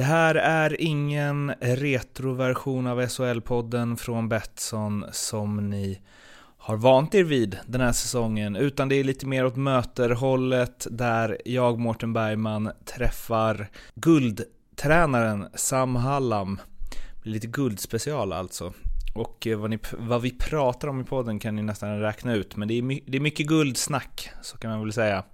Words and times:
Det 0.00 0.04
här 0.04 0.34
är 0.34 0.80
ingen 0.80 1.52
retroversion 1.60 2.86
av 2.86 3.00
SHL-podden 3.00 3.96
från 3.96 4.28
Betsson 4.28 5.04
som 5.12 5.70
ni 5.70 6.00
har 6.58 6.76
vant 6.76 7.14
er 7.14 7.24
vid 7.24 7.58
den 7.66 7.80
här 7.80 7.92
säsongen, 7.92 8.56
utan 8.56 8.88
det 8.88 8.94
är 8.94 9.04
lite 9.04 9.26
mer 9.26 9.46
åt 9.46 9.56
möterhållet 9.56 10.86
där 10.90 11.38
jag, 11.44 11.78
Mårten 11.78 12.12
Bergman, 12.12 12.70
träffar 12.84 13.70
guldtränaren 13.94 15.46
Sam 15.54 15.96
Hallam. 15.96 16.60
Lite 17.22 17.46
guldspecial 17.46 18.32
alltså. 18.32 18.72
Och 19.14 19.46
eh, 19.46 19.58
vad, 19.58 19.70
ni, 19.70 19.78
vad, 19.98 20.22
vi 20.22 20.30
pratar 20.30 20.88
om 20.88 21.00
i 21.00 21.04
podden 21.04 21.38
kan 21.38 21.56
ni 21.56 21.62
nästan 21.62 22.00
räkna 22.00 22.34
ut, 22.34 22.56
men 22.56 22.68
det 22.68 22.78
är, 22.78 22.82
my, 22.82 23.02
det 23.06 23.16
är 23.16 23.20
mycket 23.20 23.46
guldsnack, 23.46 24.30
så 24.42 24.58
kan 24.58 24.70
man 24.70 24.80
väl 24.80 24.92
säga. 24.92 25.24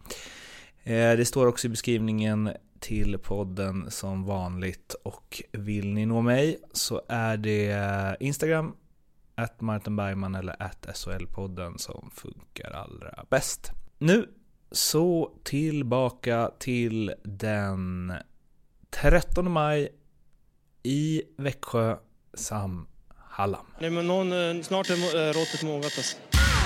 Eh, 0.85 1.17
det 1.17 1.29
står 1.29 1.47
också 1.47 1.67
i 1.67 1.71
beskrivningen 1.71 2.51
till 2.81 3.19
podden 3.19 3.91
som 3.91 4.25
vanligt 4.25 4.95
och 5.03 5.43
vill 5.53 5.95
ni 5.95 6.07
nå 6.07 6.23
mig 6.23 6.59
så 6.73 7.03
är 7.09 7.37
det 7.37 8.17
Instagram, 8.21 8.77
att 9.35 9.61
Martin 9.61 9.97
Bergman 9.97 10.35
eller 10.35 10.63
att 10.63 10.87
SHL-podden 10.87 11.79
som 11.79 12.11
funkar 12.15 12.71
allra 12.71 13.25
bäst. 13.31 13.71
Nu 13.99 14.29
så 14.71 15.33
tillbaka 15.45 16.51
till 16.59 17.15
den 17.25 18.13
13 18.91 19.51
maj 19.51 19.89
i 20.83 21.23
Växjö, 21.37 21.97
Sam 22.35 22.89
Hallam. 23.09 23.67
Nej, 23.81 23.91
men 23.91 24.07
någon, 24.07 24.33
eh, 24.33 24.63
snart 24.63 24.91
är 24.91 25.29
eh, 25.29 25.33
råttet 25.33 25.63
mogat 25.63 25.85
alltså. 25.85 26.17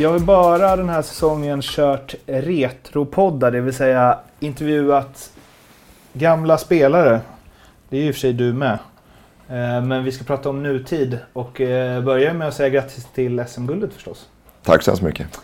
Jag 0.00 0.10
har 0.10 0.18
bara 0.18 0.76
den 0.76 0.88
här 0.88 1.02
säsongen 1.02 1.62
kört 1.62 2.14
retropoddar, 2.26 3.50
det 3.50 3.60
vill 3.60 3.74
säga 3.74 4.18
intervjuat 4.40 5.32
gamla 6.12 6.58
spelare. 6.58 7.20
Det 7.88 7.96
är 7.96 8.00
ju 8.00 8.08
i 8.08 8.10
och 8.10 8.14
för 8.14 8.20
sig 8.20 8.32
du 8.32 8.52
med. 8.52 8.78
Eh, 9.48 9.82
Men 9.84 10.04
vi 10.04 10.12
ska 10.12 10.24
prata 10.24 10.48
om 10.50 10.62
nutid 10.62 11.18
och 11.32 11.60
eh, 11.60 12.04
börja 12.04 12.32
med 12.32 12.48
att 12.48 12.54
säga 12.54 12.68
grattis 12.68 13.08
till 13.14 13.44
SM-guldet 13.48 13.92
förstås. 13.92 14.28
Tack 14.62 14.82
så 14.82 14.90
hemskt 14.90 15.02
mycket. 15.02 15.40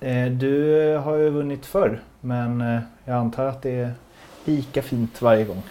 Eh, 0.00 0.26
Du 0.26 0.96
har 1.04 1.16
ju 1.16 1.30
vunnit 1.30 1.66
förr, 1.66 2.02
men 2.20 2.80
jag 3.04 3.16
antar 3.16 3.46
att 3.46 3.62
det 3.62 3.70
är 3.70 3.92
lika 4.44 4.82
fint 4.82 5.22
varje 5.22 5.44
gång. 5.44 5.62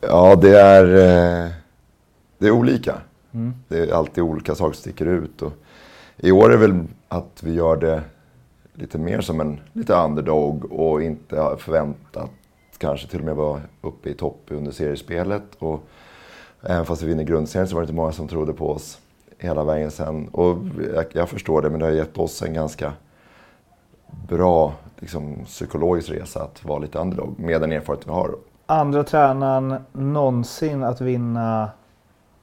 Ja, 0.00 0.36
det 0.36 0.60
är, 0.60 0.84
det 2.38 2.46
är 2.46 2.50
olika. 2.50 2.94
Mm. 3.32 3.54
Det 3.68 3.78
är 3.78 3.94
alltid 3.94 4.24
olika 4.24 4.54
saker 4.54 4.74
som 4.74 4.80
sticker 4.80 5.06
ut. 5.06 5.42
Och 5.42 5.52
I 6.16 6.30
år 6.32 6.44
är 6.52 6.58
det 6.58 6.66
väl 6.66 6.84
att 7.14 7.42
vi 7.42 7.54
gör 7.54 7.76
det 7.76 8.02
lite 8.74 8.98
mer 8.98 9.20
som 9.20 9.40
en 9.40 9.60
lite 9.72 9.94
underdog 9.94 10.72
och 10.72 11.02
inte 11.02 11.40
har 11.40 11.56
förväntat 11.56 12.30
kanske 12.78 13.08
till 13.08 13.18
och 13.18 13.24
med 13.24 13.36
vara 13.36 13.60
uppe 13.80 14.10
i 14.10 14.14
topp 14.14 14.40
under 14.48 14.72
seriespelet. 14.72 15.54
Och 15.58 15.80
även 16.62 16.86
fast 16.86 17.02
vi 17.02 17.06
vinner 17.06 17.24
grundserien 17.24 17.68
så 17.68 17.74
var 17.74 17.82
det 17.82 17.84
inte 17.84 17.94
många 17.94 18.12
som 18.12 18.28
trodde 18.28 18.52
på 18.52 18.70
oss 18.70 18.98
hela 19.38 19.64
vägen 19.64 19.90
sen. 19.90 20.28
Och 20.28 20.58
jag, 20.94 21.04
jag 21.12 21.28
förstår 21.28 21.62
det, 21.62 21.70
men 21.70 21.80
det 21.80 21.86
har 21.86 21.92
gett 21.92 22.18
oss 22.18 22.42
en 22.42 22.54
ganska 22.54 22.92
bra 24.28 24.74
liksom, 24.98 25.44
psykologisk 25.44 26.10
resa 26.10 26.42
att 26.42 26.64
vara 26.64 26.78
lite 26.78 26.98
underdog 26.98 27.38
med 27.38 27.60
den 27.60 27.72
erfarenhet 27.72 28.06
vi 28.06 28.12
har. 28.12 28.34
Andra 28.66 29.04
tränaren 29.04 29.74
någonsin 29.92 30.82
att 30.82 31.00
vinna 31.00 31.70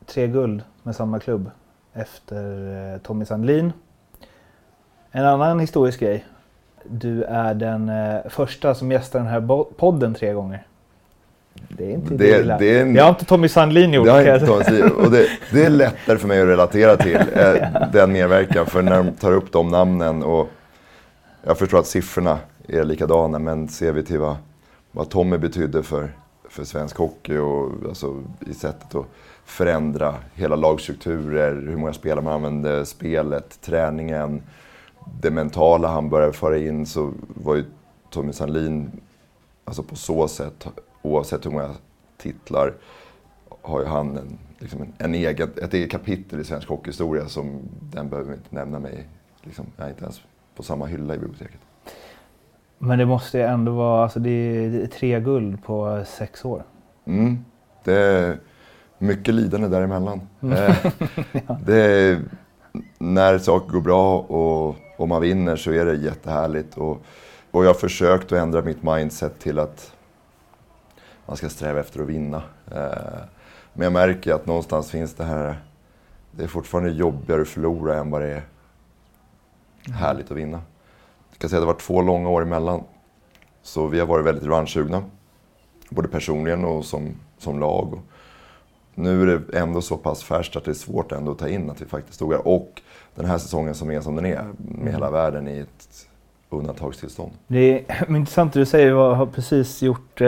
tre 0.05 0.27
guld 0.27 0.63
med 0.83 0.95
samma 0.95 1.19
klubb 1.19 1.51
efter 1.93 2.93
eh, 2.93 3.01
Tommy 3.01 3.25
Sandlin. 3.25 3.71
En 5.11 5.25
annan 5.25 5.59
historisk 5.59 5.99
grej. 5.99 6.25
Du 6.83 7.23
är 7.23 7.53
den 7.53 7.89
eh, 7.89 8.17
första 8.29 8.75
som 8.75 8.91
gästar 8.91 9.19
den 9.19 9.27
här 9.27 9.63
podden 9.77 10.13
tre 10.13 10.33
gånger. 10.33 10.63
Det 11.69 11.85
är 11.85 11.89
inte 11.89 12.13
Det- 12.15 12.43
det 12.59 12.77
är 12.77 12.81
en- 12.81 12.93
Det 12.93 12.99
har 13.01 13.09
inte 13.09 13.25
Tommy 13.25 13.47
Sandlin 13.47 13.93
gjort. 13.93 14.05
Det, 14.05 14.11
har 14.11 14.21
inte 14.35 14.63
sig, 14.63 14.83
och 14.83 15.11
det, 15.11 15.27
det 15.51 15.65
är 15.65 15.69
lättare 15.69 16.17
för 16.17 16.27
mig 16.27 16.41
att 16.41 16.47
relatera 16.47 16.97
till 16.97 17.15
eh, 17.15 17.89
den 17.93 18.11
medverkan. 18.11 18.65
För 18.65 18.81
när 18.81 18.97
de 19.03 19.11
tar 19.11 19.31
upp 19.31 19.51
de 19.51 19.67
namnen 19.67 20.23
och 20.23 20.49
jag 21.43 21.57
förstår 21.57 21.79
att 21.79 21.87
siffrorna 21.87 22.37
är 22.67 22.83
likadana 22.83 23.39
men 23.39 23.67
ser 23.67 23.91
vi 23.91 24.03
till 24.03 24.19
vad, 24.19 24.35
vad 24.91 25.09
Tommy 25.09 25.37
betydde 25.37 25.83
för, 25.83 26.09
för 26.49 26.63
svensk 26.63 26.97
hockey 26.97 27.37
och 27.37 27.71
alltså, 27.89 28.23
i 28.47 28.53
sättet 28.53 28.95
att 28.95 29.05
förändra 29.45 30.15
hela 30.33 30.55
lagstrukturer, 30.55 31.51
hur 31.69 31.77
många 31.77 31.93
spelare 31.93 32.21
man 32.23 32.33
använde, 32.33 32.85
spelet, 32.85 33.61
träningen, 33.61 34.41
det 35.21 35.31
mentala 35.31 35.87
han 35.87 36.09
började 36.09 36.33
föra 36.33 36.57
in 36.57 36.85
så 36.85 37.11
var 37.27 37.55
ju 37.55 37.65
Tommy 38.09 38.33
Sandlin, 38.33 38.91
alltså 39.65 39.83
på 39.83 39.95
så 39.95 40.27
sätt, 40.27 40.67
oavsett 41.01 41.45
hur 41.45 41.51
många 41.51 41.69
titlar, 42.17 42.73
har 43.61 43.79
ju 43.79 43.85
han 43.85 44.17
en, 44.17 44.37
liksom 44.59 44.81
en, 44.81 44.93
en 44.97 45.15
egen, 45.15 45.49
ett 45.61 45.73
eget 45.73 45.91
kapitel 45.91 46.39
i 46.39 46.43
svensk 46.43 46.67
hockeyhistoria 46.67 47.27
som 47.27 47.59
den 47.81 48.09
behöver 48.09 48.33
inte 48.33 48.55
nämna 48.55 48.79
mig. 48.79 49.07
Liksom, 49.41 49.65
jag 49.77 49.85
är 49.85 49.89
inte 49.89 50.03
ens 50.03 50.21
på 50.55 50.63
samma 50.63 50.85
hylla 50.85 51.15
i 51.15 51.17
biblioteket. 51.17 51.59
Men 52.77 52.99
det 52.99 53.05
måste 53.05 53.37
ju 53.37 53.43
ändå 53.43 53.71
vara, 53.71 54.03
alltså 54.03 54.19
det 54.19 54.29
är 54.29 54.87
tre 54.87 55.19
guld 55.19 55.63
på 55.63 56.03
sex 56.07 56.45
år. 56.45 56.63
Mm. 57.05 57.45
Det 57.83 57.93
är 57.93 58.39
mycket 58.97 59.33
lidande 59.33 59.67
däremellan. 59.67 60.21
Eh, 60.41 60.75
det 61.65 61.81
är, 61.81 62.21
när 62.97 63.37
saker 63.37 63.71
går 63.71 63.81
bra 63.81 64.19
och, 64.19 64.75
om 65.01 65.09
man 65.09 65.21
vinner 65.21 65.55
så 65.55 65.71
är 65.71 65.85
det 65.85 65.95
jättehärligt. 65.95 66.77
Och, 66.77 67.01
och 67.51 67.63
jag 67.65 67.69
har 67.69 67.73
försökt 67.73 68.25
att 68.25 68.39
ändra 68.39 68.61
mitt 68.61 68.83
mindset 68.83 69.39
till 69.39 69.59
att 69.59 69.95
man 71.25 71.37
ska 71.37 71.49
sträva 71.49 71.79
efter 71.79 72.01
att 72.01 72.07
vinna. 72.07 72.43
Eh, 72.71 73.21
men 73.73 73.83
jag 73.83 73.93
märker 73.93 74.33
att 74.33 74.45
någonstans 74.45 74.91
finns 74.91 75.13
det 75.13 75.23
här, 75.23 75.61
det 76.31 76.43
är 76.43 76.47
fortfarande 76.47 76.91
jobbigare 76.91 77.41
att 77.41 77.47
förlora 77.47 77.97
än 77.97 78.11
vad 78.11 78.21
det 78.21 78.27
är 78.27 78.43
härligt 79.93 80.31
att 80.31 80.37
vinna. 80.37 80.61
Jag 81.29 81.39
kan 81.39 81.49
säga 81.49 81.57
att 81.57 81.61
det 81.61 81.67
har 81.67 81.73
varit 81.73 81.81
två 81.81 82.01
långa 82.01 82.29
år 82.29 82.41
emellan. 82.41 82.83
Så 83.61 83.87
vi 83.87 83.99
har 83.99 84.07
varit 84.07 84.25
väldigt 84.25 84.43
revanschsugna. 84.43 85.03
Både 85.89 86.07
personligen 86.07 86.65
och 86.65 86.85
som, 86.85 87.15
som 87.37 87.59
lag. 87.59 87.99
Nu 88.95 89.21
är 89.21 89.25
det 89.25 89.57
ändå 89.59 89.81
så 89.81 89.97
pass 89.97 90.23
färskt 90.23 90.55
att 90.55 90.65
det 90.65 90.71
är 90.71 90.75
svårt 90.75 91.11
ändå 91.11 91.31
att 91.31 91.39
ta 91.39 91.47
in 91.47 91.69
att 91.69 91.81
vi 91.81 91.85
faktiskt 91.85 92.15
stod 92.15 92.33
här. 92.33 92.47
Och 92.47 92.81
den 93.15 93.25
här 93.25 93.37
säsongen 93.37 93.75
som 93.75 93.91
är 93.91 94.01
som 94.01 94.15
den 94.15 94.25
är, 94.25 94.45
med 94.57 94.93
hela 94.93 95.11
världen 95.11 95.47
i 95.47 95.59
ett 95.59 96.07
undantagstillstånd. 96.49 97.31
Det 97.47 97.85
är 97.89 98.09
intressant 98.15 98.53
det 98.53 98.59
du 98.59 98.65
säger. 98.65 98.87
Jag 98.87 99.13
har 99.13 99.25
precis 99.25 99.81
gjort... 99.81 100.21
Eh, 100.21 100.27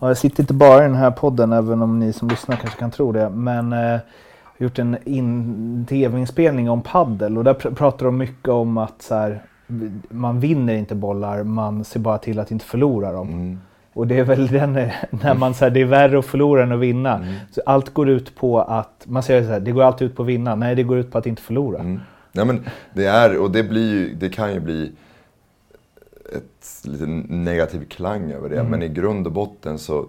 ja, 0.00 0.08
jag 0.08 0.18
sitter 0.18 0.42
inte 0.42 0.54
bara 0.54 0.78
i 0.78 0.86
den 0.86 0.94
här 0.96 1.10
podden, 1.10 1.52
även 1.52 1.82
om 1.82 1.98
ni 1.98 2.12
som 2.12 2.28
lyssnar 2.28 2.56
kanske 2.56 2.78
kan 2.78 2.90
tro 2.90 3.12
det. 3.12 3.30
Men 3.30 3.72
eh, 3.72 3.78
jag 3.78 3.90
har 3.90 4.00
gjort 4.58 4.78
en 4.78 4.96
in- 5.04 5.86
tv-inspelning 5.88 6.70
om 6.70 6.82
paddel 6.82 7.38
och 7.38 7.44
där 7.44 7.54
pr- 7.54 7.74
pratar 7.74 8.06
de 8.06 8.16
mycket 8.18 8.48
om 8.48 8.78
att 8.78 9.02
så 9.02 9.14
här, 9.14 9.42
man 10.08 10.40
vinner 10.40 10.74
inte 10.74 10.94
bollar, 10.94 11.42
man 11.42 11.84
ser 11.84 12.00
bara 12.00 12.18
till 12.18 12.38
att 12.38 12.50
inte 12.50 12.64
förlora 12.64 13.12
dem. 13.12 13.28
Mm. 13.28 13.60
Och 13.94 14.06
det 14.06 14.18
är 14.18 14.24
väl 14.24 14.46
den, 14.46 14.72
när 15.10 15.34
man 15.34 15.54
säger 15.54 15.72
det 15.72 15.80
är 15.80 15.84
värre 15.84 16.18
att 16.18 16.26
förlora 16.26 16.62
än 16.62 16.72
att 16.72 16.80
vinna. 16.80 17.16
Mm. 17.16 17.34
Så 17.50 17.62
allt 17.66 17.94
går 17.94 18.08
ut 18.08 18.34
på 18.34 18.60
att, 18.60 19.04
man 19.04 19.22
säger 19.22 19.42
så 19.42 19.48
här, 19.48 19.60
det 19.60 19.72
går 19.72 19.82
alltid 19.82 20.08
ut 20.08 20.16
på 20.16 20.22
att 20.22 20.28
vinna. 20.28 20.54
Nej, 20.54 20.74
det 20.74 20.82
går 20.82 20.98
ut 20.98 21.10
på 21.10 21.18
att 21.18 21.26
inte 21.26 21.42
förlora. 21.42 21.78
Mm. 21.78 22.00
Nej, 22.32 22.44
men 22.44 22.64
det 22.94 23.06
är, 23.06 23.38
och 23.38 23.50
det, 23.50 23.62
blir 23.62 24.14
det 24.14 24.28
kan 24.28 24.54
ju 24.54 24.60
bli 24.60 24.92
ett 26.32 26.84
lite 26.84 27.06
negativ 27.06 27.84
klang 27.88 28.32
över 28.32 28.48
det. 28.48 28.62
Men 28.62 28.82
i 28.82 28.88
grund 28.88 29.26
och 29.26 29.32
botten 29.32 29.78
så, 29.78 30.06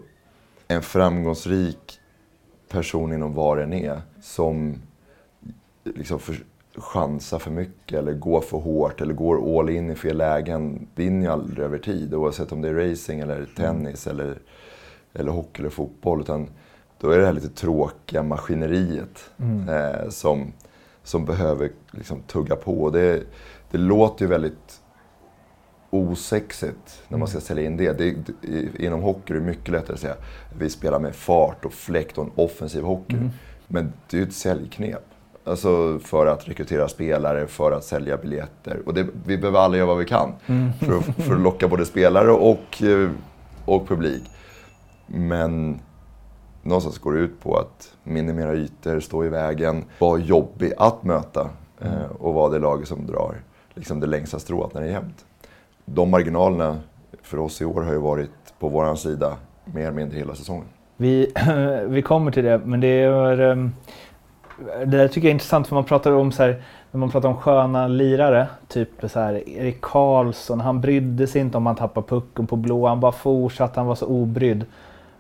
en 0.67 0.81
framgångsrik 0.81 1.99
person 2.69 3.13
inom 3.13 3.33
vad 3.33 3.57
den 3.57 3.73
är 3.73 4.01
som 4.21 4.81
liksom 5.83 6.19
för, 6.19 6.35
chansar 6.77 7.39
för 7.39 7.51
mycket 7.51 7.99
eller 7.99 8.13
går 8.13 8.41
för 8.41 8.57
hårt 8.57 9.01
eller 9.01 9.13
går 9.13 9.59
all 9.59 9.69
in 9.69 9.91
i 9.91 9.95
fel 9.95 10.17
lägen 10.17 10.87
vinner 10.95 11.25
ju 11.25 11.31
aldrig 11.31 11.65
över 11.65 11.77
tid. 11.77 12.13
Oavsett 12.13 12.51
om 12.51 12.61
det 12.61 12.69
är 12.69 12.89
racing 12.89 13.21
eller 13.21 13.47
tennis 13.57 14.07
eller, 14.07 14.37
eller 15.13 15.31
hockey 15.31 15.61
eller 15.61 15.69
fotboll. 15.69 16.21
Utan 16.21 16.49
då 16.99 17.09
är 17.09 17.19
det 17.19 17.25
här 17.25 17.33
lite 17.33 17.49
tråkiga 17.49 18.23
maskineriet 18.23 19.31
eh, 19.69 20.09
som, 20.09 20.53
som 21.03 21.25
behöver 21.25 21.71
liksom 21.91 22.21
tugga 22.21 22.55
på. 22.55 22.89
Det, 22.89 23.23
det 23.71 23.77
låter 23.77 24.25
ju 24.25 24.29
väldigt 24.29 24.81
osexigt 25.89 27.03
när 27.07 27.17
man 27.17 27.27
ska 27.27 27.39
sälja 27.39 27.65
in 27.65 27.77
det. 27.77 27.97
det, 27.97 28.15
det 28.41 28.83
inom 28.83 29.01
hockey 29.01 29.33
är 29.33 29.37
det 29.37 29.45
mycket 29.45 29.69
lättare 29.69 29.93
att 29.93 29.99
säga 29.99 30.15
vi 30.57 30.69
spelar 30.69 30.99
med 30.99 31.15
fart 31.15 31.65
och 31.65 31.73
fläkt 31.73 32.17
och 32.17 32.23
en 32.23 32.31
offensiv 32.35 32.83
hockey. 32.83 33.15
Mm. 33.15 33.29
Men 33.67 33.93
det 34.09 34.17
är 34.17 34.21
ju 34.21 34.27
ett 34.27 34.33
säljknep. 34.33 35.14
Alltså 35.47 35.99
för 35.99 36.25
att 36.25 36.49
rekrytera 36.49 36.87
spelare, 36.87 37.47
för 37.47 37.71
att 37.71 37.83
sälja 37.83 38.17
biljetter. 38.17 38.79
Och 38.85 38.93
det, 38.93 39.07
vi 39.25 39.37
behöver 39.37 39.59
alla 39.59 39.77
göra 39.77 39.87
vad 39.87 39.97
vi 39.97 40.05
kan 40.05 40.33
mm. 40.45 40.73
för, 40.73 40.97
att, 40.97 41.05
för 41.05 41.35
att 41.35 41.41
locka 41.41 41.67
både 41.67 41.85
spelare 41.85 42.31
och, 42.31 42.83
eh, 42.83 43.09
och 43.65 43.87
publik. 43.87 44.23
Men 45.07 45.79
någonstans 46.63 46.97
går 46.97 47.13
det 47.13 47.19
ut 47.19 47.39
på 47.39 47.57
att 47.57 47.93
minimera 48.03 48.53
ytor, 48.53 48.99
stå 48.99 49.25
i 49.25 49.29
vägen, 49.29 49.83
vara 49.99 50.19
jobbig 50.19 50.73
att 50.77 51.03
möta 51.03 51.49
mm. 51.81 51.93
eh, 51.93 52.05
och 52.19 52.33
vara 52.33 52.51
det 52.51 52.59
laget 52.59 52.87
som 52.87 53.05
drar 53.05 53.35
liksom 53.75 53.99
det 53.99 54.07
längsta 54.07 54.39
strået 54.39 54.73
när 54.73 54.81
det 54.81 54.87
är 54.87 54.91
jämnt. 54.91 55.25
De 55.85 56.09
marginalerna 56.09 56.79
för 57.21 57.39
oss 57.39 57.61
i 57.61 57.65
år 57.65 57.81
har 57.81 57.93
ju 57.93 57.99
varit 57.99 58.29
på 58.59 58.69
vår 58.69 58.95
sida 58.95 59.37
mer 59.65 59.81
eller 59.81 59.91
mindre 59.91 60.17
hela 60.17 60.35
säsongen. 60.35 60.65
Vi, 60.97 61.31
vi 61.87 62.01
kommer 62.01 62.31
till 62.31 62.43
det, 62.43 62.61
men 62.65 62.79
det 62.79 62.87
är... 62.87 63.69
Det 64.57 64.85
där 64.85 65.07
tycker 65.07 65.27
jag 65.27 65.29
är 65.29 65.33
intressant 65.33 65.67
för 65.67 65.75
man 65.75 65.83
pratar 65.83 66.11
om 66.11 66.31
så 66.31 66.43
här, 66.43 66.63
när 66.91 66.99
man 66.99 67.09
pratar 67.11 67.29
om 67.29 67.37
sköna 67.37 67.87
lirare, 67.87 68.47
typ 68.67 68.89
så 69.07 69.19
här 69.19 69.49
Erik 69.49 69.81
Karlsson, 69.81 70.59
han 70.59 70.81
brydde 70.81 71.27
sig 71.27 71.41
inte 71.41 71.57
om 71.57 71.65
han 71.65 71.75
tappade 71.75 72.07
pucken 72.07 72.47
på 72.47 72.55
blå, 72.55 72.87
han 72.87 72.99
bara 72.99 73.11
fortsatte, 73.11 73.79
han 73.79 73.87
var 73.87 73.95
så 73.95 74.05
obrydd. 74.05 74.65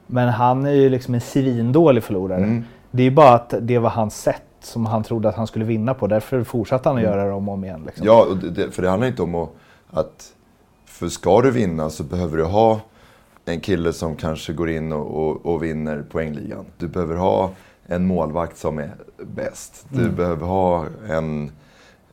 Men 0.07 0.29
han 0.29 0.65
är 0.65 0.71
ju 0.71 0.89
liksom 0.89 1.13
en 1.13 1.21
svindålig 1.21 2.03
förlorare. 2.03 2.43
Mm. 2.43 2.63
Det 2.91 3.03
är 3.03 3.05
ju 3.05 3.11
bara 3.11 3.33
att 3.33 3.53
det 3.61 3.79
var 3.79 3.89
hans 3.89 4.21
sätt 4.21 4.41
som 4.59 4.85
han 4.85 5.03
trodde 5.03 5.29
att 5.29 5.35
han 5.35 5.47
skulle 5.47 5.65
vinna 5.65 5.93
på. 5.93 6.07
Därför 6.07 6.43
fortsatte 6.43 6.89
han 6.89 6.97
att 6.97 7.03
mm. 7.03 7.13
göra 7.13 7.27
det 7.27 7.33
om 7.33 7.49
och 7.49 7.53
om 7.53 7.63
igen. 7.63 7.83
Liksom. 7.85 8.05
Ja, 8.05 8.27
det, 8.55 8.71
för 8.71 8.81
det 8.81 8.89
handlar 8.89 9.07
inte 9.07 9.21
om 9.21 9.47
att... 9.89 10.31
För 10.85 11.07
ska 11.07 11.41
du 11.41 11.51
vinna 11.51 11.89
så 11.89 12.03
behöver 12.03 12.37
du 12.37 12.43
ha 12.43 12.79
en 13.45 13.59
kille 13.59 13.93
som 13.93 14.15
kanske 14.15 14.53
går 14.53 14.69
in 14.69 14.91
och, 14.91 15.27
och, 15.27 15.45
och 15.45 15.63
vinner 15.63 16.03
poängligan. 16.11 16.65
Du 16.77 16.87
behöver 16.87 17.15
ha 17.15 17.49
en 17.85 18.07
målvakt 18.07 18.57
som 18.57 18.79
är 18.79 18.95
bäst. 19.17 19.85
Du 19.89 20.03
mm. 20.03 20.15
behöver 20.15 20.45
ha 20.45 20.85
en, 21.09 21.51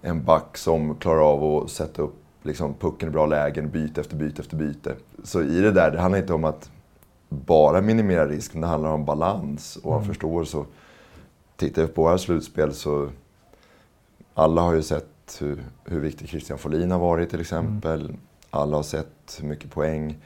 en 0.01 0.25
back 0.25 0.57
som 0.57 0.95
klarar 0.95 1.33
av 1.33 1.45
att 1.45 1.71
sätta 1.71 2.03
upp 2.03 2.15
liksom, 2.43 2.75
pucken 2.75 3.09
i 3.09 3.13
bra 3.13 3.27
lägen, 3.27 3.71
byte 3.71 4.01
efter 4.01 4.17
byte 4.17 4.43
efter 4.43 4.57
byte. 4.57 4.95
Så 5.25 5.43
i 5.43 5.61
det 5.61 5.71
där, 5.71 5.91
det 5.91 6.01
handlar 6.01 6.19
inte 6.19 6.35
om 6.35 6.45
att 6.45 6.71
bara 7.29 7.81
minimera 7.81 8.27
risken, 8.27 8.61
det 8.61 8.67
handlar 8.67 8.91
om 8.91 9.05
balans. 9.05 9.79
Och 9.83 9.95
mm. 9.95 10.07
förstår 10.07 10.45
så, 10.45 10.67
tittar 11.57 11.83
vi 11.83 11.89
på 11.89 12.03
våra 12.03 12.19
slutspel 12.19 12.75
så 12.75 13.09
alla 14.35 14.63
har 14.63 14.75
ju 14.75 14.83
sett 14.83 15.07
hur, 15.41 15.65
hur 15.85 16.01
viktig 16.01 16.29
Christian 16.29 16.59
Folin 16.59 16.91
har 16.91 16.99
varit 16.99 17.31
till 17.31 17.41
exempel. 17.41 18.01
Mm. 18.01 18.17
Alla 18.51 18.77
har 18.77 18.83
sett 18.83 19.39
hur 19.41 19.49
mycket 19.49 19.71
poäng 19.71 20.19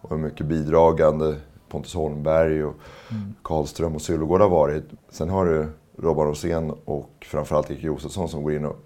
och 0.00 0.10
hur 0.10 0.18
mycket 0.18 0.46
bidragande 0.46 1.36
Pontus 1.70 1.94
Holmberg 1.94 2.64
och 2.64 2.74
mm. 3.10 3.34
Karlström 3.42 3.94
och 3.94 4.02
Sylvegård 4.02 4.40
har 4.40 4.48
varit. 4.48 4.84
Sen 5.08 5.28
har 5.28 5.46
du 5.46 5.68
Robban 5.96 6.26
Rosén 6.26 6.72
och 6.84 7.10
framförallt 7.20 7.70
Erik 7.70 7.84
Josefsson 7.84 8.28
som 8.28 8.42
går 8.42 8.52
in 8.52 8.64
och 8.64 8.76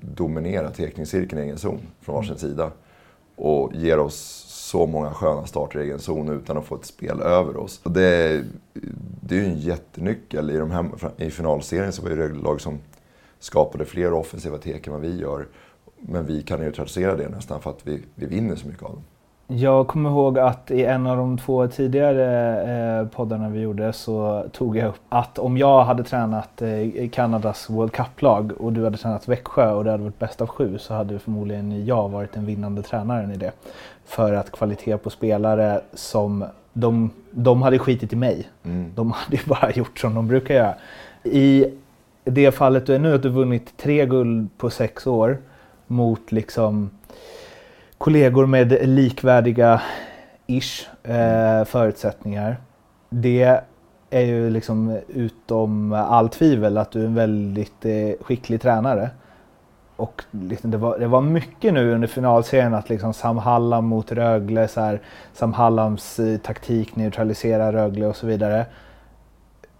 dominerar 0.00 0.70
teckningscirkeln 0.70 1.42
i 1.42 1.44
egen 1.44 1.58
zon 1.58 1.80
från 2.00 2.14
varsin 2.14 2.30
mm. 2.30 2.38
sida. 2.38 2.70
Och 3.36 3.74
ger 3.74 3.98
oss 3.98 4.44
så 4.48 4.86
många 4.86 5.10
sköna 5.10 5.46
starter 5.46 5.80
i 5.80 5.82
egen 5.82 5.98
zon 5.98 6.28
utan 6.28 6.56
att 6.56 6.64
få 6.64 6.74
ett 6.74 6.84
spel 6.84 7.20
över 7.20 7.56
oss. 7.56 7.80
Och 7.84 7.90
det, 7.90 8.44
det 9.20 9.36
är 9.36 9.40
ju 9.40 9.46
en 9.46 9.58
jättenyckel. 9.58 10.50
I, 10.50 10.56
de 10.56 10.70
här, 10.70 10.90
I 11.16 11.30
finalserien 11.30 11.92
så 11.92 12.02
var 12.02 12.10
det 12.10 12.28
lag 12.28 12.60
som 12.60 12.78
skapade 13.38 13.84
fler 13.84 14.12
offensiva 14.12 14.58
tek 14.58 14.86
än 14.86 14.92
vad 14.92 15.02
vi 15.02 15.20
gör. 15.20 15.46
Men 15.98 16.26
vi 16.26 16.42
kan 16.42 16.60
neutralisera 16.60 17.16
det 17.16 17.28
nästan 17.28 17.60
för 17.60 17.70
att 17.70 17.86
vi, 17.86 18.02
vi 18.14 18.26
vinner 18.26 18.56
så 18.56 18.66
mycket 18.66 18.82
av 18.82 18.90
dem. 18.90 19.02
Jag 19.46 19.86
kommer 19.86 20.10
ihåg 20.10 20.38
att 20.38 20.70
i 20.70 20.84
en 20.84 21.06
av 21.06 21.16
de 21.16 21.38
två 21.38 21.66
tidigare 21.68 23.00
eh, 23.00 23.06
poddarna 23.06 23.48
vi 23.48 23.60
gjorde 23.60 23.92
så 23.92 24.44
tog 24.52 24.76
jag 24.76 24.88
upp 24.88 25.00
att 25.08 25.38
om 25.38 25.58
jag 25.58 25.84
hade 25.84 26.04
tränat 26.04 26.62
eh, 26.62 27.08
Kanadas 27.12 27.70
World 27.70 27.92
Cup-lag 27.92 28.52
och 28.58 28.72
du 28.72 28.84
hade 28.84 28.96
tränat 28.96 29.28
Växjö 29.28 29.72
och 29.72 29.84
det 29.84 29.90
hade 29.90 30.02
varit 30.02 30.18
bäst 30.18 30.40
av 30.40 30.46
sju 30.46 30.78
så 30.78 30.94
hade 30.94 31.18
förmodligen 31.18 31.86
jag 31.86 32.08
varit 32.08 32.32
den 32.32 32.46
vinnande 32.46 32.82
tränaren 32.82 33.30
i 33.30 33.36
det. 33.36 33.52
För 34.04 34.32
att 34.32 34.50
kvalitet 34.50 34.96
på 34.96 35.10
spelare 35.10 35.80
som 35.94 36.44
de, 36.72 37.10
de 37.30 37.62
hade 37.62 37.78
skitit 37.78 38.12
i 38.12 38.16
mig. 38.16 38.48
Mm. 38.64 38.92
De 38.94 39.12
hade 39.12 39.36
ju 39.36 39.42
bara 39.46 39.70
gjort 39.74 39.98
som 39.98 40.14
de 40.14 40.28
brukar 40.28 40.54
göra. 40.54 40.74
I 41.22 41.66
det 42.24 42.52
fallet 42.52 42.86
du 42.86 42.94
är 42.94 42.98
nu, 42.98 43.14
att 43.14 43.22
du 43.22 43.28
vunnit 43.28 43.76
tre 43.76 44.06
guld 44.06 44.48
på 44.58 44.70
sex 44.70 45.06
år 45.06 45.38
mot 45.86 46.32
liksom 46.32 46.90
kollegor 48.04 48.46
med 48.46 48.88
likvärdiga 48.88 49.82
ish 50.46 50.88
eh, 51.02 51.64
förutsättningar. 51.64 52.56
Det 53.10 53.60
är 54.10 54.20
ju 54.20 54.50
liksom 54.50 55.00
utom 55.08 55.92
all 55.92 56.28
tvivel 56.28 56.78
att 56.78 56.90
du 56.90 57.02
är 57.02 57.06
en 57.06 57.14
väldigt 57.14 57.84
eh, 57.84 58.10
skicklig 58.20 58.60
tränare. 58.62 59.10
Och 59.96 60.24
liksom 60.30 60.70
det, 60.70 60.76
var, 60.76 60.98
det 60.98 61.06
var 61.06 61.20
mycket 61.20 61.74
nu 61.74 61.94
under 61.94 62.08
finalserien 62.08 62.74
att 62.74 62.88
liksom 62.88 63.14
Sam 63.14 63.38
Hallam 63.38 63.84
mot 63.84 64.12
Rögle, 64.12 64.68
så 64.68 64.80
här, 64.80 65.00
Sam 65.32 65.52
Hallams 65.52 66.18
eh, 66.18 66.38
taktik 66.38 66.96
neutralisera 66.96 67.72
Rögle 67.72 68.06
och 68.06 68.16
så 68.16 68.26
vidare. 68.26 68.66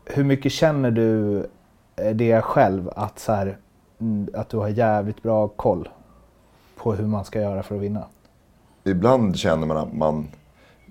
Hur 0.04 0.24
mycket 0.24 0.52
känner 0.52 0.90
du 0.90 1.38
eh, 1.96 2.10
det 2.14 2.42
själv, 2.42 2.90
att, 2.96 3.18
så 3.18 3.32
här, 3.32 3.56
mm, 4.00 4.28
att 4.34 4.48
du 4.48 4.56
har 4.56 4.68
jävligt 4.68 5.22
bra 5.22 5.48
koll 5.48 5.88
på 6.84 6.94
hur 6.94 7.06
man 7.06 7.24
ska 7.24 7.40
göra 7.40 7.62
för 7.62 7.74
att 7.74 7.80
vinna? 7.80 8.06
Ibland 8.84 9.36
känner 9.36 9.66
man 9.66 9.76
att 9.76 9.92
man, 9.92 10.28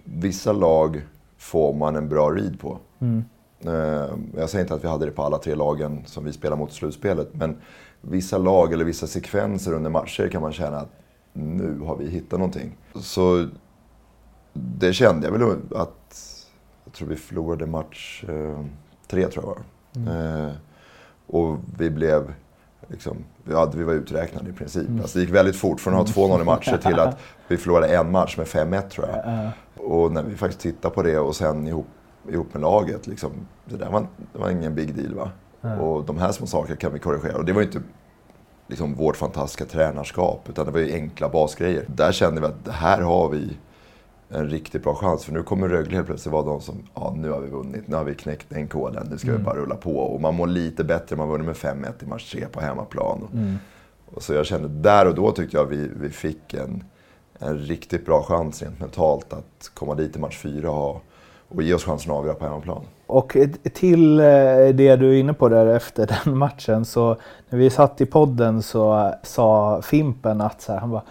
vissa 0.03 0.53
lag 0.53 1.01
får 1.37 1.73
man 1.73 1.95
en 1.95 2.09
bra 2.09 2.29
read 2.29 2.59
på. 2.59 2.77
Mm. 2.99 3.23
Eh, 3.65 4.09
jag 4.37 4.49
säger 4.49 4.61
inte 4.61 4.73
att 4.73 4.83
vi 4.83 4.87
hade 4.87 5.05
det 5.05 5.11
på 5.11 5.23
alla 5.23 5.37
tre 5.37 5.55
lagen 5.55 6.03
som 6.05 6.23
vi 6.25 6.33
spelar 6.33 6.57
mot 6.57 6.71
i 6.71 6.73
slutspelet, 6.73 7.29
men 7.33 7.57
vissa 8.01 8.37
lag 8.37 8.73
eller 8.73 8.85
vissa 8.85 9.07
sekvenser 9.07 9.73
under 9.73 9.89
matcher 9.89 10.27
kan 10.27 10.41
man 10.41 10.53
känna 10.53 10.77
att 10.77 10.91
nu 11.33 11.79
har 11.79 11.95
vi 11.95 12.09
hittat 12.09 12.39
någonting. 12.39 12.77
Så 12.95 13.47
det 14.53 14.93
kände 14.93 15.27
jag 15.27 15.31
väl 15.31 15.57
att, 15.75 16.15
jag 16.83 16.93
tror 16.93 17.07
vi 17.07 17.15
förlorade 17.15 17.65
match 17.65 18.23
eh, 18.27 18.65
tre 19.07 19.27
tror 19.27 19.45
jag 19.45 19.49
var. 19.49 19.61
Mm. 19.95 20.47
Eh, 20.47 20.53
och 21.27 21.57
vi 21.77 21.89
blev 21.89 22.33
Liksom, 22.93 23.17
ja, 23.49 23.71
vi 23.75 23.83
var 23.83 23.93
uträknade 23.93 24.49
i 24.49 24.53
princip. 24.53 24.87
Mm. 24.87 25.01
Alltså, 25.01 25.17
det 25.17 25.23
gick 25.25 25.33
väldigt 25.33 25.55
fort 25.55 25.81
från 25.81 25.93
att 25.93 26.09
ha 26.09 26.27
2-0 26.27 26.41
i 26.41 26.43
matcher 26.43 26.77
till 26.77 26.99
att 26.99 27.19
vi 27.47 27.57
förlorade 27.57 27.97
en 27.97 28.11
match 28.11 28.37
med 28.37 28.47
5-1 28.47 28.89
tror 28.89 29.07
jag. 29.07 29.33
Uh. 29.33 29.49
Och 29.77 30.11
när 30.11 30.23
vi 30.23 30.35
faktiskt 30.35 30.61
tittade 30.61 30.95
på 30.95 31.01
det 31.01 31.19
och 31.19 31.35
sen 31.35 31.67
ihop, 31.67 31.87
ihop 32.29 32.53
med 32.53 32.61
laget, 32.61 33.07
liksom, 33.07 33.31
det 33.65 33.77
där 33.77 33.89
var, 33.89 34.07
det 34.33 34.39
var 34.39 34.49
ingen 34.49 34.75
big 34.75 34.95
deal. 34.95 35.15
va. 35.15 35.31
Uh. 35.65 35.81
Och 35.81 36.05
de 36.05 36.17
här 36.17 36.31
små 36.31 36.47
sakerna 36.47 36.75
kan 36.75 36.93
vi 36.93 37.00
korrigera. 37.00 37.38
Och 37.38 37.45
det 37.45 37.53
var 37.53 37.62
inte 37.62 37.81
liksom, 38.67 38.95
vårt 38.95 39.17
fantastiska 39.17 39.65
tränarskap, 39.65 40.50
utan 40.50 40.65
det 40.65 40.71
var 40.71 40.79
ju 40.79 40.93
enkla 40.93 41.29
basgrejer. 41.29 41.85
Där 41.88 42.12
kände 42.12 42.41
vi 42.41 42.47
att 42.47 42.75
här 42.75 43.01
har 43.01 43.29
vi 43.29 43.57
en 44.33 44.49
riktigt 44.49 44.83
bra 44.83 44.95
chans. 44.95 45.25
För 45.25 45.33
nu 45.33 45.43
kommer 45.43 45.69
Rögle 45.69 45.95
helt 45.95 46.07
plötsligt 46.07 46.33
vara 46.33 46.45
de 46.45 46.61
som, 46.61 46.75
ja 46.93 47.13
nu 47.17 47.29
har 47.29 47.39
vi 47.39 47.49
vunnit, 47.49 47.87
nu 47.87 47.95
har 47.95 48.03
vi 48.03 48.15
knäckt 48.15 48.45
den 48.49 48.67
koden, 48.67 49.07
nu 49.11 49.17
ska 49.17 49.27
mm. 49.27 49.39
vi 49.39 49.45
bara 49.45 49.55
rulla 49.55 49.75
på. 49.75 49.97
Och 49.97 50.21
man 50.21 50.35
mår 50.35 50.47
lite 50.47 50.83
bättre, 50.83 51.15
man 51.15 51.29
vunnit 51.29 51.47
med 51.47 51.55
5-1 51.55 52.03
i 52.03 52.05
match 52.05 52.31
3 52.31 52.45
på 52.51 52.61
hemmaplan. 52.61 53.27
Mm. 53.33 53.55
Och 54.05 54.23
så 54.23 54.33
jag 54.33 54.45
kände, 54.45 54.67
där 54.67 55.07
och 55.07 55.15
då 55.15 55.31
tyckte 55.31 55.57
jag 55.57 55.65
vi, 55.65 55.89
vi 55.99 56.09
fick 56.09 56.53
en, 56.53 56.83
en 57.39 57.57
riktigt 57.57 58.05
bra 58.05 58.23
chans 58.23 58.61
rent 58.61 58.79
mentalt 58.79 59.33
att 59.33 59.71
komma 59.73 59.95
dit 59.95 60.15
i 60.15 60.19
match 60.19 60.37
4 60.37 60.71
och, 60.71 61.03
och 61.47 61.63
ge 61.63 61.73
oss 61.73 61.83
chansen 61.83 62.11
att 62.11 62.17
avgöra 62.17 62.35
på 62.35 62.45
hemmaplan. 62.45 62.81
Och 63.07 63.37
till 63.73 64.19
eh, 64.19 64.25
det 64.73 64.95
du 64.95 65.09
är 65.09 65.13
inne 65.13 65.33
på 65.33 65.49
där 65.49 65.65
efter 65.65 66.19
den 66.25 66.37
matchen 66.37 66.85
så 66.85 67.17
när 67.49 67.59
vi 67.59 67.69
satt 67.69 68.01
i 68.01 68.05
podden 68.05 68.61
så 68.61 69.13
sa 69.23 69.81
Fimpen 69.81 70.41
att 70.41 70.61
så 70.61 70.71
här, 70.71 70.79
han 70.79 70.91
bara 70.91 71.03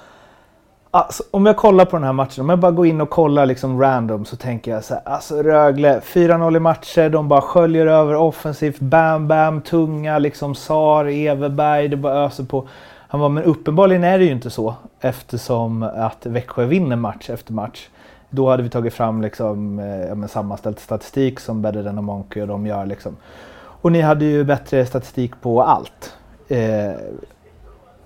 Alltså, 0.94 1.22
om 1.30 1.46
jag 1.46 1.56
kollar 1.56 1.84
på 1.84 1.96
den 1.96 2.04
här 2.04 2.12
matchen, 2.12 2.42
om 2.42 2.48
jag 2.48 2.58
bara 2.58 2.72
går 2.72 2.86
in 2.86 3.00
och 3.00 3.10
kollar 3.10 3.46
liksom 3.46 3.80
random 3.80 4.24
så 4.24 4.36
tänker 4.36 4.70
jag 4.70 4.84
så 4.84 4.94
här, 4.94 5.02
alltså 5.04 5.42
Rögle, 5.42 6.00
4-0 6.00 6.56
i 6.56 6.60
matcher, 6.60 7.08
de 7.08 7.28
bara 7.28 7.40
sköljer 7.40 7.86
över 7.86 8.14
offensivt, 8.14 8.80
bam, 8.80 9.28
bam, 9.28 9.60
tunga, 9.60 10.18
liksom 10.18 10.54
Sar, 10.54 11.04
Everberg, 11.04 11.88
det 11.88 11.96
bara 11.96 12.24
öser 12.24 12.44
på. 12.44 12.68
Han 13.08 13.20
var 13.20 13.28
men 13.28 13.44
uppenbarligen 13.44 14.04
är 14.04 14.18
det 14.18 14.24
ju 14.24 14.32
inte 14.32 14.50
så 14.50 14.74
eftersom 15.00 15.82
att 15.82 16.26
Växjö 16.26 16.64
vinner 16.64 16.96
match 16.96 17.30
efter 17.30 17.52
match. 17.52 17.88
Då 18.30 18.50
hade 18.50 18.62
vi 18.62 18.70
tagit 18.70 18.94
fram 18.94 19.22
liksom, 19.22 19.78
eh, 19.78 20.14
men 20.14 20.28
sammanställd 20.28 20.78
statistik 20.78 21.40
som 21.40 21.62
Better 21.62 21.98
och 21.98 22.04
Monkey 22.04 22.42
och 22.42 22.48
de 22.48 22.66
gör 22.66 22.86
liksom. 22.86 23.16
Och 23.54 23.92
ni 23.92 24.00
hade 24.00 24.24
ju 24.24 24.44
bättre 24.44 24.86
statistik 24.86 25.40
på 25.40 25.62
allt. 25.62 26.16
Eh, 26.48 26.92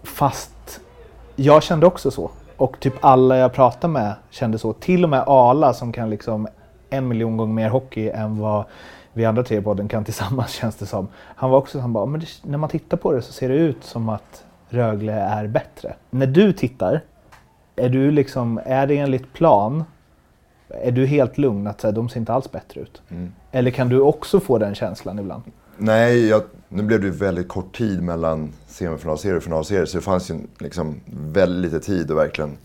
fast 0.02 0.80
jag 1.36 1.62
kände 1.62 1.86
också 1.86 2.10
så. 2.10 2.30
Och 2.56 2.80
typ 2.80 2.94
alla 3.00 3.36
jag 3.36 3.52
pratade 3.52 3.92
med 3.92 4.14
kände 4.30 4.58
så. 4.58 4.72
Till 4.72 5.04
och 5.04 5.10
med 5.10 5.24
Ala 5.26 5.74
som 5.74 5.92
kan 5.92 6.10
liksom 6.10 6.48
en 6.90 7.08
miljon 7.08 7.36
gånger 7.36 7.54
mer 7.54 7.68
hockey 7.68 8.08
än 8.08 8.38
vad 8.38 8.64
vi 9.12 9.24
andra 9.24 9.42
tre 9.42 9.62
podden 9.62 9.88
kan 9.88 10.04
tillsammans 10.04 10.50
känns 10.60 10.76
det 10.76 10.86
som. 10.86 11.08
Han 11.14 11.50
var 11.50 11.58
också 11.58 11.78
han 11.78 11.92
bara, 11.92 12.06
men 12.06 12.20
det, 12.20 12.26
när 12.42 12.58
man 12.58 12.70
tittar 12.70 12.96
på 12.96 13.12
det 13.12 13.22
så 13.22 13.32
ser 13.32 13.48
det 13.48 13.54
ut 13.54 13.84
som 13.84 14.08
att 14.08 14.44
Rögle 14.68 15.12
är 15.12 15.46
bättre. 15.46 15.94
När 16.10 16.26
du 16.26 16.52
tittar, 16.52 17.00
Är 17.76 17.88
du 17.88 18.10
liksom, 18.10 18.60
är 18.64 18.86
det 18.86 18.98
enligt 18.98 19.32
plan? 19.32 19.84
Är 20.68 20.92
du 20.92 21.06
helt 21.06 21.38
lugn 21.38 21.66
att 21.66 21.80
så 21.80 21.86
här, 21.86 21.94
de 21.94 22.08
ser 22.08 22.20
inte 22.20 22.32
alls 22.32 22.52
bättre 22.52 22.80
ut? 22.80 23.02
Mm. 23.08 23.32
Eller 23.52 23.70
kan 23.70 23.88
du 23.88 24.00
också 24.00 24.40
få 24.40 24.58
den 24.58 24.74
känslan 24.74 25.18
ibland? 25.18 25.42
Nej, 25.78 26.28
jag, 26.28 26.42
nu 26.68 26.82
blev 26.82 27.00
det 27.00 27.06
ju 27.06 27.12
väldigt 27.12 27.48
kort 27.48 27.76
tid 27.76 28.02
mellan 28.02 28.52
semifinalserie 28.66 29.36
och 29.36 29.42
finalserie 29.42 29.86
så 29.86 29.98
det 29.98 30.02
fanns 30.02 30.30
ju 30.30 30.38
liksom 30.58 31.00
väldigt 31.06 31.72
lite 31.72 31.86
tid 31.86 32.10
att 32.10 32.16
verkligen... 32.16 32.58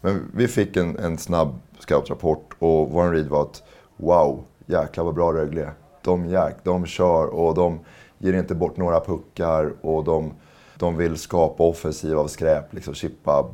Men 0.00 0.30
vi 0.34 0.48
fick 0.48 0.76
en, 0.76 0.98
en 0.98 1.18
snabb 1.18 1.60
scoutrapport 1.78 2.54
och 2.58 2.90
vår 2.90 3.10
read 3.10 3.26
var 3.26 3.42
att 3.42 3.62
wow, 3.96 4.44
jäklar 4.66 5.04
vad 5.04 5.14
bra 5.14 5.32
Rögle 5.32 5.62
är. 5.62 5.72
De, 6.02 6.26
jäk, 6.26 6.54
de 6.62 6.86
kör 6.86 7.26
och 7.26 7.54
de 7.54 7.80
ger 8.18 8.32
inte 8.32 8.54
bort 8.54 8.76
några 8.76 9.00
puckar 9.00 9.72
och 9.80 10.04
de, 10.04 10.32
de 10.78 10.96
vill 10.96 11.16
skapa 11.16 11.62
offensiv 11.62 12.18
av 12.18 12.26
skräp. 12.26 12.74
Liksom 12.74 12.94
chippa, 12.94 13.50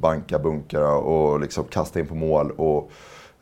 banka 0.00 0.38
bunkrar 0.38 0.96
och 0.96 1.40
liksom 1.40 1.64
kasta 1.64 2.00
in 2.00 2.06
på 2.06 2.14
mål. 2.14 2.50
Och 2.50 2.90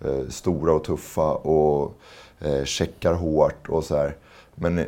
eh, 0.01 0.29
Stora 0.29 0.73
och 0.73 0.85
tuffa 0.85 1.35
och 1.35 1.95
eh, 2.41 2.65
checkar 2.65 3.15
hårt 3.15 3.69
och 3.69 3.85
så 3.85 3.97
här. 3.97 4.17
Men 4.55 4.85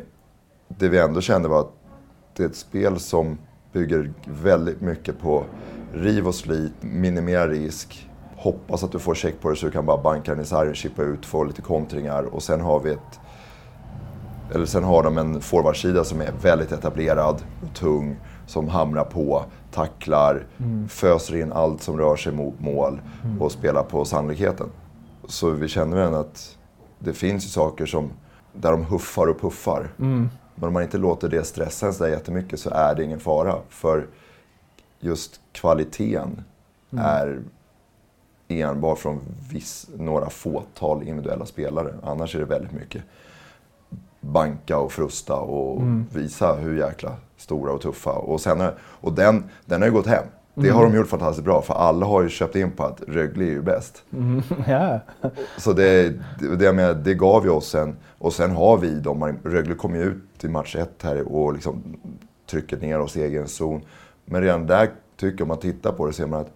det 0.67 0.89
vi 0.89 0.99
ändå 0.99 1.21
kände 1.21 1.49
var 1.49 1.59
att 1.59 1.71
det 2.35 2.43
är 2.43 2.47
ett 2.47 2.55
spel 2.55 2.99
som 2.99 3.37
bygger 3.73 4.13
väldigt 4.25 4.81
mycket 4.81 5.19
på 5.19 5.43
riv 5.93 6.27
och 6.27 6.35
slit, 6.35 6.73
minimera 6.81 7.47
risk, 7.47 8.09
hoppas 8.35 8.83
att 8.83 8.91
du 8.91 8.99
får 8.99 9.15
check 9.15 9.41
på 9.41 9.49
det 9.49 9.55
så 9.55 9.65
du 9.65 9.71
kan 9.71 9.85
bara 9.85 10.01
banka 10.01 10.31
den 10.31 10.43
i 10.43 10.45
sargen, 10.45 10.75
chippa 10.75 11.03
ut, 11.03 11.25
få 11.25 11.43
lite 11.43 11.61
kontringar 11.61 12.23
och 12.23 12.43
sen 12.43 12.61
har 12.61 12.79
vi 12.79 12.91
ett... 12.91 13.19
Eller 14.53 14.65
sen 14.65 14.83
har 14.83 15.03
de 15.03 15.17
en 15.17 15.41
forwardsida 15.41 16.03
som 16.03 16.21
är 16.21 16.31
väldigt 16.41 16.71
etablerad 16.71 17.43
och 17.61 17.75
tung, 17.75 18.15
som 18.47 18.67
hamrar 18.67 19.03
på, 19.03 19.45
tacklar, 19.71 20.45
föser 20.87 21.35
in 21.35 21.51
allt 21.51 21.81
som 21.81 21.97
rör 21.97 22.15
sig 22.15 22.33
mot 22.33 22.59
mål 22.59 23.01
och 23.39 23.51
spelar 23.51 23.83
på 23.83 24.05
sannolikheten. 24.05 24.67
Så 25.27 25.49
vi 25.49 25.67
känner 25.67 25.97
väl 25.97 26.13
att 26.13 26.57
det 26.99 27.13
finns 27.13 27.45
ju 27.45 27.49
saker 27.49 27.85
som, 27.85 28.09
där 28.59 28.71
de 28.71 28.83
huffar 28.85 29.27
och 29.27 29.41
puffar. 29.41 29.89
Men 30.55 30.67
om 30.67 30.73
man 30.73 30.83
inte 30.83 30.97
låter 30.97 31.29
det 31.29 31.43
stressa 31.43 31.87
en 31.87 31.93
så 31.93 32.07
jättemycket 32.07 32.59
så 32.59 32.69
är 32.69 32.95
det 32.95 33.03
ingen 33.03 33.19
fara. 33.19 33.55
För 33.69 34.07
just 34.99 35.39
kvaliteten 35.51 36.43
är 36.97 37.41
enbart 38.47 38.99
från 38.99 39.19
viss, 39.51 39.87
några 39.97 40.29
fåtal 40.29 41.03
individuella 41.03 41.45
spelare. 41.45 41.93
Annars 42.03 42.35
är 42.35 42.39
det 42.39 42.45
väldigt 42.45 42.71
mycket 42.71 43.03
banka 44.21 44.77
och 44.77 44.91
frusta 44.91 45.35
och 45.35 45.81
visa 46.13 46.55
hur 46.55 46.77
jäkla 46.77 47.15
stora 47.37 47.71
och 47.71 47.81
tuffa. 47.81 48.11
Och, 48.11 48.41
sen 48.41 48.63
och 48.77 49.13
den, 49.13 49.43
den 49.65 49.81
har 49.81 49.87
ju 49.87 49.93
gått 49.93 50.07
hem. 50.07 50.25
Det 50.55 50.69
har 50.69 50.83
de 50.83 50.95
gjort 50.95 51.07
fantastiskt 51.07 51.45
bra 51.45 51.61
för 51.61 51.73
alla 51.73 52.05
har 52.05 52.21
ju 52.21 52.29
köpt 52.29 52.55
in 52.55 52.71
på 52.71 52.83
att 52.83 53.01
Rögle 53.07 53.45
är 53.45 53.49
ju 53.49 53.61
bäst. 53.61 54.03
Ja. 54.67 54.99
Så 55.57 55.73
det, 55.73 56.13
det, 56.39 56.55
det, 56.55 56.73
menar, 56.73 56.93
det 56.93 57.13
gav 57.13 57.43
ju 57.43 57.49
oss 57.49 57.75
en... 57.75 57.95
Och 58.17 58.33
sen 58.33 58.51
har 58.51 58.77
vi 58.77 58.99
dem. 58.99 59.37
Rögle 59.43 59.75
kom 59.75 59.95
ju 59.95 60.01
ut 60.01 60.43
i 60.43 60.47
match 60.47 60.75
ett 60.75 61.03
här 61.03 61.21
och 61.21 61.53
liksom 61.53 61.83
trycker 62.49 62.77
ner 62.77 62.99
oss 62.99 63.17
i 63.17 63.23
egen 63.23 63.47
zon. 63.47 63.81
Men 64.25 64.41
redan 64.41 64.67
där 64.67 64.89
tycker 65.17 65.37
jag, 65.37 65.41
om 65.41 65.47
man 65.47 65.57
tittar 65.57 65.91
på 65.91 66.07
det, 66.07 66.13
ser 66.13 66.27
man 66.27 66.41
att 66.41 66.51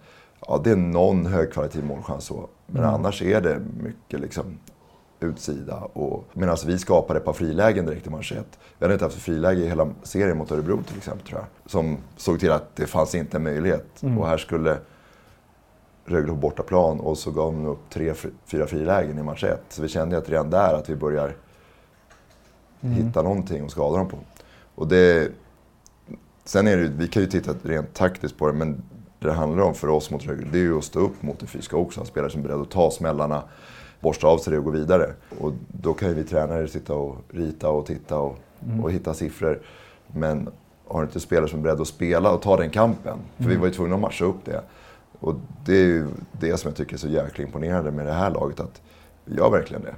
ja, 0.47 0.61
det 0.63 0.71
är 0.71 0.75
någon 0.75 1.25
högkvalitativ 1.25 1.85
målchans 1.85 2.25
så. 2.25 2.49
Men 2.65 2.83
annars 2.83 3.21
är 3.21 3.41
det 3.41 3.61
mycket 3.83 4.19
liksom 4.19 4.57
utsida. 5.19 5.75
Och, 5.75 6.25
medan 6.33 6.57
vi 6.65 6.79
skapade 6.79 7.19
ett 7.19 7.25
par 7.25 7.33
frilägen 7.33 7.85
direkt 7.85 8.07
i 8.07 8.09
match 8.09 8.31
ett. 8.31 8.59
Vi 8.77 8.85
hade 8.85 8.93
inte 8.93 9.05
haft 9.05 9.17
friläge 9.17 9.61
i 9.61 9.67
hela 9.67 9.89
serien 10.03 10.37
mot 10.37 10.51
Örebro 10.51 10.83
till 10.83 10.97
exempel 10.97 11.27
tror 11.27 11.39
jag. 11.39 11.71
Som 11.71 11.97
såg 12.17 12.39
till 12.39 12.51
att 12.51 12.75
det 12.75 12.85
fanns 12.85 13.15
inte 13.15 13.37
en 13.37 13.43
möjlighet. 13.43 14.03
Och 14.19 14.27
här 14.27 14.37
skulle 14.37 14.77
Rögle 16.05 16.27
på 16.27 16.35
bortaplan 16.35 16.99
och 16.99 17.17
så 17.17 17.31
gav 17.31 17.53
de 17.53 17.65
upp 17.65 17.89
tre, 17.89 18.13
fyra 18.45 18.67
frilägen 18.67 19.19
i 19.19 19.23
match 19.23 19.43
ett. 19.43 19.63
Så 19.69 19.81
vi 19.81 19.87
kände 19.87 20.17
att 20.17 20.29
redan 20.29 20.49
där 20.49 20.73
att 20.73 20.89
vi 20.89 20.95
börjar 20.95 21.35
hitta 22.81 23.21
någonting 23.21 23.65
att 23.65 23.71
skada 23.71 23.97
dem 23.97 24.09
på. 24.09 24.17
Och 24.75 24.87
det, 24.87 25.31
sen 26.43 26.67
är 26.67 26.77
det 26.77 26.87
vi 26.87 27.07
kan 27.07 27.21
ju 27.21 27.29
titta 27.29 27.53
rent 27.63 27.93
taktiskt 27.93 28.37
på 28.37 28.47
det, 28.47 28.53
men 28.53 28.83
det 29.19 29.27
det 29.27 29.33
handlar 29.33 29.63
om 29.63 29.75
för 29.75 29.87
oss 29.87 30.11
mot 30.11 30.25
Rögle, 30.25 30.47
det 30.51 30.57
är 30.57 30.63
ju 30.63 30.77
att 30.77 30.83
stå 30.83 30.99
upp 30.99 31.23
mot 31.23 31.39
det 31.39 31.47
fysiska 31.47 31.77
också. 31.77 31.99
En 31.99 32.05
spelare 32.05 32.31
som 32.31 32.39
är 32.41 32.47
beredd 32.47 32.61
att 32.61 32.71
ta 32.71 32.91
smällarna, 32.91 33.43
borsta 33.99 34.27
av 34.27 34.37
sig 34.37 34.51
det 34.51 34.59
och 34.59 34.65
gå 34.65 34.71
vidare. 34.71 35.13
Och 35.39 35.53
då 35.67 35.93
kan 35.93 36.09
ju 36.09 36.15
vi 36.15 36.23
tränare 36.23 36.67
sitta 36.67 36.93
och 36.93 37.15
rita 37.29 37.69
och 37.69 37.85
titta 37.85 38.19
och, 38.19 38.37
och 38.83 38.91
hitta 38.91 39.13
siffror. 39.13 39.61
Men 40.07 40.49
har 40.87 41.03
inte 41.03 41.19
spelare 41.19 41.47
som 41.47 41.59
är 41.59 41.63
beredda 41.63 41.81
att 41.81 41.87
spela 41.87 42.31
och 42.31 42.41
ta 42.41 42.57
den 42.57 42.69
kampen, 42.69 43.17
för 43.37 43.43
vi 43.43 43.55
var 43.55 43.65
ju 43.65 43.73
tvungna 43.73 43.95
att 43.95 44.01
matcha 44.01 44.25
upp 44.25 44.45
det. 44.45 44.61
Och 45.19 45.35
det 45.65 45.73
är 45.73 45.85
ju 45.85 46.07
det 46.31 46.57
som 46.57 46.69
jag 46.69 46.77
tycker 46.77 46.93
är 46.93 46.97
så 46.97 47.07
jäkla 47.07 47.43
imponerande 47.43 47.91
med 47.91 48.05
det 48.05 48.13
här 48.13 48.31
laget, 48.31 48.59
att 48.59 48.81
vi 49.25 49.35
gör 49.35 49.49
verkligen 49.49 49.83
det. 49.83 49.95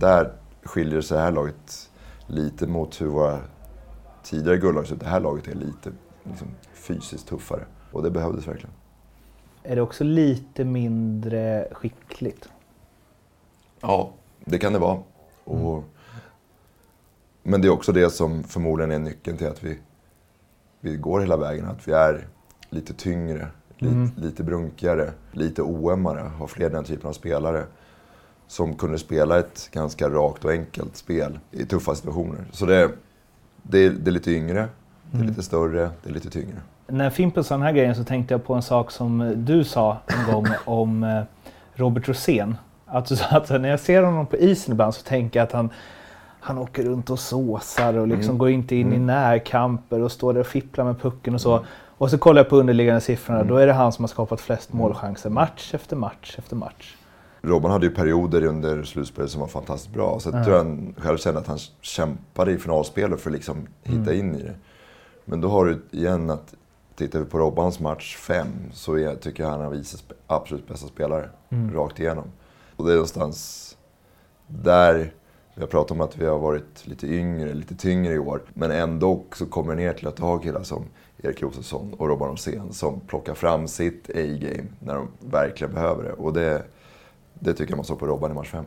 Där 0.00 0.32
skiljer 0.62 1.00
sig 1.00 1.16
det 1.16 1.22
här 1.22 1.32
laget 1.32 1.90
lite 2.26 2.66
mot 2.66 3.00
hur 3.00 3.06
våra 3.06 3.38
tidigare 4.22 4.58
guldlag 4.58 4.92
ut. 4.92 5.00
Det 5.00 5.06
här 5.06 5.20
laget 5.20 5.48
är 5.48 5.54
lite 5.54 5.92
liksom, 6.24 6.48
fysiskt 6.72 7.28
tuffare. 7.28 7.64
Och 7.92 8.02
det 8.02 8.10
behövdes 8.10 8.48
verkligen. 8.48 8.72
Är 9.62 9.76
det 9.76 9.82
också 9.82 10.04
lite 10.04 10.64
mindre 10.64 11.68
skickligt? 11.72 12.48
Ja, 13.82 14.10
det 14.44 14.58
kan 14.58 14.72
det 14.72 14.78
vara. 14.78 14.98
Och, 15.44 15.84
men 17.42 17.60
det 17.60 17.68
är 17.68 17.72
också 17.72 17.92
det 17.92 18.10
som 18.10 18.44
förmodligen 18.44 18.90
är 18.90 18.98
nyckeln 18.98 19.36
till 19.36 19.48
att 19.48 19.62
vi, 19.62 19.78
vi 20.80 20.96
går 20.96 21.20
hela 21.20 21.36
vägen. 21.36 21.66
Att 21.66 21.88
vi 21.88 21.92
är 21.92 22.26
lite 22.70 22.94
tyngre, 22.94 23.48
lite, 23.78 24.20
lite 24.20 24.42
brunkigare, 24.42 25.12
lite 25.32 25.62
oömmare. 25.62 26.20
Har 26.20 26.46
fler 26.46 26.70
den 26.70 26.84
typen 26.84 27.08
av 27.08 27.12
spelare. 27.12 27.64
Som 28.46 28.74
kunde 28.74 28.98
spela 28.98 29.38
ett 29.38 29.68
ganska 29.72 30.08
rakt 30.08 30.44
och 30.44 30.50
enkelt 30.50 30.96
spel 30.96 31.38
i 31.50 31.64
tuffa 31.64 31.94
situationer. 31.94 32.44
Så 32.50 32.66
det, 32.66 32.90
det, 33.62 33.88
det 33.88 34.10
är 34.10 34.12
lite 34.12 34.30
yngre, 34.30 34.68
det 35.10 35.18
är 35.18 35.24
lite 35.24 35.42
större, 35.42 35.90
det 36.02 36.10
är 36.10 36.14
lite 36.14 36.30
tyngre. 36.30 36.56
När 36.86 37.10
Fimpen 37.10 37.44
sa 37.44 37.54
den 37.54 37.62
här 37.62 37.72
grejen 37.72 37.94
så 37.94 38.04
tänkte 38.04 38.34
jag 38.34 38.44
på 38.44 38.54
en 38.54 38.62
sak 38.62 38.90
som 38.90 39.34
du 39.36 39.64
sa 39.64 39.98
en 40.06 40.32
gång 40.32 40.46
om 40.64 41.04
eh, 41.04 41.22
Robert 41.74 42.08
Rosén. 42.08 42.56
Att 42.92 43.06
du 43.06 43.16
sa 43.16 43.24
att 43.36 43.50
när 43.50 43.68
jag 43.68 43.80
ser 43.80 44.02
honom 44.02 44.26
på 44.26 44.36
isen 44.36 44.72
ibland 44.72 44.94
så 44.94 45.02
tänker 45.02 45.40
jag 45.40 45.44
att 45.46 45.52
han, 45.52 45.70
han 46.40 46.58
åker 46.58 46.82
runt 46.82 47.10
och 47.10 47.18
såsar 47.18 47.94
och 47.94 48.08
liksom 48.08 48.38
går 48.38 48.50
inte 48.50 48.76
in 48.76 48.92
i 48.92 48.98
närkamper 48.98 50.00
och 50.00 50.12
står 50.12 50.32
där 50.32 50.40
och 50.40 50.46
fipplar 50.46 50.84
med 50.84 51.00
pucken 51.00 51.34
och 51.34 51.40
så. 51.40 51.64
Och 51.98 52.10
så 52.10 52.18
kollar 52.18 52.40
jag 52.40 52.48
på 52.48 52.56
underliggande 52.56 53.00
siffrorna, 53.00 53.42
då 53.44 53.56
är 53.56 53.66
det 53.66 53.72
han 53.72 53.92
som 53.92 54.02
har 54.02 54.08
skapat 54.08 54.40
flest 54.40 54.72
målchanser 54.72 55.30
match 55.30 55.74
efter 55.74 55.96
match 55.96 56.34
efter 56.38 56.56
match. 56.56 56.96
Robban 57.42 57.70
hade 57.70 57.86
ju 57.86 57.94
perioder 57.94 58.44
under 58.44 58.82
slutspelet 58.82 59.30
som 59.30 59.40
var 59.40 59.48
fantastiskt 59.48 59.94
bra. 59.94 60.20
Så 60.20 60.30
jag 60.32 60.44
tror 60.44 60.56
han 60.56 60.94
själv 60.98 61.16
kände 61.16 61.40
att 61.40 61.46
han 61.46 61.58
kämpade 61.80 62.52
i 62.52 62.58
finalspelet 62.58 63.20
för 63.20 63.30
att 63.30 63.34
liksom 63.36 63.66
hitta 63.82 64.14
in 64.14 64.34
i 64.34 64.42
det. 64.42 64.54
Men 65.24 65.40
då 65.40 65.48
har 65.48 65.64
du 65.64 65.82
igen 65.90 66.30
att, 66.30 66.54
tittar 66.96 67.18
vi 67.18 67.24
på 67.24 67.38
Robbans 67.38 67.80
match 67.80 68.16
5 68.16 68.46
så 68.72 68.98
är, 68.98 69.14
tycker 69.14 69.42
jag 69.42 69.50
han 69.50 69.60
har 69.60 69.70
visat 69.70 70.00
spe- 70.00 70.14
absolut 70.26 70.68
bästa 70.68 70.86
spelare. 70.88 71.28
Rakt 71.74 72.00
igenom. 72.00 72.24
Och 72.82 72.88
det 72.88 72.94
är 72.94 72.96
någonstans 72.96 73.76
där 74.46 75.12
vi 75.54 75.60
har 75.60 75.68
pratat 75.68 75.90
om 75.90 76.00
att 76.00 76.16
vi 76.16 76.26
har 76.26 76.38
varit 76.38 76.86
lite 76.86 77.06
yngre, 77.06 77.54
lite 77.54 77.74
tyngre 77.74 78.14
i 78.14 78.18
år. 78.18 78.42
Men 78.54 78.70
ändå 78.70 79.22
så 79.32 79.46
kommer 79.46 79.76
det 79.76 79.82
ner 79.82 79.92
till 79.92 80.08
att 80.08 80.18
ha 80.18 80.38
killar 80.38 80.62
som 80.62 80.84
Erik 81.22 81.42
Josefsson 81.42 81.94
och 81.98 82.08
Robban 82.08 82.28
Rosén 82.28 82.72
som 82.72 83.00
plockar 83.00 83.34
fram 83.34 83.68
sitt 83.68 84.10
A-game 84.10 84.68
när 84.78 84.94
de 84.94 85.08
verkligen 85.20 85.74
behöver 85.74 86.04
det. 86.04 86.12
Och 86.12 86.32
det, 86.32 86.62
det 87.34 87.52
tycker 87.54 87.72
jag 87.72 87.76
man 87.76 87.84
såg 87.84 87.98
på 87.98 88.06
Robban 88.06 88.30
i 88.30 88.34
match 88.34 88.50
5. 88.50 88.64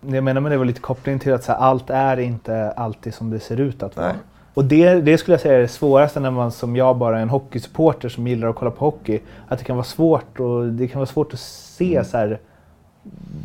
Det 0.00 0.14
jag 0.14 0.24
menar 0.24 0.40
med 0.40 0.52
det 0.52 0.58
var 0.58 0.64
lite 0.64 0.80
kopplingen 0.80 1.18
till 1.18 1.32
att 1.32 1.46
här, 1.46 1.54
allt 1.54 1.90
är 1.90 2.20
inte 2.20 2.70
alltid 2.70 3.14
som 3.14 3.30
det 3.30 3.40
ser 3.40 3.60
ut 3.60 3.82
att 3.82 3.96
vara. 3.96 4.06
Nej. 4.06 4.16
Och 4.54 4.64
det, 4.64 4.94
det 4.94 5.18
skulle 5.18 5.34
jag 5.34 5.40
säga 5.40 5.54
är 5.54 5.62
det 5.62 5.68
svåraste 5.68 6.20
när 6.20 6.30
man 6.30 6.52
som 6.52 6.76
jag 6.76 6.96
bara 6.96 7.18
är 7.18 7.22
en 7.22 7.30
hockeysupporter 7.30 8.08
som 8.08 8.26
gillar 8.26 8.48
att 8.48 8.56
kolla 8.56 8.70
på 8.70 8.84
hockey. 8.84 9.20
Att 9.48 9.58
det 9.58 9.64
kan 9.64 9.76
vara 9.76 9.84
svårt, 9.84 10.40
och 10.40 10.66
det 10.66 10.88
kan 10.88 10.98
vara 10.98 11.06
svårt 11.06 11.34
att 11.34 11.40
se 11.40 12.04
så 12.04 12.16
här, 12.16 12.40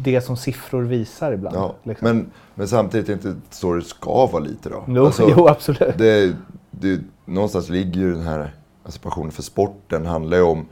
det 0.03 0.21
som 0.21 0.37
siffror 0.37 0.81
visar 0.83 1.31
ibland. 1.31 1.55
Ja, 1.55 1.75
liksom. 1.83 2.07
men, 2.07 2.31
men 2.55 2.67
samtidigt 2.67 3.09
inte 3.09 3.35
så 3.49 3.73
det 3.73 3.81
ska 3.81 4.25
vara 4.25 4.39
lite 4.43 4.69
då. 4.69 4.83
Jo, 4.87 5.11
jo, 5.19 5.47
absolut. 5.47 5.97
Det, 5.97 6.35
det, 6.71 6.99
någonstans 7.25 7.69
ligger 7.69 8.01
ju 8.01 8.11
den 8.13 8.21
här 8.23 8.53
alltså 8.83 8.99
passionen 9.01 9.31
för 9.31 9.43
sporten 9.43 10.05
handlar 10.05 10.37
ju 10.37 10.43
om 10.43 10.65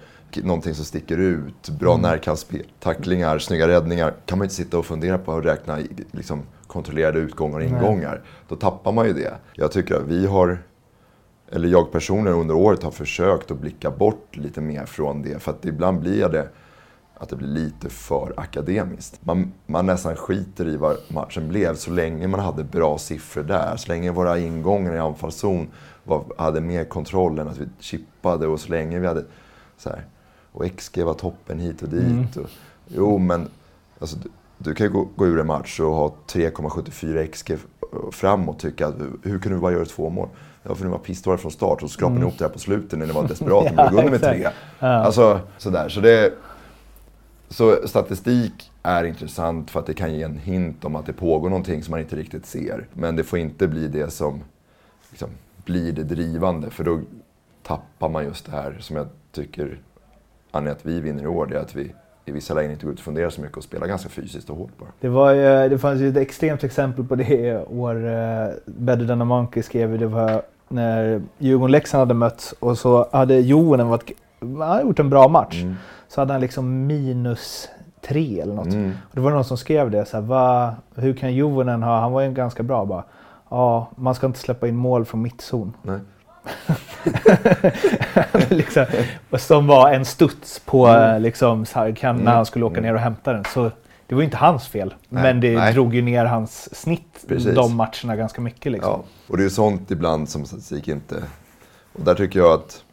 någonting 0.44 0.74
som 0.76 0.86
sticker 0.86 1.18
ut. 1.18 1.70
Bra 1.70 1.92
Mm. 1.94 2.02
närkampsspel, 2.02 2.64
tacklingar, 2.80 3.40
snygga 3.40 3.68
räddningar. 3.68 4.14
kan 4.26 4.38
man 4.38 4.46
inte 4.46 4.56
sitta 4.56 4.78
och 4.78 4.86
fundera 4.86 5.18
på 5.18 5.32
att 5.38 5.46
räkna 5.46 5.80
i- 5.80 5.90
liksom, 6.12 6.42
kontrollerade 6.68 7.20
utgångar 7.20 7.58
och 7.58 7.64
ingångar. 7.64 8.22
Då 8.48 8.56
tappar 8.56 8.92
man 8.92 9.06
ju 9.08 9.14
det. 9.14 9.34
Jag 9.54 9.72
tycker 9.72 9.96
att 9.96 10.04
vi 10.08 10.26
har, 10.28 10.64
eller 11.52 11.68
jag 11.68 11.92
personligen 11.92 12.40
under 12.40 12.56
året 12.56 12.84
har 12.84 12.92
försökt 12.92 13.52
att 13.52 13.60
blicka 13.60 13.92
bort 13.92 14.28
lite 14.38 14.62
mer 14.62 14.86
från 14.86 15.22
det. 15.22 15.40
För 15.42 15.52
att 15.52 15.66
ibland 15.66 16.00
blir 16.00 16.30
det 16.30 16.48
att 17.18 17.30
det 17.30 17.36
blir 17.36 17.48
lite 17.48 17.90
för 17.90 18.34
akademiskt. 18.38 19.20
Man, 19.26 19.54
man 19.66 19.86
nästan 19.86 20.16
skiter 20.16 20.68
i 20.68 20.78
vad 20.78 20.98
matchen 21.08 21.48
blev 21.48 21.76
så 21.76 21.92
länge 21.92 22.28
man 22.28 22.40
hade 22.40 22.64
bra 22.64 22.98
siffror 22.98 23.44
där. 23.44 23.76
Så 23.78 23.88
länge 23.88 24.12
våra 24.12 24.40
ingångar 24.40 24.94
i 24.94 25.00
anfallszon 25.00 25.68
var, 26.04 26.24
hade 26.38 26.62
mer 26.62 26.86
kontroll 26.86 27.40
än 27.40 27.48
att 27.48 27.58
vi 27.58 27.68
chippade 27.80 28.48
och 28.48 28.60
så 28.60 28.70
länge 28.70 29.00
vi 29.00 29.08
hade 29.08 29.26
så 29.78 29.90
här. 29.90 30.06
och 30.52 30.66
XG 30.78 31.04
var 31.04 31.14
toppen 31.14 31.60
hit 31.60 31.82
och 31.82 31.90
dit. 31.90 32.38
Och, 32.38 32.50
jo, 32.88 33.18
men 33.18 33.48
alltså, 34.00 34.18
du, 34.18 34.30
du 34.58 34.76
kan 34.76 34.88
ju 34.88 34.94
gå, 34.94 35.08
gå 35.16 35.28
ur 35.28 35.40
en 35.40 35.48
match 35.48 35.80
och 35.80 35.96
ha 35.96 36.16
3,74 36.28 37.28
XG 37.28 37.58
framåt 38.12 38.56
och 38.56 38.62
tycka 38.62 38.88
att 38.88 38.96
hur 39.24 39.40
kan 39.40 39.52
du 39.52 39.58
bara 39.58 39.72
göra 39.72 39.86
två 39.86 40.10
mål? 40.10 40.28
Ja, 40.64 40.76
för 40.76 40.86
ni 40.86 40.92
var 40.92 40.98
pissdåliga 40.98 41.38
från 41.38 41.52
start 41.52 41.84
och 41.84 41.92
skrapade 41.92 42.22
ihop 42.22 42.38
det 42.38 42.46
här 42.46 42.52
på 42.52 42.60
slutet 42.60 43.00
när 43.00 43.06
ni 43.06 43.14
var 43.14 43.28
desperata 43.28 43.70
och 43.70 43.76
Ja, 43.78 43.90
låg 43.90 44.00
under 44.00 44.12
med 44.12 44.22
tre. 44.22 44.50
Ja. 44.80 44.88
Alltså 44.88 45.40
sådär. 45.58 45.90
Så, 45.90 46.00
det, 46.00 46.34
så 47.50 47.88
statistik 47.88 48.72
är 48.84 49.04
intressant 49.04 49.72
för 49.72 49.80
att 49.80 49.86
det 49.86 49.94
kan 49.94 50.14
ge 50.14 50.24
en 50.24 50.38
hint 50.38 50.86
om 50.86 50.96
att 50.96 51.06
det 51.06 51.14
pågår 51.14 51.50
någonting 51.50 51.84
som 51.84 51.92
man 51.92 52.00
inte 52.00 52.16
riktigt 52.16 52.46
ser. 52.46 52.88
Men 52.94 53.16
det 53.16 53.24
får 53.24 53.40
inte 53.40 53.68
bli 53.68 53.88
det 53.88 54.10
som 54.12 54.44
liksom, 55.10 55.30
blir 55.66 55.92
det 55.92 56.04
drivande 56.04 56.70
för 56.70 56.84
då 56.84 57.00
tappar 57.64 58.10
man 58.10 58.24
just 58.24 58.46
det 58.46 58.52
här 58.52 58.78
som 58.80 58.96
jag 58.96 59.08
tycker 59.32 59.80
anledningen 60.52 60.78
att 60.78 60.86
vi 60.86 61.00
vinner 61.00 61.24
i 61.24 61.28
år. 61.28 61.46
Det 61.46 61.56
är 61.58 61.62
att 61.62 61.76
vi 61.76 61.94
i 62.26 62.32
vissa 62.32 62.54
lägen 62.54 62.72
inte 62.72 62.86
går 62.86 62.94
ut 62.94 63.00
och 63.00 63.06
funderar 63.06 63.30
så 63.30 63.42
mycket 63.42 63.58
och 63.58 63.64
spelar 63.64 63.88
ganska 63.88 64.10
fysiskt 64.10 64.50
och 64.50 64.58
hårt 64.58 64.78
bara. 64.80 64.90
Det, 65.00 65.10
var, 65.10 65.34
ju- 65.34 65.70
det 65.70 65.78
fanns 65.78 66.02
ju 66.02 66.10
ett 66.10 66.18
extremt 66.18 66.64
exempel 66.64 67.06
på 67.06 67.16
det 67.16 67.58
år. 67.66 67.96
eh, 68.08 68.48
Better 68.66 69.08
than 69.08 69.22
a 69.22 69.26
Monkey 69.26 69.64
skrev 69.64 70.00
det 70.00 70.08
var 70.08 70.42
när 70.68 71.22
Djurgården-Leksand 71.38 72.00
hade 72.00 72.14
mötts 72.14 72.52
och 72.60 72.78
så 72.78 73.10
hade 73.12 73.40
Jonen 73.40 73.88
varit, 73.88 74.12
han 74.40 74.62
hade 74.62 74.82
gjort 74.82 75.00
en 75.00 75.10
bra 75.10 75.28
match. 75.28 75.62
Mm. 75.62 75.76
Så 76.08 76.22
hade 76.22 76.34
han 76.34 76.42
liksom 76.42 76.88
minus 76.88 77.70
tre 78.08 78.40
eller 78.42 78.54
något. 78.54 78.66
Mm. 78.74 78.94
Och 79.10 79.16
det 79.16 79.22
var 79.22 79.32
någon 79.32 79.46
som 79.46 79.58
skrev 79.58 79.92
det. 79.92 80.06
Så 80.06 80.18
här, 80.18 80.24
va, 80.24 80.76
hur 80.96 81.14
kan 81.14 81.34
Jonen 81.36 81.84
ha, 81.84 82.00
han 82.00 82.12
var 82.12 82.22
ju 82.22 82.32
ganska 82.32 82.64
bra 82.64 82.86
bara. 82.86 83.04
Ja, 83.50 83.90
man 83.96 84.16
ska 84.16 84.28
inte 84.28 84.40
släppa 84.40 84.68
in 84.68 84.76
mål 84.76 85.06
från 85.06 85.22
mittzon. 85.22 85.74
Nej. 85.82 86.00
liksom, 88.50 88.86
som 89.38 89.68
var 89.68 89.92
en 89.92 90.06
studs 90.06 90.60
på 90.60 90.88
Mm. 90.88 91.16
eh, 91.16 91.20
liksom, 91.20 91.66
här, 91.74 91.92
kan, 91.92 92.18
när 92.18 92.36
han 92.36 92.46
skulle 92.46 92.66
åka 92.66 92.82
ner 92.82 92.94
och 92.94 93.00
hämta 93.00 93.34
den. 93.34 93.44
Så 93.54 93.72
det 94.08 94.16
var 94.16 94.22
ju 94.22 94.26
inte 94.26 94.38
hans 94.38 94.68
fel. 94.68 94.94
Nej, 95.10 95.24
men 95.24 95.40
det 95.42 95.56
nej. 95.56 95.74
drog 95.74 95.96
ju 95.96 96.02
ner 96.02 96.26
hans 96.26 96.76
snitt 96.76 97.26
Precis. 97.28 97.56
de 97.56 97.76
matcherna 97.76 98.16
ganska 98.16 98.42
mycket. 98.42 98.72
Liksom. 98.72 98.92
Ja, 98.92 99.04
och 99.28 99.38
det 99.38 99.46
är 99.46 99.50
sånt 99.50 99.92
ibland 99.92 100.30
som 100.30 100.46
statistik 100.46 100.88
inte... 100.88 101.24
Och 101.94 102.04
där 102.04 102.16
tycker 102.16 102.40
jag 102.40 102.54
att... 102.54 102.84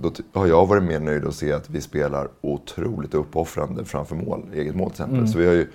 Då 0.00 0.12
har 0.32 0.46
jag 0.46 0.66
varit 0.66 0.82
mer 0.82 1.00
nöjd 1.00 1.26
att 1.26 1.34
se 1.34 1.52
att 1.52 1.70
vi 1.70 1.80
spelar 1.80 2.28
otroligt 2.40 3.14
uppoffrande 3.14 3.84
framför 3.84 4.16
mål, 4.16 4.50
eget 4.54 4.76
mål 4.76 4.90
till 4.90 5.04
exempel. 5.04 5.28
Så 5.28 5.38
vi 5.38 5.46
har 5.46 5.52
ju 5.52 5.70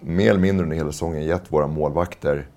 mer 0.00 0.30
eller 0.30 0.40
mindre 0.40 0.64
under 0.64 0.76
hela 0.76 0.92
säsongen 0.92 1.24
gett 1.24 1.52
våra 1.52 1.66
målvakter 1.66 2.48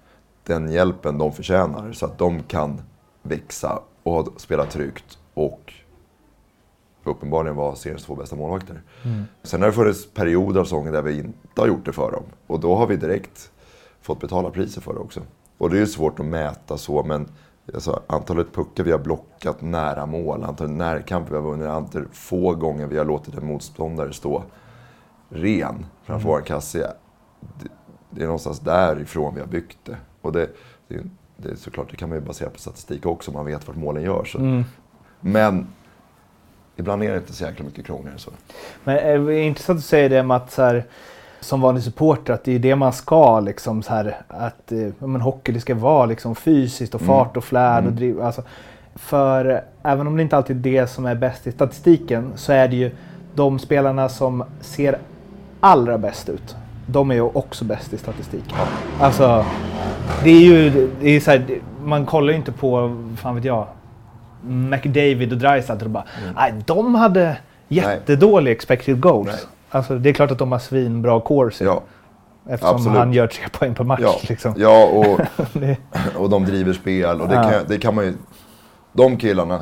den 0.44 0.72
hjälpen 0.72 1.18
de 1.18 1.34
förtjänar. 1.34 1.92
Så 1.92 2.06
att 2.06 2.18
de 2.18 2.44
kan 2.44 2.82
växa 3.22 3.80
och 4.04 4.42
spela 4.42 4.66
tryggt 4.66 5.18
och 5.34 5.74
uppenbarligen 7.04 7.56
vara 7.56 7.76
seriens 7.76 8.04
två 8.04 8.16
bästa 8.16 8.36
målvakter. 8.36 8.82
Sen 9.44 9.62
har 9.62 9.68
det 9.68 9.74
funnits 9.74 10.14
perioder 10.14 10.60
av 10.60 10.64
säsongen 10.64 10.94
där 10.94 11.02
vi 11.02 11.18
inte 11.20 11.62
har 11.62 11.68
gjort 11.68 11.86
det 11.86 11.94
för 11.94 12.12
dem. 12.12 12.24
Och 12.48 12.60
då 12.60 12.76
har 12.76 12.88
vi 12.88 12.96
direkt 12.96 13.52
fått 14.02 14.20
betala 14.20 14.50
priset 14.50 14.84
för 14.84 14.94
det 14.94 15.00
också. 15.00 15.22
Och 15.58 15.70
det 15.70 15.78
är 15.78 15.80
ju 15.80 15.88
svårt 15.88 16.20
att 16.20 16.26
mäta 16.26 16.78
så, 16.78 17.04
men 17.04 17.28
alltså, 17.74 18.02
antalet 18.08 18.54
puckar 18.54 18.84
vi 18.84 18.92
har 18.92 19.00
blockat 19.00 19.62
nära 19.62 20.06
mål, 20.06 20.44
antalet 20.44 20.74
närkamper 20.74 21.32
vi 21.32 21.38
har 21.38 21.44
vunnit, 21.44 21.68
antalet 21.68 22.08
få 22.12 22.56
gånger 22.56 22.88
vi 22.88 22.98
har 22.98 23.06
låtit 23.06 23.38
en 23.38 23.46
motståndare 23.46 24.14
stå 24.14 24.44
ren 25.30 25.86
framför 26.04 26.30
vår 26.30 26.42
kasse. 26.42 26.94
Det, 27.40 27.70
det 28.10 28.22
är 28.22 28.26
någonstans 28.26 28.60
därifrån 28.60 29.36
vi 29.36 29.42
har 29.42 29.48
byggt 29.48 29.78
det. 29.84 29.98
Och 30.22 30.32
det, 30.32 30.50
det, 30.88 31.04
det 31.38 31.50
är 31.50 31.56
såklart, 31.56 31.92
det 31.92 31.98
kan 31.98 32.10
man 32.10 32.18
ju 32.18 32.24
basera 32.24 32.50
på 32.50 32.60
statistik 32.60 33.06
också, 33.06 33.32
man 33.32 33.46
vet 33.46 33.68
vart 33.68 33.78
målen 33.78 34.04
gör. 34.04 34.24
Så. 34.24 34.64
Men 35.20 35.68
ibland 36.76 37.04
är 37.04 37.12
det 37.12 37.18
inte 37.18 37.34
så 37.34 37.44
jäkla 37.44 37.66
mycket 37.66 37.86
krångligare 37.86 38.14
än 38.14 38.20
så. 38.20 38.32
Men 38.84 38.98
eh, 38.98 39.22
det 39.26 39.36
är 39.36 39.44
intressant 39.44 39.80
att 39.80 39.86
säga 39.86 40.10
det 40.10 40.24
med 40.24 40.38
att 40.38 40.52
så 40.52 40.62
här, 40.62 40.86
som 41.46 41.62
vanlig 41.62 41.84
supporter 41.84 42.34
att 42.34 42.44
det 42.44 42.56
är 42.56 42.60
det 42.60 42.76
man 42.76 42.94
ska 42.94 43.40
liksom 43.40 43.84
så 43.84 43.94
här 43.94 44.18
att 44.28 44.72
eh, 44.72 44.88
men 45.00 45.22
hockey 45.22 45.52
det 45.52 45.60
ska 45.60 45.76
vara 45.76 46.06
liksom 46.06 46.36
fysiskt 46.36 46.96
och 46.96 47.02
fart 47.02 47.38
och 47.38 47.44
flärd 47.44 47.86
och 47.86 47.92
driv, 47.92 48.22
alltså, 48.22 48.44
För 48.96 49.62
även 49.84 50.08
om 50.08 50.16
det 50.18 50.22
inte 50.22 50.38
alltid 50.38 50.68
är 50.68 50.72
det 50.72 50.88
som 50.88 51.06
är 51.06 51.16
bäst 51.16 51.48
i 51.48 51.52
statistiken 51.52 52.32
så 52.36 52.52
är 52.52 52.68
det 52.68 52.76
ju 52.76 52.92
de 53.36 53.60
spelarna 53.60 54.10
som 54.10 54.44
ser 54.62 54.98
allra 55.60 55.98
bäst 55.98 56.30
ut. 56.30 56.56
De 56.88 57.12
är 57.12 57.16
ju 57.16 57.22
också 57.22 57.66
bäst 57.66 57.94
i 57.94 57.98
statistiken. 57.98 58.58
Alltså 59.00 59.46
det 60.24 60.30
är 60.30 60.42
ju 60.42 60.90
det 61.02 61.10
är 61.10 61.20
så 61.20 61.32
här, 61.32 61.46
man 61.84 62.06
kollar 62.06 62.30
ju 62.30 62.36
inte 62.36 62.52
på, 62.52 62.98
fan 63.18 63.36
vet 63.36 63.46
jag, 63.46 63.68
McDavid 64.42 65.32
och 65.32 65.38
Dreisaitl 65.38 65.86
och 65.86 65.92
bara, 65.92 66.06
nej 66.36 66.54
de 66.66 66.96
hade 66.96 67.38
jättedålig 67.68 68.52
expected 68.52 69.00
goals. 69.00 69.28
Nej. 69.28 69.55
Alltså 69.70 69.96
det 70.00 70.10
är 70.10 70.14
klart 70.14 70.32
att 70.32 70.40
de 70.40 70.52
har 70.52 70.60
svinbra 70.60 71.22
corsi. 71.22 71.66
Ja, 71.66 71.82
eftersom 72.50 72.76
absolut. 72.76 72.98
han 72.98 73.14
gör 73.14 73.28
tre 73.28 73.46
poäng 73.52 73.76
per 73.76 73.84
match. 73.84 74.00
ja, 74.04 74.16
Liksom. 74.30 74.54
ja 74.58 74.86
och, 74.86 75.20
och 76.18 76.30
de 76.30 76.46
driver 76.46 76.74
spel. 76.74 77.22
Och 77.22 77.28
det, 77.28 77.36
Ja. 77.36 77.50
kan, 77.52 77.64
det 77.68 77.78
kan 77.78 77.96
man 77.96 78.06
ju... 78.06 78.14
De 78.94 79.18
killarna, 79.18 79.62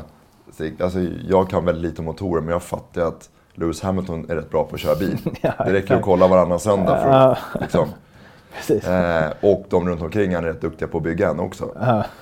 alltså 0.80 1.00
jag 1.28 1.50
kan 1.50 1.64
väldigt 1.64 1.84
lite 1.90 1.98
om 2.00 2.04
motorer 2.04 2.40
men 2.42 2.52
jag 2.52 2.62
fattar 2.62 3.02
att 3.02 3.28
Lewis 3.54 3.82
Hamilton 3.82 4.30
är 4.30 4.34
rätt 4.36 4.50
bra 4.50 4.64
på 4.64 4.74
att 4.74 4.80
köra 4.80 4.94
bil. 4.94 5.18
Ja, 5.40 5.52
det 5.64 5.72
räcker 5.72 5.94
att 5.96 6.02
kolla 6.02 6.28
varannan 6.28 6.60
söndag 6.60 6.98
för 7.02 7.10
att, 7.10 7.38
liksom. 7.60 7.88
Eh, 8.68 9.32
och 9.40 9.66
de 9.70 9.88
runt 9.88 10.02
omkring 10.02 10.34
han 10.34 10.44
är 10.44 10.48
rätt 10.48 10.60
duktiga 10.60 10.88
på 10.88 10.98
att 10.98 11.04
bygga 11.04 11.30
en 11.30 11.40
också. 11.40 11.74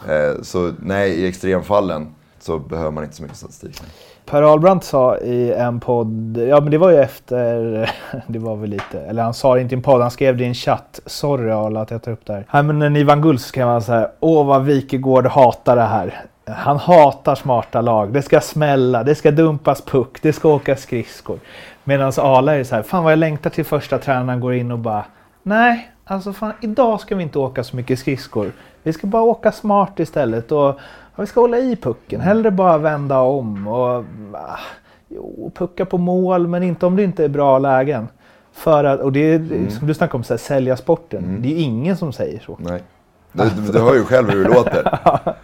Eh, 0.08 0.42
så 0.42 0.72
nej, 0.78 1.10
i 1.10 1.26
extremfallen 1.28 2.14
så 2.40 2.58
behöver 2.58 2.90
man 2.90 3.04
inte 3.04 3.16
så 3.16 3.22
mycket 3.22 3.38
statistik. 3.38 3.82
Per 4.26 4.42
Ahlbrandt 4.42 4.84
sa 4.84 5.16
i 5.18 5.52
en 5.52 5.80
podd, 5.80 6.36
ja 6.48 6.60
men 6.60 6.70
det 6.70 6.78
var 6.78 6.90
ju 6.90 6.98
efter, 6.98 7.90
det 8.26 8.38
var 8.38 8.56
väl 8.56 8.70
lite, 8.70 9.00
eller 9.00 9.22
han 9.22 9.34
sa 9.34 9.54
det 9.54 9.60
inte 9.60 9.74
i 9.74 9.76
en 9.76 9.82
podd, 9.82 10.00
han 10.00 10.10
skrev 10.10 10.36
det 10.36 10.44
i 10.44 10.46
en 10.46 10.54
chatt. 10.54 11.00
Sorry 11.06 11.50
Arla 11.50 11.80
att 11.80 11.90
jag 11.90 12.02
tar 12.02 12.12
upp 12.12 12.26
det 12.26 12.32
här. 12.32 12.46
Nej 12.52 12.62
men 12.62 12.78
när 12.78 12.90
ni 12.90 13.04
vann 13.04 13.22
guld 13.22 13.40
så 13.40 13.48
skrev 13.48 13.66
han 13.66 13.82
så 13.82 13.92
här, 13.92 14.08
åh 14.20 14.46
vad 14.46 14.64
Wikegård 14.64 15.26
hatar 15.26 15.76
det 15.76 15.82
här. 15.82 16.24
Han 16.46 16.76
hatar 16.76 17.34
smarta 17.34 17.80
lag, 17.80 18.12
det 18.12 18.22
ska 18.22 18.40
smälla, 18.40 19.02
det 19.02 19.14
ska 19.14 19.30
dumpas 19.30 19.80
puck, 19.80 20.18
det 20.22 20.32
ska 20.32 20.48
åka 20.48 20.76
skridskor. 20.76 21.38
Medan 21.84 22.12
Arla 22.16 22.54
är 22.54 22.64
så 22.64 22.74
här, 22.74 22.82
fan 22.82 23.04
vad 23.04 23.12
jag 23.12 23.18
längtar 23.18 23.50
till 23.50 23.64
första 23.64 23.98
tränaren 23.98 24.40
går 24.40 24.54
in 24.54 24.72
och 24.72 24.78
bara, 24.78 25.04
nej, 25.42 25.90
alltså 26.04 26.32
fan 26.32 26.52
idag 26.60 27.00
ska 27.00 27.16
vi 27.16 27.22
inte 27.22 27.38
åka 27.38 27.64
så 27.64 27.76
mycket 27.76 27.98
skridskor. 27.98 28.52
Vi 28.82 28.92
ska 28.92 29.06
bara 29.06 29.22
åka 29.22 29.52
smart 29.52 30.00
istället 30.00 30.52
och 30.52 30.78
vi 31.16 31.26
ska 31.26 31.40
hålla 31.40 31.58
i 31.58 31.76
pucken. 31.76 32.20
Hellre 32.20 32.50
bara 32.50 32.78
vända 32.78 33.18
om 33.20 33.66
och 33.68 34.04
ah, 34.32 34.58
jo, 35.08 35.52
pucka 35.54 35.84
på 35.86 35.98
mål 35.98 36.46
men 36.48 36.62
inte 36.62 36.86
om 36.86 36.96
det 36.96 37.02
inte 37.04 37.24
är 37.24 37.28
bra 37.28 37.58
lägen. 37.58 38.08
För 38.52 38.84
att, 38.84 39.00
och 39.00 39.12
det 39.12 39.20
är 39.20 39.36
Mm. 39.38 39.70
som 39.70 39.86
du 39.86 39.94
snackade 39.94 40.16
om, 40.16 40.24
så 40.24 40.32
här, 40.32 40.38
sälja 40.38 40.76
sporten. 40.76 41.42
Det 41.42 41.48
är 41.48 41.50
ju 41.50 41.58
ingen 41.60 41.96
som 41.96 42.12
säger 42.12 42.40
så. 42.40 42.56
Nej. 42.60 42.82
Du, 43.32 43.44
du, 43.50 43.72
du 43.72 43.78
hör 43.80 43.94
ju 43.94 44.04
själv 44.04 44.30
hur 44.30 44.44
det 44.44 44.54
låter. 44.54 44.98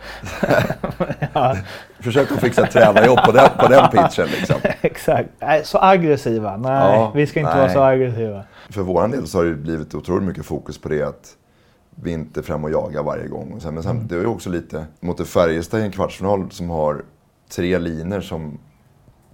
Försök 2.01 2.33
att 2.33 2.41
fixa 2.41 2.67
tränarjobb 2.67 3.19
på 3.25 3.33
den, 3.33 3.49
på 3.59 3.67
den 3.69 3.89
pitchen 3.91 4.27
liksom. 4.27 4.57
Exakt. 4.81 5.29
Nej, 5.41 5.65
så 5.65 5.79
aggressiva. 5.83 6.57
Nej, 6.57 6.73
Ja, 6.73 7.13
vi 7.15 7.27
ska 7.27 7.41
inte 7.41 7.53
nej. 7.53 7.61
vara 7.61 7.73
så 7.73 7.83
aggressiva. 7.83 8.43
För 8.71 8.81
vår 8.83 9.09
del 9.09 9.27
så 9.27 9.39
har 9.39 9.45
det 9.45 9.55
blivit 9.55 9.95
otroligt 9.95 10.25
mycket 10.29 10.47
fokus 10.47 10.79
på 10.81 10.89
det 10.89 11.03
att 11.03 11.35
vi 12.03 12.11
inte 12.13 12.43
fram 12.43 12.65
och 12.65 12.71
jagar 12.71 13.03
varje 13.03 13.29
gång. 13.29 13.61
Men 13.73 13.83
sen, 13.83 14.09
det 14.09 14.15
är 14.17 14.21
ju 14.21 14.27
också 14.27 14.51
lite 14.51 14.87
mot 15.01 15.29
Färjestad 15.29 15.81
i 15.81 15.83
en 15.83 15.91
kvartsfinal 15.93 16.51
som 16.51 16.71
har 16.71 17.05
tre 17.51 17.79
linjer 17.79 18.21
som 18.21 18.59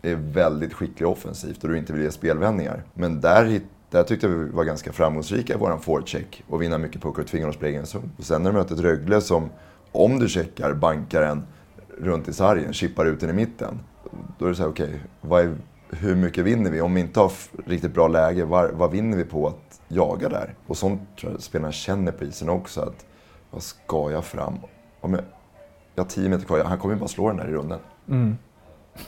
är 0.02 0.14
väldigt 0.14 0.74
skickliga 0.74 1.08
offensivt 1.08 1.64
och 1.64 1.70
du 1.70 1.78
inte 1.78 1.92
vill 1.92 2.02
ge 2.02 2.10
spelvändningar. 2.10 2.82
Men 2.94 3.20
där, 3.20 3.60
där 3.90 4.02
tyckte 4.02 4.28
vi 4.28 4.48
var 4.50 4.64
ganska 4.64 4.92
framgångsrika 4.92 5.54
i 5.54 5.56
våran 5.56 5.80
forecheck 5.80 6.42
och 6.48 6.62
vinna 6.62 6.78
mycket 6.78 7.02
puckar 7.02 7.22
och 7.22 7.28
tvinga 7.28 7.44
dem 7.44 7.50
att 7.50 7.56
springa 7.56 7.76
i 7.76 7.80
en 7.80 7.86
zon. 7.86 8.10
Och 8.18 8.24
sen 8.24 8.42
när 8.42 8.50
du 8.52 8.56
möter 8.58 8.74
ett 8.74 8.80
Rögle 8.80 9.20
som, 9.20 9.48
om 9.92 10.18
du 10.18 10.28
checkar, 10.28 10.74
bankar 10.74 11.22
en 11.22 11.42
runt 11.98 12.28
i 12.28 12.32
sargen, 12.32 12.72
chippar 12.72 13.06
ut 13.06 13.20
den 13.20 13.30
i 13.30 13.32
mitten. 13.32 13.80
Då 14.38 14.44
är 14.44 14.48
det 14.48 14.54
så 14.54 14.62
här, 14.62 14.70
okej, 14.70 15.00
vad 15.20 15.44
är- 15.44 15.56
hur 15.90 16.14
mycket 16.16 16.44
vinner 16.44 16.70
vi? 16.70 16.80
Om 16.80 16.94
vi 16.94 17.00
inte 17.00 17.20
har 17.20 17.32
riktigt 17.66 17.94
bra 17.94 18.08
läge, 18.08 18.44
var, 18.44 18.68
vad 18.74 18.90
vinner 18.90 19.16
vi 19.16 19.24
på 19.24 19.46
att 19.48 19.63
jaga 19.94 20.28
där? 20.28 20.54
Och 20.66 20.76
sånt 20.76 21.00
tror 21.20 21.32
jag 21.32 21.42
spelarna 21.42 21.72
känner 21.72 22.12
på 22.12 22.24
isen 22.24 22.48
också. 22.48 22.80
Att, 22.80 23.06
vad 23.50 23.62
ska 23.62 24.10
jag 24.10 24.24
fram? 24.24 24.54
Om 25.00 25.14
jag, 25.14 25.22
jag 25.94 26.04
har 26.04 26.08
tio 26.08 26.28
meter 26.28 26.46
kvar, 26.46 26.64
han 26.64 26.78
kommer 26.78 26.94
ju 26.94 27.00
bara 27.00 27.08
slå 27.08 27.28
den 27.28 27.36
där 27.36 27.48
i 27.48 27.52
runden. 27.52 27.78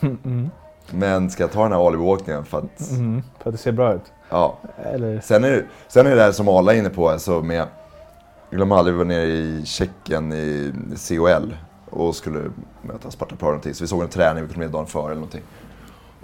Men 0.91 1.29
ska 1.29 1.43
jag 1.43 1.51
ta 1.51 1.63
den 1.63 1.71
här 1.71 1.87
alibi-åkningen 1.87 2.45
för 2.45 2.57
att... 2.57 2.91
Mm, 2.91 3.23
för 3.39 3.49
att 3.49 3.53
det 3.53 3.61
ser 3.61 3.71
bra 3.71 3.93
ut. 3.93 4.11
Ja. 4.29 4.57
Eller, 4.77 5.19
Sen 5.19 5.43
är, 5.43 5.51
det, 5.51 5.65
sen 5.87 6.05
är 6.05 6.09
det 6.09 6.15
där 6.15 6.31
som 6.31 6.47
Arla 6.47 6.73
är 6.73 6.77
inne 6.77 6.89
på, 6.89 7.09
alltså 7.09 7.41
med... 7.41 7.67
Glömmer 8.49 8.75
aldrig, 8.75 8.93
vi 8.93 8.97
var 8.97 9.05
nere 9.05 9.25
i 9.25 9.65
Tjeckien 9.65 10.33
i 10.33 10.73
COL 11.07 11.55
och 11.89 12.15
skulle 12.15 12.51
möta 12.81 13.11
Sparta 13.11 13.35
Praha 13.35 13.51
någonting. 13.51 13.73
Så 13.73 13.83
vi 13.83 13.87
såg 13.87 14.01
en 14.01 14.09
träning, 14.09 14.47
vi 14.47 14.53
kom 14.53 14.61
ner 14.61 14.69
dagen 14.69 14.85
före 14.85 15.05
eller 15.05 15.15
någonting. 15.15 15.43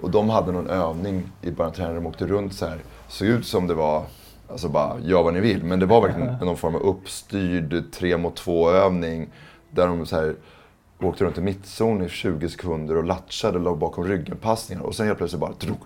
Och 0.00 0.10
de 0.10 0.28
hade 0.28 0.52
någon 0.52 0.66
övning 0.66 1.32
i 1.42 1.50
början 1.50 1.70
av 1.70 1.74
träningen, 1.74 2.02
de 2.02 2.08
åkte 2.08 2.26
runt 2.26 2.54
så 2.54 2.66
här. 2.66 2.78
Såg 3.08 3.28
ut 3.28 3.46
som 3.46 3.66
det 3.66 3.74
var, 3.74 4.02
alltså 4.50 4.68
bara, 4.68 4.98
gör 5.00 5.22
vad 5.22 5.34
ni 5.34 5.40
vill. 5.40 5.64
Men 5.64 5.80
det 5.80 5.86
var 5.86 6.00
verkligen 6.00 6.34
någon 6.40 6.56
form 6.56 6.74
av 6.74 6.80
uppstyrd 6.82 7.84
tre 7.92 8.16
mot 8.16 8.36
två 8.36 8.70
övning. 8.70 9.28
Där 9.70 9.86
de 9.86 10.06
så 10.06 10.16
här 10.16 10.34
åkte 11.00 11.24
runt 11.24 11.38
i 11.38 11.40
mittzon 11.40 12.02
i 12.02 12.08
20 12.08 12.48
sekunder 12.48 12.96
och 12.96 13.04
latchade 13.04 13.58
och 13.58 13.64
låg 13.64 13.78
bakom 13.78 14.04
ryggen-passningar. 14.04 14.82
Och 14.82 14.94
sen 14.94 15.06
helt 15.06 15.18
plötsligt 15.18 15.40
bara 15.40 15.52
drog. 15.52 15.78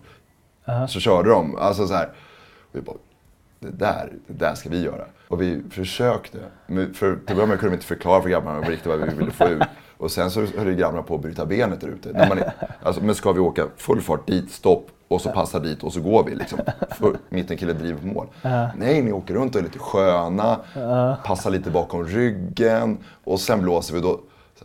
Så 0.88 1.00
körde 1.00 1.30
de. 1.30 1.56
Alltså 1.56 1.86
så 1.86 1.94
här. 1.94 2.08
Vi 2.72 2.80
bara, 2.80 2.96
det 3.60 3.70
där, 3.70 4.12
det 4.26 4.32
där 4.44 4.54
ska 4.54 4.68
vi 4.68 4.82
göra. 4.82 5.04
Och 5.28 5.42
vi 5.42 5.62
försökte. 5.70 6.38
Men 6.66 6.94
för, 6.94 7.12
till 7.16 7.20
att 7.28 7.34
börja 7.36 7.46
med 7.46 7.58
kunde 7.60 7.70
vi 7.70 7.74
inte 7.76 7.86
förklara 7.86 8.22
för 8.22 8.28
grabbarna 8.28 8.60
riktigt 8.68 8.86
vad 8.86 8.98
vi 8.98 9.14
ville 9.14 9.30
få 9.30 9.44
ut. 9.48 9.62
Och 9.96 10.10
sen 10.10 10.30
så 10.30 10.40
höll 10.40 10.66
ju 10.66 10.74
grabbarna 10.74 11.02
på 11.02 11.14
att 11.14 11.20
bryta 11.22 11.46
benet 11.46 11.80
där 11.80 11.88
ute. 11.88 12.12
När 12.12 12.28
man, 12.28 12.38
är- 12.38 12.52
alltså, 12.82 13.04
men 13.04 13.14
ska 13.14 13.32
vi 13.32 13.40
åka 13.40 13.66
full 13.76 14.00
fart 14.00 14.26
dit, 14.26 14.50
stopp 14.50 14.90
och 15.08 15.20
så 15.20 15.30
passa 15.30 15.58
dit 15.58 15.82
och 15.82 15.92
så 15.92 16.00
går 16.00 16.24
vi 16.24 16.34
liksom. 16.34 16.58
För 16.90 17.16
mittenkillen 17.28 17.78
driver 17.78 18.00
på 18.00 18.06
mål. 18.06 18.26
Nej, 18.76 19.02
ni 19.02 19.12
åker 19.12 19.34
runt 19.34 19.54
och 19.54 19.60
är 19.60 19.64
lite 19.64 19.78
sköna, 19.78 20.60
passar 21.24 21.50
lite 21.50 21.70
bakom 21.70 22.06
ryggen 22.06 22.98
och 23.24 23.40
sen 23.40 23.62
blåser 23.62 23.94
vi 23.94 24.00
då. 24.00 24.20
Så, 24.58 24.64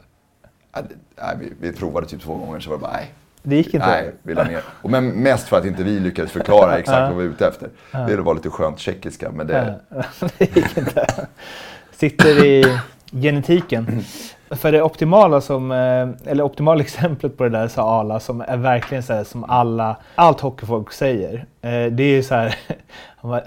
nej, 0.74 1.38
vi, 1.40 1.54
vi 1.60 1.74
provade 1.74 2.08
typ 2.08 2.22
två 2.22 2.34
gånger 2.34 2.60
så 2.60 2.70
var 2.70 2.78
det 2.78 2.82
bara 2.82 2.92
nej. 2.92 3.14
Det 3.44 3.56
gick 3.56 3.74
inte? 3.74 3.88
Nej, 3.88 4.14
vi 4.24 4.34
la 4.34 4.44
ner. 4.44 4.64
Och 4.68 4.90
men 4.90 5.08
mest 5.10 5.48
för 5.48 5.58
att 5.58 5.66
inte 5.66 5.84
vi 5.84 6.00
lyckades 6.00 6.32
förklara 6.32 6.78
exakt 6.78 7.00
vad 7.00 7.10
vi 7.10 7.28
var 7.28 7.34
ute 7.34 7.48
efter. 7.48 7.70
Det 8.08 8.16
var 8.16 8.34
lite 8.36 8.50
skönt 8.50 8.80
tjeckiska, 8.80 9.32
men 9.32 9.48
det... 9.48 9.80
det 10.38 10.56
gick 10.56 10.78
inte. 10.78 11.28
Sitter 11.92 12.46
i 12.46 12.80
genetiken. 13.12 14.04
För 14.56 14.72
det 14.72 14.82
optimala 14.82 15.42
som, 15.42 15.72
eh, 15.72 16.32
eller 16.32 16.44
optimala 16.44 16.82
exemplet 16.82 17.38
på 17.38 17.44
det 17.44 17.50
där 17.50 17.68
sa 17.68 18.00
Ala 18.00 18.20
som 18.20 18.42
är 18.42 18.58
verkligen 18.58 19.04
så 19.04 19.14
här 19.14 19.24
som 19.24 19.44
alla, 19.44 19.96
allt 20.16 20.40
hockeyfolk 20.42 20.92
säger. 20.92 21.36
Eh, 21.62 21.86
Det 21.92 22.04
är 22.04 22.16
ju 22.16 22.24
så 22.24 22.36
här, 22.36 22.56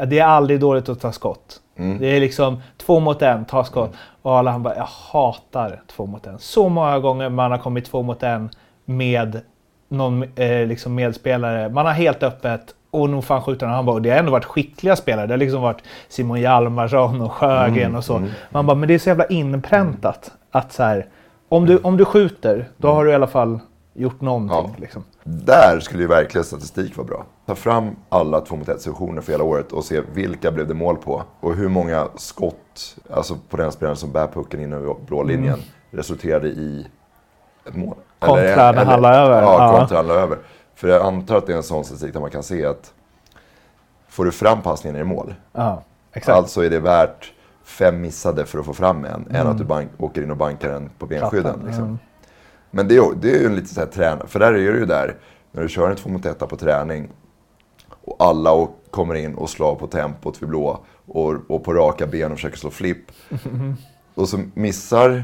det 0.07 0.19
är 0.19 0.25
aldrig 0.27 0.61
dåligt 0.61 0.89
att 0.89 1.01
ta 1.01 1.13
skott. 1.13 1.61
Det 1.99 2.17
är 2.17 2.21
liksom 2.21 2.63
två 2.77 3.01
mot 3.01 3.23
en, 3.23 3.45
ta 3.45 3.65
skott. 3.65 3.93
Och 4.23 4.33
Ala 4.33 4.51
han 4.51 4.63
bara, 4.63 4.77
jag 4.77 4.89
hatar 5.13 5.83
två 5.97 6.07
mot 6.07 6.27
en. 6.27 6.39
Så 6.39 6.69
många 6.69 6.99
gånger 6.99 7.29
man 7.29 7.51
har 7.51 7.59
kommit 7.59 7.85
två 7.85 8.03
mot 8.03 8.23
en 8.23 8.51
med 8.85 9.41
någon 9.89 10.23
eh, 10.37 10.67
liksom 10.67 10.95
medspelare. 10.95 11.69
Man 11.69 11.87
har 11.87 11.93
helt 11.93 12.23
öppet 12.23 12.75
och 13.01 13.11
nog 13.11 13.25
fan 13.25 13.43
skjuter 13.43 13.67
han. 13.67 13.75
Han 13.75 13.87
bara, 13.87 13.93
och 13.93 14.03
det 14.03 14.11
har 14.11 14.19
ändå 14.19 14.33
varit 14.33 14.45
skickliga 14.45 14.97
spelare. 14.97 15.27
Det 15.27 15.33
har 15.33 15.39
liksom 15.39 15.63
varit 15.63 15.83
Simon 16.09 16.41
Hjalmarsson 16.41 17.21
och 17.21 17.33
Sjögren 17.33 17.95
och 17.97 18.05
så. 18.05 18.23
Man 18.51 18.67
bara, 18.67 18.75
men 18.77 18.89
det 18.89 18.95
är 18.95 18.99
så 18.99 19.09
jävla 19.09 19.27
inpräntat 19.27 20.31
att 20.51 20.73
så 20.73 20.83
här, 20.83 21.07
om 21.49 21.67
du, 21.67 21.79
om 21.79 21.97
du 21.97 22.05
skjuter, 22.05 22.69
då 22.77 22.93
har 22.93 23.05
du 23.05 23.11
i 23.11 23.15
alla 23.15 23.27
fall 23.27 23.59
gjort 23.95 24.21
någonting. 24.21 24.75
Ja. 24.75 24.81
Liksom. 24.81 25.05
Där 25.25 25.81
skulle 25.81 26.03
ju 26.03 26.09
verkligen 26.09 26.45
statistik 26.45 26.97
vara 26.97 27.07
bra. 27.07 27.25
Ta 27.47 27.55
fram 27.55 27.91
alla 28.09 28.41
2 28.41 28.57
mot 28.57 28.69
1 28.69 28.81
sessioner 28.81 29.21
för 29.23 29.33
hela 29.33 29.45
året 29.45 29.73
och 29.73 29.85
se 29.85 30.01
vilka 30.15 30.51
blev 30.51 30.69
det 30.69 30.75
mål 30.75 30.97
på. 30.97 31.23
Och 31.41 31.55
hur 31.55 31.69
många 31.69 32.09
skott, 32.17 32.97
alltså 33.11 33.37
på 33.49 33.57
den 33.57 33.73
spelaren 33.73 33.97
som 33.97 34.13
bär 34.13 34.27
pucken 34.27 34.61
in 34.61 34.73
över 34.73 34.95
blå 35.07 35.23
linjen, 35.23 35.59
resulterade 35.91 36.49
i 36.49 36.87
ett 37.69 37.77
mål. 37.77 37.95
Mm. 38.21 38.35
Kontra 38.35 38.73
när 38.73 38.85
han 38.85 39.03
la 39.03 39.15
över. 39.15 39.43
Ja, 39.43 39.73
Ja. 39.73 39.79
kontra 39.79 39.97
han 39.97 40.07
la 40.07 40.15
över. 40.15 40.39
För 40.77 40.89
jag 40.89 41.03
antar 41.03 41.37
att 41.37 41.47
det 41.47 41.53
är 41.53 41.57
en 41.57 41.63
sån 41.63 41.85
statistik 41.85 42.13
där 42.13 42.21
man 42.21 42.31
kan 42.31 42.43
se 42.43 42.67
att 42.67 42.95
får 44.09 44.25
du 44.25 44.33
fram 44.33 44.63
passningen 44.63 45.01
i 45.01 45.05
mål, 45.05 45.35
Ja, 45.53 45.83
exakt. 46.13 46.37
alltså 46.37 46.65
är 46.65 46.71
det 46.71 46.81
värt 46.81 47.33
fem 47.65 48.01
missade 48.01 48.47
för 48.47 48.59
att 48.59 48.67
få 48.67 48.75
fram 48.75 49.05
en, 49.05 49.27
än 49.31 49.47
att 49.47 49.59
du 49.59 49.65
bank, 49.65 49.91
åker 49.99 50.23
in 50.23 50.31
och 50.31 50.37
bankar 50.37 50.69
den 50.69 50.91
på 50.99 51.07
benskydden. 51.07 51.63
Liksom. 51.67 51.85
mm. 51.85 51.99
Men 52.71 52.89
det 52.89 52.97
är, 52.97 53.15
det 53.21 53.31
är 53.31 53.41
ju 53.41 53.47
en 53.47 53.57
lite 53.57 53.75
så 53.75 53.81
här 53.81 53.87
träna, 53.87 54.27
för 54.27 54.39
där 54.39 54.53
är 54.53 54.73
det 54.73 54.79
ju 54.79 54.87
där, 54.87 55.17
när 55.53 55.63
du 55.63 55.69
kör 55.69 55.91
en 55.91 55.97
2 55.97 56.11
mot 56.11 56.27
1 56.27 56.39
på 56.39 56.57
träning 56.57 57.11
och 58.05 58.17
alla 58.19 58.53
och 58.53 58.83
kommer 58.91 59.15
in 59.15 59.35
och 59.35 59.51
slår 59.51 59.75
på 59.75 59.87
tempot 59.87 60.43
vid 60.43 60.49
blå 60.49 60.85
och, 61.07 61.51
och 61.51 61.65
på 61.65 61.75
raka 61.75 62.07
ben 62.07 62.33
och 62.33 62.39
försöker 62.39 62.59
slå 62.59 62.71
flipp. 62.71 63.13
Och 64.15 64.29
så 64.29 64.41
missar 64.55 65.23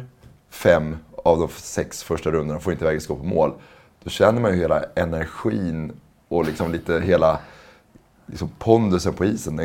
fem 0.50 0.96
av 1.24 1.38
de 1.38 1.48
sex 1.48 2.02
första 2.02 2.30
rundorna, 2.30 2.60
får 2.60 2.72
inte 2.72 2.84
iväg 2.84 3.02
skott 3.02 3.18
på 3.18 3.24
mål. 3.24 3.52
Då 4.04 4.10
känner 4.10 4.40
man 4.40 4.50
ju 4.50 4.56
hela 4.56 4.84
energin 4.94 5.92
och 6.28 6.44
liksom 6.44 6.72
lite 6.72 7.00
hela 7.00 7.38
liksom 8.26 8.50
pondusen 8.58 9.12
på 9.12 9.24
isen. 9.24 9.60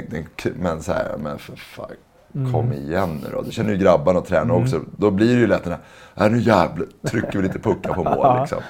Men 0.56 0.84
så 0.84 0.93
här, 0.93 1.15
men 1.17 1.39
för 1.39 1.56
fan, 1.56 1.91
kom 2.52 2.73
igen 2.73 3.21
nu 3.23 3.30
då. 3.32 3.41
Det 3.41 3.52
känner 3.52 3.71
ju 3.71 3.78
grabbarna 3.78 4.19
och 4.19 4.28
tränarna 4.28 4.54
också. 4.54 4.82
Då 4.97 5.12
blir 5.12 5.34
det 5.34 5.39
ju 5.39 5.47
lätt 5.47 5.63
den 5.63 5.73
här, 6.15 6.26
äh, 6.26 6.32
nu 6.32 6.39
jävlar 6.39 6.88
trycker 7.08 7.39
vi 7.39 7.41
lite 7.41 7.60
puckar 7.60 7.93
på 7.93 8.04
mål 8.04 8.39
liksom. 8.39 8.62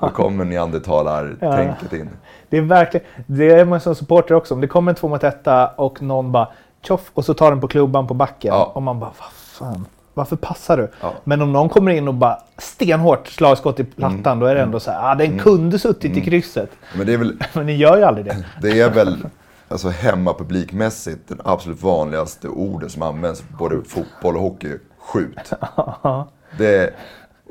Då 0.00 0.08
kommer 0.08 0.44
neandertalar-tänket 0.44 1.92
in. 1.92 2.10
Det 2.48 2.56
är 2.56 2.62
verkligen, 2.62 3.06
det 3.26 3.50
är 3.50 3.64
man 3.64 3.80
som 3.80 3.94
supporter 3.94 4.34
också. 4.34 4.54
Om 4.54 4.60
det 4.60 4.68
kommer 4.68 4.92
en 4.92 4.96
två 4.96 5.08
mot 5.08 5.24
etta 5.24 5.66
och 5.66 6.02
någon 6.02 6.32
bara 6.32 6.48
tjoff 6.82 7.10
och 7.14 7.24
så 7.24 7.34
tar 7.34 7.50
den 7.50 7.60
på 7.60 7.68
klubban 7.68 8.06
på 8.06 8.14
backen. 8.14 8.54
Ja. 8.54 8.72
Och 8.74 8.82
man 8.82 9.00
bara, 9.00 9.12
vad 9.18 9.32
fan, 9.32 9.86
varför 10.14 10.36
passar 10.36 10.76
du? 10.76 10.90
Ja. 11.00 11.14
Men 11.24 11.42
om 11.42 11.52
någon 11.52 11.68
kommer 11.68 11.90
in 11.92 12.08
och 12.08 12.14
bara 12.14 12.38
stenhårt 12.58 13.28
slagskott 13.28 13.80
i 13.80 13.84
plattan, 13.84 14.38
då 14.38 14.46
är 14.46 14.54
det 14.54 14.62
ändå 14.62 14.80
så 14.80 14.90
här, 14.90 15.12
ah, 15.12 15.14
den 15.14 15.38
kunde 15.38 15.78
suttit 15.78 16.16
i 16.16 16.20
krysset. 16.20 16.70
Men 16.96 17.06
det 17.06 17.12
är 17.12 17.18
väl, 17.18 17.36
Men 17.52 17.66
ni 17.66 17.76
gör 17.76 17.96
ju 17.96 18.04
aldrig 18.04 18.26
det. 18.26 18.44
det 18.62 18.80
är 18.80 18.90
väl 18.90 19.26
alltså 19.68 19.88
hemmapublikmässigt 19.88 21.28
den 21.28 21.40
absolut 21.44 21.82
vanligaste 21.82 22.48
ordet 22.48 22.92
som 22.92 23.02
används 23.02 23.44
både 23.58 23.82
fotboll 23.84 24.36
och 24.36 24.42
hockey. 24.42 24.78
Skjut. 24.98 25.52
Det, 26.58 26.94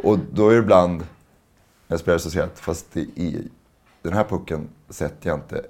och 0.03 0.19
då 0.31 0.49
är 0.49 0.53
det 0.53 0.59
ibland 0.59 1.03
när 1.87 1.97
spelare 1.97 2.19
så 2.19 2.29
säger 2.29 2.45
att 2.45 2.59
fast 2.59 2.85
det 2.93 2.99
är, 3.15 3.41
den 4.01 4.13
här 4.13 4.23
pucken 4.23 4.69
sätter 4.89 5.29
jag 5.29 5.37
inte. 5.37 5.61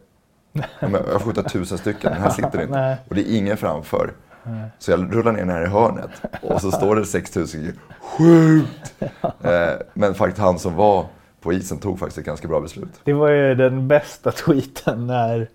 Jag 0.79 0.89
har 0.89 1.19
skjutit 1.19 1.49
tusen 1.49 1.77
stycken, 1.77 2.11
den 2.11 2.21
här 2.21 2.29
sitter 2.29 2.61
inte. 2.61 2.97
Och 3.09 3.15
det 3.15 3.21
är 3.21 3.37
ingen 3.37 3.57
framför. 3.57 4.13
Så 4.79 4.91
jag 4.91 5.15
rullar 5.15 5.31
ner 5.31 5.39
den 5.39 5.49
här 5.49 5.63
i 5.65 5.67
hörnet 5.67 6.09
och 6.41 6.61
så 6.61 6.71
står 6.71 6.95
det 6.95 7.05
6000 7.05 7.79
Skjut! 8.01 8.65
Eh, 9.43 9.69
men 9.93 10.13
faktiskt 10.13 10.41
han 10.41 10.59
som 10.59 10.75
var 10.75 11.05
på 11.41 11.53
isen 11.53 11.77
tog 11.77 11.99
faktiskt 11.99 12.17
ett 12.17 12.25
ganska 12.25 12.47
bra 12.47 12.59
beslut. 12.61 12.89
Det 13.03 13.13
var 13.13 13.29
ju 13.29 13.55
den 13.55 13.87
bästa 13.87 14.31
tweeten 14.45 15.07
när, 15.07 15.49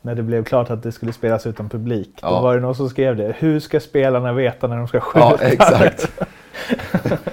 när 0.00 0.14
det 0.14 0.22
blev 0.22 0.44
klart 0.44 0.70
att 0.70 0.82
det 0.82 0.92
skulle 0.92 1.12
spelas 1.12 1.46
utan 1.46 1.68
publik. 1.68 2.10
Då 2.22 2.28
Ja. 2.28 2.40
var 2.42 2.54
det 2.54 2.60
någon 2.60 2.74
som 2.74 2.88
skrev 2.88 3.16
det. 3.16 3.34
Hur 3.38 3.60
ska 3.60 3.80
spelarna 3.80 4.32
veta 4.32 4.66
när 4.66 4.76
de 4.76 4.88
ska 4.88 5.00
skjuta? 5.00 5.26
Ja, 5.26 5.38
exakt. 5.40 6.12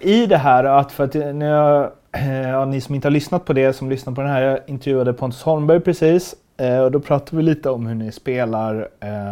I 0.00 0.26
det 0.26 0.36
här 0.36 0.64
att 0.64 0.92
för 0.92 1.04
att 1.04 1.14
när 1.14 1.46
jag, 1.50 1.90
eh, 2.12 2.48
ja, 2.50 2.64
ni 2.64 2.80
som 2.80 2.94
inte 2.94 3.06
har 3.08 3.12
lyssnat 3.12 3.44
på 3.44 3.52
det, 3.52 3.72
som 3.72 3.90
lyssnar 3.90 4.12
på 4.14 4.20
den 4.20 4.30
här, 4.30 4.42
jag 4.42 4.58
intervjuade 4.66 5.12
Pontus 5.12 5.42
Holmberg 5.42 5.80
precis. 5.80 6.34
Eh, 6.58 6.78
och 6.78 6.90
då 6.90 7.00
pratar 7.00 7.36
vi 7.36 7.42
lite 7.42 7.70
om 7.70 7.86
hur 7.86 7.94
ni 7.94 8.12
spelar. 8.12 8.88
Eh, 9.00 9.30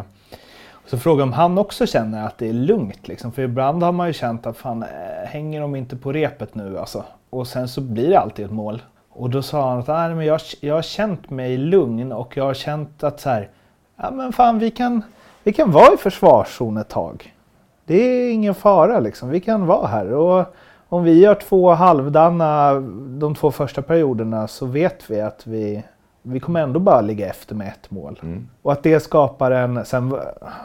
och 0.70 0.90
så 0.90 0.98
frågar 0.98 1.22
om 1.22 1.32
han 1.32 1.58
också 1.58 1.86
känner 1.86 2.26
att 2.26 2.38
det 2.38 2.48
är 2.48 2.52
lugnt. 2.52 3.08
Liksom. 3.08 3.32
För 3.32 3.42
ibland 3.42 3.82
har 3.82 3.92
man 3.92 4.06
ju 4.06 4.12
känt 4.12 4.46
att 4.46 4.56
fan, 4.56 4.82
eh, 4.82 4.88
hänger 5.28 5.60
de 5.60 5.76
inte 5.76 5.96
på 5.96 6.12
repet 6.12 6.54
nu 6.54 6.78
alltså? 6.78 7.04
Och 7.30 7.46
sen 7.46 7.68
så 7.68 7.80
blir 7.80 8.10
det 8.10 8.20
alltid 8.20 8.44
ett 8.44 8.52
mål. 8.52 8.82
Och 9.10 9.30
då 9.30 9.42
sa 9.42 9.70
han 9.70 9.78
att 9.78 9.86
Nej, 9.86 10.14
men 10.14 10.26
jag, 10.26 10.40
jag 10.60 10.74
har 10.74 10.82
känt 10.82 11.30
mig 11.30 11.56
lugn 11.56 12.12
och 12.12 12.36
jag 12.36 12.44
har 12.44 12.54
känt 12.54 13.04
att 13.04 13.20
så 13.20 13.30
här, 13.30 13.48
ja 13.96 14.10
men 14.10 14.32
fan 14.32 14.58
vi 14.58 14.70
kan, 14.70 15.02
vi 15.42 15.52
kan 15.52 15.72
vara 15.72 15.94
i 15.94 15.96
försvarszon 15.96 16.76
ett 16.76 16.88
tag. 16.88 17.34
Det 17.84 17.94
är 17.94 18.32
ingen 18.32 18.54
fara 18.54 19.00
liksom. 19.00 19.28
Vi 19.28 19.40
kan 19.40 19.66
vara 19.66 19.86
här. 19.86 20.12
Och 20.12 20.54
om 20.88 21.04
vi 21.04 21.20
gör 21.20 21.34
två 21.34 21.70
halvdana 21.70 22.74
de 23.20 23.34
två 23.34 23.50
första 23.50 23.82
perioderna 23.82 24.48
så 24.48 24.66
vet 24.66 25.10
vi 25.10 25.20
att 25.20 25.46
vi, 25.46 25.84
vi 26.26 26.40
kommer 26.40 26.60
ändå 26.60 26.80
bara 26.80 27.00
ligga 27.00 27.28
efter 27.28 27.54
med 27.54 27.68
ett 27.68 27.90
mål. 27.90 28.20
Och 28.62 28.72
att 28.72 28.82
det 28.82 29.00
skapar 29.00 29.50
en... 29.50 29.84
Sen, 29.84 30.14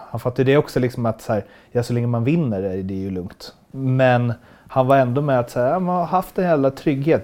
han 0.10 0.20
fattar 0.20 0.44
det 0.44 0.58
också 0.58 0.80
liksom 0.80 1.06
att 1.06 1.22
så, 1.22 1.34
här, 1.34 1.46
ja, 1.72 1.84
så 1.84 1.94
länge 1.94 2.08
man 2.08 2.24
vinner 2.24 2.64
är 2.64 2.84
det 2.84 2.94
ju 2.94 3.10
lugnt. 3.10 3.56
Men 3.72 4.34
han 4.68 4.88
var 4.88 4.98
ändå 4.98 5.22
med 5.22 5.40
att 5.40 5.50
så 5.50 5.60
här, 5.60 5.80
man 5.80 5.96
har 5.96 6.06
haft 6.06 6.38
en 6.38 6.44
jävla 6.44 6.72
trygghet. 6.72 7.24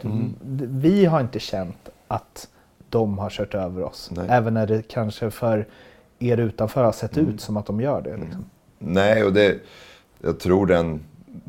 Vi 0.59 1.05
har 1.05 1.21
inte 1.21 1.39
känt 1.39 1.89
att 2.07 2.47
de 2.89 3.17
har 3.17 3.29
kört 3.29 3.55
över 3.55 3.83
oss. 3.83 4.11
Nej. 4.15 4.25
Även 4.29 4.53
när 4.53 4.67
det 4.67 4.87
kanske 4.87 5.31
för 5.31 5.67
er 6.19 6.37
utanför 6.37 6.83
har 6.83 6.91
sett 6.91 7.17
ut 7.17 7.41
som 7.41 7.57
att 7.57 7.65
de 7.65 7.81
gör 7.81 8.01
det. 8.01 8.17
Liksom. 8.17 8.45
Nej, 8.79 9.23
och 9.23 9.33
det, 9.33 9.55
jag 10.21 10.39
tror 10.39 10.65
den, 10.65 10.99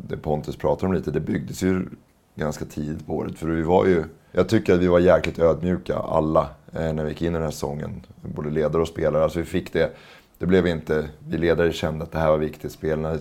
det 0.08 0.16
Pontus 0.16 0.56
pratar 0.56 0.86
om 0.86 0.92
lite, 0.92 1.10
det 1.10 1.20
byggdes 1.20 1.62
ju 1.62 1.86
ganska 2.34 2.64
tidigt 2.64 3.06
på 3.06 3.16
året. 3.16 3.38
För 3.38 3.46
vi 3.46 3.62
var 3.62 3.86
ju, 3.86 4.04
jag 4.38 4.48
tycker 4.48 4.74
att 4.74 4.80
vi 4.80 4.86
var 4.86 4.98
jäkligt 4.98 5.38
ödmjuka 5.38 5.96
alla 5.96 6.48
eh, 6.72 6.92
när 6.92 7.04
vi 7.04 7.10
gick 7.10 7.22
in 7.22 7.28
i 7.28 7.32
den 7.32 7.42
här 7.42 7.50
säsongen. 7.50 8.06
Både 8.22 8.50
ledare 8.50 8.82
och 8.82 8.88
spelare. 8.88 9.24
Alltså 9.24 9.38
vi 9.38 9.44
fick 9.44 9.72
det, 9.72 9.96
det 10.38 10.46
blev 10.46 10.66
inte, 10.66 11.08
vi 11.18 11.38
ledare 11.38 11.72
kände 11.72 12.04
att 12.04 12.12
det 12.12 12.18
här 12.18 12.30
var 12.30 12.38
viktigt, 12.38 12.72
spelarna 12.72 13.18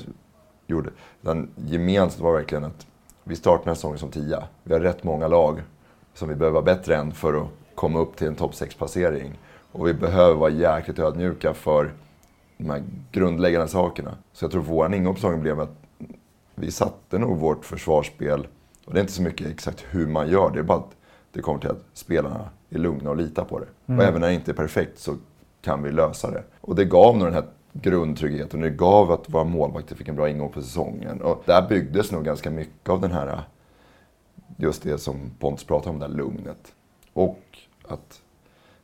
gjorde. 0.67 0.89
Utan 1.21 1.49
gemensamt 1.55 2.23
var 2.23 2.33
verkligen 2.33 2.63
att 2.63 2.87
vi 3.23 3.35
startade 3.35 3.63
den 3.63 3.69
här 3.69 3.75
säsongen 3.75 3.99
som 3.99 4.11
tia. 4.11 4.43
Vi 4.63 4.73
har 4.73 4.79
rätt 4.79 5.03
många 5.03 5.27
lag 5.27 5.61
som 6.13 6.29
vi 6.29 6.35
behöver 6.35 6.53
vara 6.61 6.75
bättre 6.75 6.95
än 6.95 7.11
för 7.11 7.41
att 7.41 7.47
komma 7.75 7.99
upp 7.99 8.15
till 8.15 8.27
en 8.27 8.35
topp 8.35 8.53
6-placering. 8.53 9.39
Och 9.71 9.87
vi 9.87 9.93
behöver 9.93 10.35
vara 10.35 10.49
jäkligt 10.49 10.99
ödmjuka 10.99 11.53
för 11.53 11.93
de 12.57 12.69
här 12.69 12.83
grundläggande 13.11 13.67
sakerna. 13.67 14.17
Så 14.33 14.45
jag 14.45 14.51
tror 14.51 14.61
vår 14.61 14.93
ingång 14.93 15.13
på 15.13 15.19
säsongen 15.19 15.41
blev 15.41 15.59
att 15.59 15.75
vi 16.55 16.71
satte 16.71 17.17
nog 17.17 17.37
vårt 17.37 17.65
försvarsspel, 17.65 18.47
och 18.85 18.93
det 18.93 18.99
är 18.99 19.01
inte 19.01 19.13
så 19.13 19.21
mycket 19.21 19.47
exakt 19.47 19.85
hur 19.89 20.07
man 20.07 20.29
gör, 20.29 20.51
det 20.51 20.59
är 20.59 20.63
bara 20.63 20.77
att 20.77 20.96
det 21.37 21.43
kommer 21.43 21.59
till 21.59 21.69
att 21.69 21.85
spelarna 21.93 22.49
är 22.69 22.79
lugna 22.79 23.09
och 23.09 23.17
litar 23.17 23.45
på 23.45 23.59
det. 23.59 23.65
Och 23.85 24.03
även 24.03 24.21
när 24.21 24.27
det 24.27 24.33
inte 24.33 24.51
är 24.51 24.55
perfekt 24.55 24.99
så 24.99 25.15
kan 25.61 25.83
vi 25.83 25.91
lösa 25.91 26.31
det. 26.31 26.43
Och 26.61 26.75
det 26.75 26.85
gav 26.85 27.17
nog 27.17 27.27
den 27.27 27.33
här 27.33 27.45
grundtryggheten. 27.73 28.61
Det 28.61 28.69
gav 28.69 29.11
att 29.11 29.29
våra 29.29 29.43
målvakter 29.43 29.95
fick 29.95 30.07
en 30.07 30.15
bra 30.15 30.29
ingång 30.29 30.51
på 30.51 30.61
säsongen. 30.61 31.21
Och 31.21 31.43
där 31.45 31.67
byggdes 31.69 32.11
nog 32.11 32.25
ganska 32.25 32.51
mycket 32.51 32.89
av 32.89 33.01
den 33.01 33.11
här, 33.11 33.41
just 34.57 34.83
det 34.83 34.97
som 34.97 35.31
Pontus 35.39 35.63
pratade 35.63 35.89
om, 35.89 35.99
det 35.99 36.07
där 36.07 36.13
lugnet. 36.13 36.73
Och 37.13 37.43
att 37.87 38.21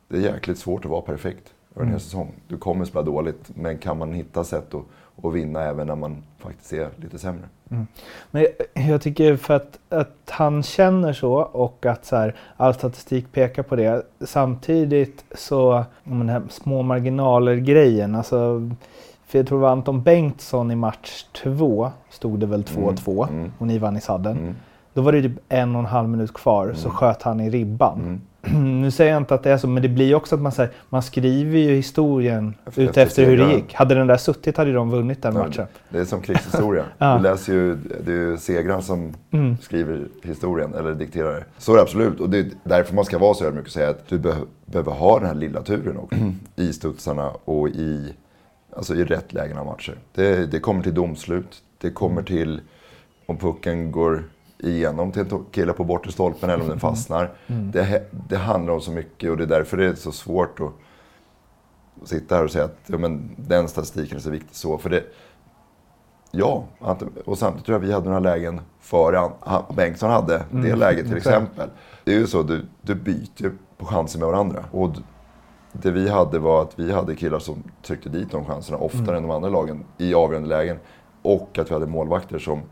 det 0.08 0.16
är 0.16 0.20
jäkligt 0.20 0.58
svårt 0.58 0.84
att 0.84 0.90
vara 0.90 1.02
perfekt 1.02 1.54
över 1.74 1.86
en 1.86 1.90
hel 1.90 2.00
säsong. 2.00 2.34
Du 2.48 2.58
kommer 2.58 2.84
spela 2.84 3.02
dåligt, 3.02 3.50
men 3.54 3.78
kan 3.78 3.98
man 3.98 4.12
hitta 4.12 4.44
sätt 4.44 4.74
att, 4.74 4.84
att 5.22 5.32
vinna 5.32 5.62
även 5.62 5.86
när 5.86 5.94
man 5.94 6.22
faktiskt 6.38 6.72
är 6.72 6.88
lite 6.96 7.18
sämre. 7.18 7.44
Men 8.30 8.46
jag, 8.74 8.86
jag 8.86 9.02
tycker 9.02 9.36
för 9.36 9.54
att, 9.54 9.78
att 9.88 10.30
han 10.30 10.62
känner 10.62 11.12
så 11.12 11.32
och 11.34 11.86
att 11.86 12.04
så 12.04 12.16
här, 12.16 12.34
all 12.56 12.74
statistik 12.74 13.32
pekar 13.32 13.62
på 13.62 13.76
det. 13.76 14.06
Samtidigt 14.20 15.24
så, 15.34 15.84
den 16.04 16.28
här 16.28 16.42
små 16.50 16.82
marginaler-grejen. 16.82 18.14
Alltså, 18.14 18.70
för 19.26 19.38
jag 19.38 19.46
tror 19.46 19.58
det 19.58 19.62
var 19.62 19.70
Anton 19.70 20.02
Bengtsson 20.02 20.70
i 20.70 20.76
match 20.76 21.24
två, 21.42 21.90
stod 22.10 22.40
det 22.40 22.46
väl 22.46 22.62
2-2 22.62 23.28
mm. 23.28 23.52
och 23.58 23.66
ni 23.66 23.78
vann 23.78 23.96
i 23.96 24.00
sadden. 24.00 24.38
Mm. 24.38 24.54
Då 24.92 25.02
var 25.02 25.12
det 25.12 25.22
typ 25.22 25.38
en 25.48 25.74
och 25.74 25.80
en 25.80 25.86
halv 25.86 26.08
minut 26.08 26.34
kvar 26.34 26.72
så 26.74 26.90
sköt 26.90 27.22
han 27.22 27.40
i 27.40 27.50
ribban. 27.50 28.20
Mm. 28.46 28.80
nu 28.82 28.90
säger 28.90 29.12
jag 29.12 29.20
inte 29.22 29.34
att 29.34 29.42
det 29.42 29.50
är 29.50 29.56
så, 29.58 29.68
men 29.68 29.82
det 29.82 29.88
blir 29.88 30.06
ju 30.06 30.14
också 30.14 30.34
att 30.34 30.40
man, 30.40 30.52
säger, 30.52 30.72
man 30.88 31.02
skriver 31.02 31.58
ju 31.58 31.74
historien 31.74 32.54
Efter- 32.66 32.82
ut 32.82 32.88
efter 32.88 33.02
efter 33.02 33.24
hur 33.24 33.36
det 33.38 33.52
gick. 33.54 33.74
Hade 33.74 33.94
den 33.94 34.06
där 34.06 34.16
suttit 34.16 34.56
hade 34.56 34.72
de 34.72 34.90
vunnit 34.90 35.22
den 35.22 35.36
Ja, 35.36 35.46
matchen. 35.46 35.66
Det 35.88 35.98
är 35.98 36.04
som 36.04 36.20
krigshistoria. 36.20 36.84
Ja. 36.98 37.16
Du 37.16 37.22
läser 37.22 37.52
ju, 37.52 37.74
det 38.04 38.12
är 38.12 38.16
ju 38.16 38.36
segraren 38.36 38.82
som 38.82 39.14
Mm. 39.30 39.56
skriver 39.62 40.04
historien, 40.22 40.74
eller 40.74 40.94
dikterar. 40.94 41.44
Så 41.58 41.72
är 41.72 41.76
det 41.76 41.82
absolut. 41.82 42.20
Och 42.20 42.30
det 42.30 42.38
är 42.38 42.46
därför 42.64 42.94
man 42.94 43.04
ska 43.04 43.18
vara 43.18 43.34
så 43.34 43.44
ödmjuk 43.44 43.64
och 43.66 43.72
säga 43.72 43.90
att 43.90 44.08
du 44.08 44.18
beh- 44.18 44.46
behöver 44.66 44.92
ha 44.92 45.18
den 45.18 45.28
här 45.28 45.34
lilla 45.34 45.62
turen 45.62 45.96
också. 45.98 46.18
I 46.56 46.72
studsarna 46.72 47.30
och 47.44 47.68
i, 47.68 48.12
alltså 48.76 48.94
i 48.94 49.04
rätt 49.04 49.32
lägen 49.32 49.58
av 49.58 49.66
matcher. 49.66 49.94
Det, 50.14 50.46
det 50.50 50.60
kommer 50.60 50.82
till 50.82 50.94
domslut. 50.94 51.62
Det 51.80 51.90
kommer 51.90 52.22
till 52.22 52.60
om 53.26 53.36
pucken 53.36 53.92
går 53.92 54.22
igenom 54.64 55.12
till 55.12 55.22
en 55.22 55.44
kille 55.50 55.72
på 55.72 55.84
bortre 55.84 56.12
stolpen 56.12 56.50
eller 56.50 56.62
om 56.62 56.68
den 56.68 56.80
fastnar. 56.80 57.30
Det, 57.46 57.82
he- 57.82 58.04
det 58.28 58.36
handlar 58.36 58.72
om 58.74 58.80
så 58.80 58.90
mycket 58.90 59.30
och 59.30 59.36
det 59.36 59.42
är 59.42 59.48
därför 59.48 59.76
det 59.76 59.86
är 59.86 59.94
så 59.94 60.12
svårt 60.12 60.60
att 60.60 60.72
sitta 62.08 62.36
här 62.36 62.44
och 62.44 62.50
säga 62.50 62.64
att 62.64 62.78
ja, 62.86 62.98
men, 62.98 63.30
den 63.36 63.68
statistiken 63.68 64.16
är 64.16 64.20
så 64.22 64.30
viktig 64.30 64.56
så. 64.56 64.78
För 64.78 64.90
det, 64.90 65.04
ja, 66.30 66.64
och 67.24 67.38
samtidigt 67.38 67.66
tror 67.66 67.74
jag 67.74 67.86
vi 67.86 67.92
hade 67.92 68.06
några 68.06 68.20
lägen 68.20 68.60
före 68.80 69.30
Bengtsson 69.76 70.10
hade 70.10 70.42
det 70.50 70.76
läget 70.76 71.06
till 71.06 71.16
exempel. 71.16 71.70
Det 72.04 72.14
är 72.14 72.18
ju 72.18 72.26
så, 72.26 72.42
du, 72.42 72.66
du 72.82 72.94
byter 72.94 73.52
på 73.78 73.86
chanser 73.86 74.18
med 74.18 74.28
varandra. 74.28 74.64
Och 74.70 74.90
det 75.72 75.90
vi 75.90 76.08
hade 76.08 76.38
var 76.38 76.62
att 76.62 76.78
vi 76.78 76.92
hade 76.92 77.16
killar 77.16 77.38
som 77.38 77.62
tryckte 77.82 78.08
dit 78.08 78.30
de 78.30 78.44
chanserna 78.44 78.78
oftare 78.78 79.16
än 79.16 79.22
de 79.22 79.30
andra 79.30 79.48
lagen 79.48 79.84
i 79.98 80.14
avgörande 80.14 80.48
lägen. 80.48 80.76
Och 81.22 81.58
att 81.58 81.70
vi 81.70 81.74
hade 81.74 81.86
målvakter 81.86 82.38
som 82.38 82.62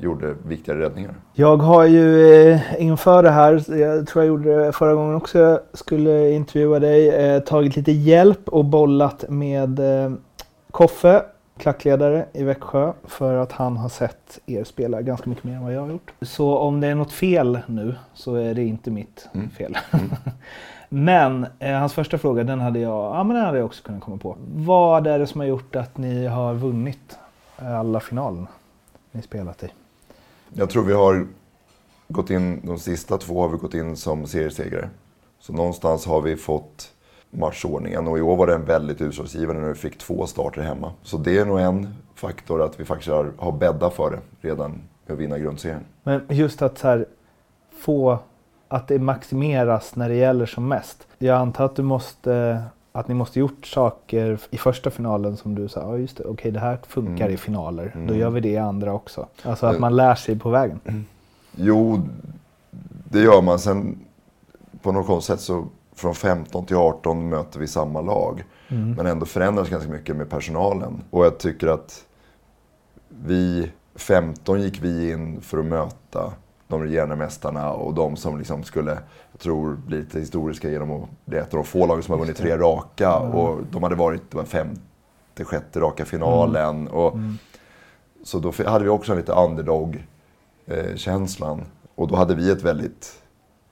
gjorde 0.00 0.34
viktiga 0.46 0.74
räddningar. 0.74 1.14
Jag 1.32 1.56
har 1.56 1.84
ju 1.84 2.32
eh, 2.52 2.60
inför 2.78 3.22
det 3.22 3.30
här, 3.30 3.76
jag 3.78 4.06
tror 4.06 4.24
jag 4.24 4.28
gjorde 4.28 4.64
det 4.66 4.72
förra 4.72 4.94
gången 4.94 5.14
också, 5.14 5.38
jag 5.38 5.60
skulle 5.72 6.30
intervjua 6.30 6.78
dig, 6.78 7.08
eh, 7.08 7.40
tagit 7.40 7.76
lite 7.76 7.92
hjälp 7.92 8.48
och 8.48 8.64
bollat 8.64 9.24
med 9.28 10.04
eh, 10.04 10.12
Koffe, 10.70 11.22
klackledare 11.58 12.26
i 12.32 12.44
Växjö, 12.44 12.92
för 13.04 13.36
att 13.36 13.52
han 13.52 13.76
har 13.76 13.88
sett 13.88 14.38
er 14.46 14.64
spela 14.64 15.02
ganska 15.02 15.30
mycket 15.30 15.44
mer 15.44 15.54
än 15.54 15.62
vad 15.64 15.74
jag 15.74 15.80
har 15.80 15.88
gjort. 15.88 16.12
Så 16.22 16.58
om 16.58 16.80
det 16.80 16.86
är 16.86 16.94
något 16.94 17.12
fel 17.12 17.58
nu 17.66 17.94
så 18.14 18.34
är 18.34 18.54
det 18.54 18.64
inte 18.64 18.90
mitt 18.90 19.28
Mm. 19.34 19.50
fel. 19.50 19.78
men 20.88 21.46
eh, 21.58 21.72
hans 21.78 21.92
första 21.94 22.18
fråga, 22.18 22.44
den 22.44 22.60
hade 22.60 22.78
jag, 22.80 23.16
ja 23.16 23.24
men 23.24 23.36
den 23.36 23.44
hade 23.46 23.58
jag 23.58 23.66
också 23.66 23.82
kunnat 23.82 24.02
komma 24.02 24.16
på. 24.16 24.36
Vad 24.54 25.06
är 25.06 25.18
det 25.18 25.26
som 25.26 25.40
har 25.40 25.48
gjort 25.48 25.76
att 25.76 25.98
ni 25.98 26.26
har 26.26 26.54
vunnit 26.54 27.18
alla 27.56 28.00
finalerna 28.00 28.46
ni 29.12 29.22
spelat 29.22 29.62
i? 29.62 29.68
Jag 30.54 30.70
tror 30.70 30.84
vi 30.84 30.92
har 30.92 31.26
gått 32.08 32.30
in, 32.30 32.60
de 32.66 32.78
sista 32.78 33.18
två 33.18 33.42
har 33.42 33.48
vi 33.48 33.56
gått 33.56 33.74
in 33.74 33.96
som 33.96 34.26
seriesegrare. 34.26 34.90
Så 35.38 35.52
någonstans 35.52 36.06
har 36.06 36.20
vi 36.20 36.36
fått 36.36 36.92
matchordningen 37.30 38.08
och 38.08 38.18
i 38.18 38.20
år 38.20 38.36
var 38.36 38.46
den 38.46 38.64
väldigt 38.64 39.00
utslagsgivande 39.00 39.62
när 39.62 39.68
vi 39.68 39.74
fick 39.74 39.98
två 39.98 40.26
starter 40.26 40.62
hemma. 40.62 40.92
Så 41.02 41.16
det 41.16 41.38
är 41.38 41.44
nog 41.44 41.60
en 41.60 41.94
faktor 42.14 42.62
att 42.62 42.80
vi 42.80 42.84
faktiskt 42.84 43.10
har, 43.10 43.32
har 43.38 43.52
bäddat 43.52 43.94
för 43.94 44.10
det 44.10 44.48
redan 44.48 44.70
med 45.06 45.14
att 45.14 45.20
vinna 45.20 45.38
grundserien. 45.38 45.84
Men 46.02 46.26
just 46.28 46.62
att 46.62 46.78
så 46.78 46.88
här, 46.88 47.06
få 47.78 48.18
att 48.68 48.88
det 48.88 48.98
maximeras 48.98 49.96
när 49.96 50.08
det 50.08 50.14
gäller 50.14 50.46
som 50.46 50.68
mest. 50.68 51.06
Jag 51.18 51.36
antar 51.36 51.64
att 51.64 51.76
du 51.76 51.82
måste 51.82 52.62
att 52.92 53.08
ni 53.08 53.14
måste 53.14 53.40
gjort 53.40 53.66
saker 53.66 54.38
i 54.50 54.56
första 54.58 54.90
finalen 54.90 55.36
som 55.36 55.54
du 55.54 55.68
sa, 55.68 55.80
ja 55.80 55.98
just 55.98 56.16
det, 56.16 56.24
okej 56.24 56.50
det 56.50 56.60
här 56.60 56.78
funkar 56.88 57.24
Mm. 57.24 57.34
i 57.34 57.36
finaler, 57.36 57.90
då 57.94 58.00
Mm. 58.00 58.18
gör 58.18 58.30
vi 58.30 58.40
det 58.40 58.48
i 58.48 58.56
andra 58.56 58.92
också. 58.92 59.26
Alltså 59.42 59.66
att 59.66 59.70
Mm. 59.72 59.80
man 59.80 59.96
lär 59.96 60.14
sig 60.14 60.38
på 60.38 60.50
vägen. 60.50 61.06
Jo, 61.56 62.00
det 63.10 63.20
gör 63.20 63.42
man. 63.42 63.58
Sen 63.58 63.98
på 64.82 64.92
något 64.92 65.06
konstigt 65.06 65.34
sätt 65.36 65.40
så 65.40 65.64
från 65.94 66.14
15 66.14 66.66
till 66.66 66.76
18 66.76 67.28
möter 67.28 67.60
vi 67.60 67.66
samma 67.66 68.00
lag. 68.00 68.44
Mm. 68.68 68.92
Men 68.92 69.06
ändå 69.06 69.26
förändras 69.26 69.68
ganska 69.68 69.90
mycket 69.90 70.16
med 70.16 70.30
personalen. 70.30 71.02
Och 71.10 71.24
jag 71.24 71.38
tycker 71.38 71.66
att 71.66 72.04
vi, 73.08 73.70
15 73.94 74.60
gick 74.62 74.82
vi 74.82 75.12
in 75.12 75.40
för 75.40 75.58
att 75.58 75.64
möta 75.64 76.32
de 76.70 76.82
regerande 76.82 77.16
mästarna 77.16 77.72
och 77.72 77.94
de 77.94 78.16
som 78.16 78.38
liksom 78.38 78.62
skulle, 78.62 78.98
jag 79.32 79.40
tror, 79.40 79.76
bli 79.86 79.98
lite 79.98 80.20
historiska 80.20 80.70
genom 80.70 80.90
att 80.90 81.08
är 81.34 81.40
ett 81.40 81.54
av 81.54 81.58
de 81.58 81.64
få 81.64 81.86
lagen 81.86 82.02
som 82.02 82.12
har 82.12 82.18
vunnit 82.18 82.36
tre 82.36 82.58
raka. 82.58 83.16
Och 83.16 83.58
de 83.70 83.82
hade 83.82 83.94
varit, 83.94 84.34
var 84.34 84.44
femte, 84.44 85.44
sjätte 85.44 85.80
raka 85.80 86.04
finalen. 86.04 86.88
Och, 86.88 87.14
Så 88.24 88.38
då 88.38 88.52
hade 88.66 88.84
vi 88.84 88.90
också 88.90 89.12
en 89.12 89.18
lite 89.18 89.32
underdog-känslan. 89.32 91.62
Och 91.94 92.08
då 92.08 92.16
hade 92.16 92.34
vi 92.34 92.50
ett 92.50 92.62
väldigt 92.62 93.22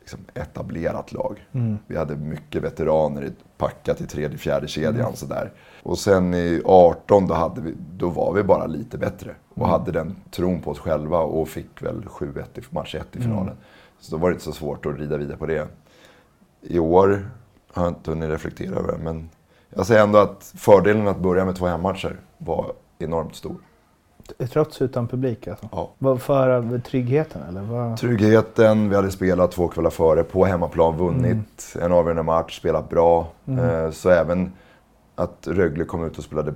liksom, 0.01 0.21
etablerat 0.35 1.13
lag. 1.13 1.47
Mm. 1.53 1.79
Vi 1.87 1.97
hade 1.97 2.17
mycket 2.17 2.63
veteraner 2.63 3.31
packat 3.57 4.01
i 4.01 4.07
tredje, 4.07 4.39
fjärde 4.39 4.69
kedjan 4.69 5.17
sådär. 5.17 5.53
Och 5.83 5.99
sen 5.99 6.35
i 6.35 6.63
18 6.65 7.27
då, 7.27 7.35
hade 7.35 7.61
vi, 7.61 7.75
då 7.97 8.09
var 8.09 8.33
vi 8.33 8.43
bara 8.43 8.67
lite 8.67 8.99
bättre. 8.99 9.35
Och 9.55 9.69
hade 9.69 9.93
den 9.93 10.17
tron 10.31 10.61
på 10.61 10.71
oss 10.71 10.79
själva 10.79 11.19
och 11.19 11.49
fick 11.49 11.83
väl 11.83 12.03
7-1 12.03 12.45
i 12.55 12.63
match 12.71 12.95
1 12.95 13.17
i 13.17 13.21
finalen. 13.21 13.57
Så 14.01 14.17
då 14.17 14.23
var 14.23 14.29
det 14.29 14.33
inte 14.33 14.45
så 14.45 14.53
svårt 14.53 14.87
att 14.87 14.99
rida 14.99 15.17
vidare 15.17 15.37
på 15.37 15.47
det. 15.47 15.69
I 16.63 16.79
år 16.79 17.31
har 17.73 17.83
jag 17.85 17.91
inte 17.91 18.11
hunnit 18.11 18.31
reflektera 18.31 18.77
över 18.77 18.93
det, 18.93 18.99
men 18.99 19.29
jag 19.71 19.87
säger 19.87 20.03
ändå 20.03 20.19
att 20.19 20.53
fördelen 20.57 21.09
att 21.09 21.19
börja 21.19 21.45
med 21.45 21.57
två 21.57 21.67
hemmatcher 21.67 22.17
var 22.39 22.73
enormt 22.99 23.35
stor. 23.35 23.57
Trots 24.53 24.83
utan 24.83 25.09
publik 25.09 25.49
alltså. 25.49 25.69
Ja. 25.73 25.91
Vad 25.99 26.23
För 26.23 26.79
tryggheten 26.79 27.43
eller? 27.49 27.61
Vad? 27.61 27.97
Tryggheten, 27.97 28.89
vi 28.89 28.97
hade 28.97 29.11
spelat 29.11 29.53
två 29.53 29.69
kvällar 29.69 29.91
före 29.91 30.23
på 30.25 30.45
hemmaplan, 30.45 30.97
vunnit 30.97 31.77
en 31.81 31.93
avgörande 31.93 32.23
match, 32.23 32.59
spelat 32.59 32.89
bra. 32.89 33.29
Eh, 33.47 33.91
Så 33.91 34.11
även 34.11 34.53
att 35.19 35.47
Rögle 35.47 35.85
kom 35.85 36.05
ut 36.05 36.19
och 36.19 36.25
spelade, 36.25 36.55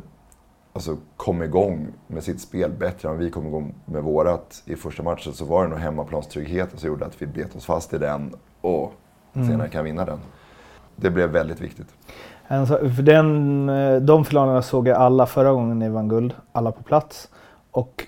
alltså 0.73 0.97
kom 1.17 1.43
igång 1.43 1.89
med 2.07 2.25
sitt 2.25 2.41
spel 2.41 2.71
bättre 2.71 3.09
än 3.09 3.19
vi 3.19 3.31
kom 3.31 3.47
igång 3.47 3.75
med 3.85 4.03
vårat 4.03 4.63
i 4.65 4.77
första 4.77 5.03
matchen 5.03 5.33
så 5.33 5.45
var 5.45 5.63
det 5.65 5.71
nog 5.71 5.79
hemmaplanstryggheten 5.79 6.79
som 6.79 6.89
gjorde 6.89 7.07
att 7.07 7.23
vi 7.23 7.27
bet 7.27 7.57
oss 7.57 7.65
fast 7.65 7.95
i 7.95 7.99
den 7.99 8.35
och 8.61 8.93
senare 9.33 9.69
kan 9.69 9.85
vinna 9.85 10.05
den. 10.05 10.19
Det 10.97 11.11
blev 11.11 11.31
väldigt 11.31 11.61
viktigt. 11.61 11.87
Alltså, 12.49 12.79
för 12.79 13.03
den, 13.03 13.69
eh, 13.69 13.97
de 13.97 14.25
finalerna 14.25 14.63
såg 14.63 14.89
jag 14.89 14.97
alla 14.97 15.27
förra 15.27 15.53
gången 15.53 15.79
ni 15.79 15.89
vann 15.89 16.09
guld, 16.09 16.35
alla 16.53 16.73
på 16.73 16.83
plats. 16.83 17.29
Och 17.71 18.07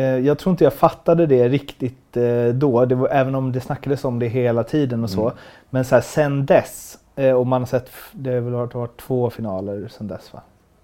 jag 0.00 0.38
tror 0.38 0.50
inte 0.50 0.64
jag 0.64 0.72
fattade 0.72 1.26
det 1.26 1.48
riktigt 1.48 2.16
eh, 2.16 2.46
då, 2.54 2.84
det 2.84 2.94
var, 2.94 3.08
även 3.08 3.34
om 3.34 3.52
det 3.52 3.60
snackades 3.60 4.04
om 4.04 4.18
det 4.18 4.26
hela 4.26 4.64
tiden 4.64 5.04
och 5.04 5.10
så. 5.10 5.22
Mm. 5.22 5.34
Men 5.70 5.84
så 5.84 5.94
här, 5.94 6.02
sen 6.02 6.46
dess, 6.46 6.98
eh, 7.16 7.32
och 7.32 7.46
man 7.46 7.60
har 7.62 7.66
sett, 7.66 7.90
det 8.12 8.30
har 8.30 8.40
väl 8.40 8.52
varit, 8.52 8.96
två 8.96 9.30
finaler 9.30 9.88
sen 9.88 10.08
dess 10.08 10.32
va? 10.32 10.40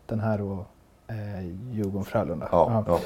Den 0.07 0.21
här 0.21 0.41
och 0.43 0.67
eh, 1.09 1.45
Djurgården-Frölunda. 1.73 2.49
Ja, 2.53 2.85
ja. 2.87 2.99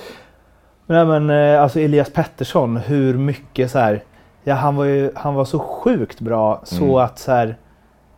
Nej, 0.86 1.06
men 1.06 1.30
eh, 1.30 1.62
alltså 1.62 1.80
Elias 1.80 2.10
Pettersson, 2.12 2.76
hur 2.76 3.18
mycket 3.18 3.70
så 3.70 3.78
här, 3.78 4.02
ja 4.42 4.54
han 4.54 4.76
var 4.76 4.84
ju, 4.84 5.10
han 5.14 5.34
var 5.34 5.44
så 5.44 5.58
sjukt 5.58 6.20
bra 6.20 6.60
så 6.64 6.84
Mm. 6.84 6.96
att 6.96 7.18
så 7.18 7.32
här, 7.32 7.56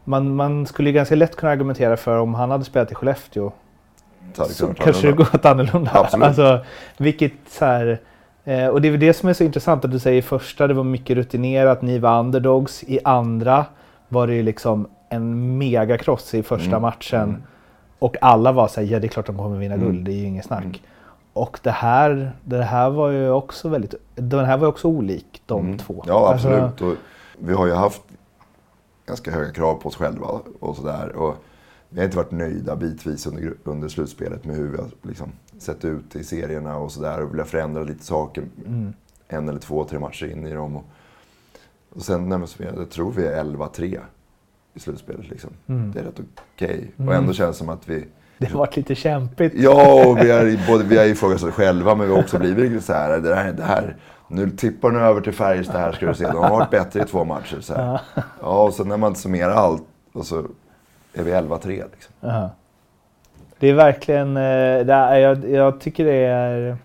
man, 0.05 0.35
man 0.35 0.67
skulle 0.67 0.89
ju 0.89 0.93
ganska 0.95 1.15
lätt 1.15 1.37
kunna 1.37 1.53
argumentera 1.53 1.97
för 1.97 2.19
om 2.19 2.35
han 2.35 2.51
hade 2.51 2.65
spelat 2.65 2.93
i 2.93 2.95
Skellefteå 2.95 3.53
hade 4.37 4.51
så 4.51 4.65
kunnat 4.67 4.79
kanske 4.79 5.07
det 5.07 5.13
gått 5.13 5.45
annorlunda. 5.45 5.91
Absolut. 5.95 6.27
Alltså, 6.27 6.65
vilket 6.97 7.33
så 7.49 7.65
här, 7.65 8.01
eh, 8.45 8.67
och 8.69 8.81
det 8.81 8.89
är 8.89 8.91
väl 8.93 9.01
det 9.01 9.15
som 9.15 9.29
är 9.29 9.33
så 9.33 9.45
intressant 9.45 9.85
att 9.85 9.91
du 9.91 9.99
säger 9.99 10.19
i 10.19 10.23
första 10.23 10.67
det 10.67 10.75
var 10.75 10.85
mycket 10.85 11.17
rutinerat, 11.17 11.83
ni 11.83 11.99
var 11.99 12.21
underdogs. 12.21 12.85
I 12.85 12.99
andra 13.05 13.67
var 14.09 14.27
det 14.27 14.35
ju 14.35 14.43
liksom 14.43 14.89
en 15.09 15.59
megakross 15.59 16.35
i 16.35 16.43
första 16.43 16.69
Mm. 16.71 16.83
matchen. 16.83 17.23
Mm. 17.23 17.43
Och 17.99 18.17
alla 18.21 18.53
var 18.53 18.69
så 18.69 18.81
här, 18.81 18.89
ja 18.89 18.99
det 18.99 19.07
är 19.07 19.09
klart 19.09 19.27
de 19.27 19.37
kommer 19.39 19.59
vinna 19.59 19.75
Mm. 19.75 19.87
guld, 19.87 20.05
det 20.05 20.13
är 20.13 20.17
ju 20.17 20.25
inget 20.27 20.45
snack. 20.47 20.65
Mm. 20.65 20.77
Och 21.33 21.59
det 21.63 21.71
här, 21.71 22.33
det 22.45 22.63
här 22.63 22.91
var 22.91 23.11
ju 23.11 23.31
också 23.31 23.69
väldigt, 23.69 23.95
den 24.15 24.45
här 24.45 24.57
var 24.59 24.69
också 24.69 24.89
olik 24.89 25.43
de 25.47 25.65
Mm. 25.67 25.79
två. 25.79 26.05
Ja, 26.07 26.29
Alltså, 26.33 26.49
absolut. 26.49 26.81
Och 26.81 27.03
vi 27.39 27.55
har 27.55 27.67
ju 27.67 27.73
haft 27.73 28.03
ganska 29.07 29.31
höga 29.31 29.53
krav 29.53 29.75
på 29.75 29.89
oss 29.89 29.97
själva 29.97 30.27
och 30.61 30.77
sådär. 30.77 31.13
Vi 31.89 32.01
har 32.01 32.05
inte 32.05 32.17
varit 32.17 32.31
nöjda 32.31 32.77
bitvis 32.77 33.27
under, 33.27 33.55
under 33.65 33.89
slutspelet 33.89 34.45
med 34.45 34.57
hur 34.57 34.69
vi 34.69 34.77
har 34.77 34.89
liksom, 35.03 35.33
sett 35.59 35.85
ut 35.85 36.17
i 36.17 36.25
serierna 36.25 36.77
och 36.77 36.93
sådär. 36.93 37.23
Och 37.23 37.35
velat 37.35 37.49
förändra 37.49 37.83
lite 37.83 38.05
saker 38.05 38.45
en 39.29 39.49
eller 39.49 39.61
två, 39.61 39.85
tre 39.85 39.99
matcher 39.99 40.27
in 40.27 40.47
i 40.47 40.53
dem. 40.55 40.77
Och, 40.77 40.85
och 41.95 42.03
sen, 42.03 42.29
nej, 42.29 42.39
men 42.39 42.49
jag 42.59 42.91
tror 42.91 43.13
vi 43.13 43.27
är 43.27 43.45
11-3 43.45 44.01
i 44.75 44.81
slutspelet. 44.81 45.29
Liksom. 45.29 45.51
Det 45.67 46.01
är 46.01 46.05
rätt 46.05 46.21
okej. 46.55 46.93
Och 46.97 47.15
ändå 47.15 47.33
känns 47.33 47.57
det 47.57 47.59
som 47.59 47.69
att 47.69 47.89
vi... 47.89 48.05
Det 48.39 48.47
har 48.47 48.59
varit 48.59 48.77
lite 48.77 48.95
kämpigt. 48.95 49.55
Ja, 49.57 50.07
och 50.07 50.19
vi 50.19 50.31
har, 50.31 50.69
både, 50.69 50.85
vi 50.85 50.99
har 50.99 51.05
ifrågasatt 51.05 51.55
själva, 51.55 51.95
men 51.95 52.07
vi 52.07 52.15
har 52.15 52.21
också 52.21 52.39
blivit 52.39 52.85
så 52.85 52.93
här, 52.93 53.21
det 53.21 53.35
här, 53.35 53.53
det 53.53 53.63
här 53.63 53.97
nu 54.29 54.51
tippar 54.51 54.91
nu 54.91 54.99
över 54.99 55.21
till 55.21 55.33
Färjestad 55.33 55.81
här 55.81 55.93
ska 55.93 56.07
du 56.07 56.15
se. 56.15 56.27
De 56.27 56.37
har 56.37 56.51
varit 56.51 56.71
bättre 56.71 57.03
i 57.03 57.05
två 57.05 57.25
matcher. 57.25 57.61
Så 57.61 57.75
här. 57.75 58.01
Ja, 58.41 58.63
och 58.65 58.75
sen 58.75 58.89
när 58.89 58.97
man 58.97 59.15
summerar 59.15 59.51
allt, 59.51 59.83
och 60.13 60.27
så 60.27 60.45
är 61.21 61.25
vi 61.25 61.33
11-3. 61.33 61.67
Liksom. 61.67 62.15
Ja. 62.21 62.51
Det 63.59 63.69
är 63.69 63.75
verkligen, 63.75 64.37
eh, 64.37 64.87
det 64.87 64.93
är, 64.93 65.15
eh, 65.15 65.19
jag, 65.19 65.51
jag 65.51 65.81
tycker 65.81 66.05
det 66.05 66.25
är 66.25 66.77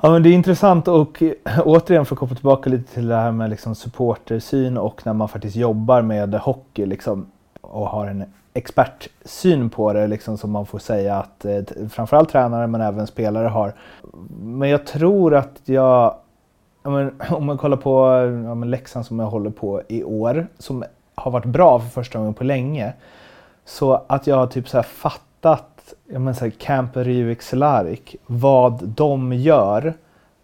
Ja, 0.00 0.10
men 0.10 0.22
det 0.22 0.28
är 0.28 0.32
intressant 0.32 0.88
och 0.88 1.22
återigen 1.64 2.06
för 2.06 2.14
att 2.14 2.18
koppla 2.18 2.36
tillbaka 2.36 2.70
lite 2.70 2.94
till 2.94 3.08
det 3.08 3.14
här 3.14 3.32
med 3.32 3.50
liksom 3.50 3.74
supportersyn 3.74 4.76
och 4.76 5.06
när 5.06 5.12
man 5.12 5.28
faktiskt 5.28 5.56
jobbar 5.56 6.02
med 6.02 6.34
hockey 6.34 6.86
liksom, 6.86 7.26
och 7.60 7.86
har 7.86 8.06
en 8.06 8.24
expertsyn 8.54 9.70
på 9.70 9.92
det 9.92 10.06
liksom, 10.06 10.38
som 10.38 10.50
man 10.50 10.66
får 10.66 10.78
säga 10.78 11.16
att 11.16 11.44
eh, 11.44 11.62
framförallt 11.90 12.28
tränare 12.28 12.66
men 12.66 12.80
även 12.80 13.06
spelare 13.06 13.48
har. 13.48 13.74
Men 14.40 14.68
jag 14.68 14.86
tror 14.86 15.34
att 15.34 15.60
jag, 15.64 16.14
ja, 16.82 16.90
men, 16.90 17.12
om 17.30 17.46
man 17.46 17.58
kollar 17.58 17.76
på 17.76 18.06
ja, 18.46 18.54
men 18.54 18.70
Leksand 18.70 19.06
som 19.06 19.18
jag 19.18 19.26
håller 19.26 19.50
på 19.50 19.82
i 19.88 20.04
år, 20.04 20.46
som 20.58 20.84
har 21.18 21.30
varit 21.30 21.44
bra 21.44 21.80
för 21.80 21.88
första 21.88 22.18
gången 22.18 22.34
på 22.34 22.44
länge. 22.44 22.92
Så 23.64 24.02
att 24.06 24.26
jag 24.26 24.36
har 24.36 24.46
typ 24.46 24.68
så 24.68 24.76
här 24.76 24.82
fattat, 24.82 25.94
jag 26.06 26.20
menar 26.20 26.32
så 26.32 26.44
här, 26.44 26.50
Camper 26.50 27.04
Rivik 27.04 27.42
Cehlárik, 27.42 28.16
vad 28.26 28.84
de 28.84 29.32
gör 29.32 29.94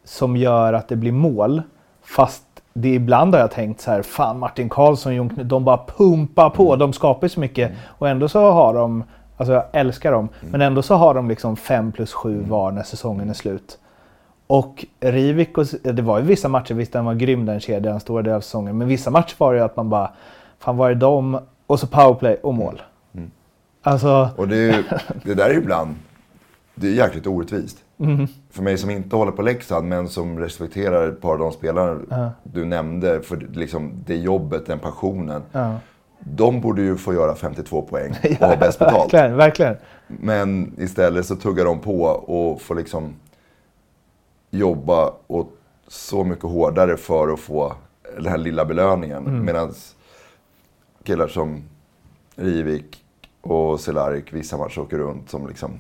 som 0.04 0.37
gör 0.37 0.72
att 0.72 0.88
det 0.88 0.96
blir 0.96 1.12
mål. 1.12 1.62
Fast 2.02 2.44
det 2.72 2.94
ibland 2.94 3.34
har 3.34 3.40
jag 3.40 3.50
tänkt 3.50 3.80
så 3.80 3.90
här, 3.90 4.02
fan 4.02 4.38
Martin 4.38 4.68
Karlsson, 4.68 5.14
Jon 5.14 5.28
Knut, 5.28 5.48
de 5.48 5.64
bara 5.64 5.80
pumpar 5.96 6.50
på, 6.50 6.76
de 6.76 6.92
skapar 6.92 7.28
så 7.28 7.40
mycket. 7.40 7.72
Och 7.87 8.08
ändå 8.08 8.28
så 8.28 8.50
har 8.50 8.74
de, 8.74 9.04
alltså 9.37 9.52
jag 9.52 9.64
älskar 9.72 10.12
dem, 10.12 10.28
men 10.50 10.60
ändå 10.60 10.82
så 10.82 10.94
har 10.94 11.14
de 11.14 11.28
liksom 11.28 11.56
5 11.56 11.92
plus 11.92 12.12
7 12.12 12.44
var 12.48 12.70
när 12.70 12.82
säsongen 12.82 13.30
är 13.30 13.34
slut. 13.34 13.78
Och 14.46 14.87
Rivik, 15.00 15.58
och, 15.58 15.66
det 15.82 16.02
var 16.02 16.18
ju 16.18 16.24
vissa 16.24 16.48
matcher, 16.48 16.74
visst 16.74 16.92
den 16.92 17.04
var 17.04 17.14
grym 17.14 17.46
den 17.46 17.60
kedjan, 17.60 18.00
stora 18.00 18.22
delar 18.22 18.37
av 18.37 18.40
säsongen. 18.40 18.78
Men 18.78 18.88
vissa 18.88 19.10
matcher 19.10 19.34
var 19.38 19.52
det 19.52 19.58
ju 19.58 19.64
att 19.64 19.76
man 19.76 19.90
bara, 19.90 20.10
fan 20.64 20.77
var 20.77 20.90
är 20.90 20.94
de? 20.94 21.40
Och 21.66 21.81
så 21.81 21.87
powerplay 21.87 22.37
och 22.42 22.55
mål. 22.55 22.83
Alltså, 23.83 24.29
Och 24.37 24.48
det, 24.48 24.57
är 24.57 24.77
ju, 24.77 24.85
det 25.24 25.35
där 25.35 25.44
är 25.44 25.50
ju 25.53 25.59
ibland, 25.59 25.94
det 26.74 26.87
är 26.87 26.92
jäkligt 26.92 27.27
orättvist. 27.27 27.79
För 28.50 28.62
mig 28.62 28.79
som 28.79 28.90
inte 28.90 29.16
håller 29.16 29.33
på 29.33 29.42
Leksand, 29.42 29.88
men 29.88 30.09
som 30.09 30.38
respekterar 30.38 31.09
ett 31.09 31.20
par 31.20 31.33
av 31.33 31.38
de 31.38 31.53
spelarna 31.53 32.00
du 32.42 32.64
nämnde, 32.64 33.22
för 33.22 33.37
liksom 33.53 33.92
det 34.07 34.16
jobbet, 34.16 34.66
den 34.66 34.79
passionen. 34.79 35.42
ja. 35.53 35.74
De 36.27 36.61
borde 36.61 36.83
ju 36.83 36.96
få 36.96 37.14
göra 37.14 37.35
52 37.35 37.83
poäng 37.83 38.11
och 38.40 38.46
ha 38.46 38.57
bäst 38.57 38.79
betalt. 38.79 39.14
verkligen, 39.14 39.37
verkligen. 39.37 39.77
Men 40.07 40.74
istället 40.79 41.27
så 41.27 41.37
tuggar 41.37 41.64
de 41.64 41.79
på 41.79 42.03
och 42.05 42.61
får 42.61 42.74
liksom 42.74 43.14
jobba 44.50 45.12
och 45.27 45.53
så 45.88 46.24
mycket 46.24 46.44
hårdare 46.44 46.96
för 46.96 47.33
att 47.33 47.40
få 47.40 47.72
den 48.16 48.27
här 48.27 48.38
lilla 48.38 48.64
belöningen. 48.64 49.27
Mm. 49.27 49.44
Medan 49.44 49.74
killar 51.04 51.28
som 51.28 51.62
Rivik 52.36 53.04
och 53.40 53.80
Cehlárik 53.80 54.32
vissa 54.32 54.56
matcher 54.56 54.78
åker 54.78 54.98
runt 54.98 55.30
som 55.30 55.46
liksom 55.48 55.70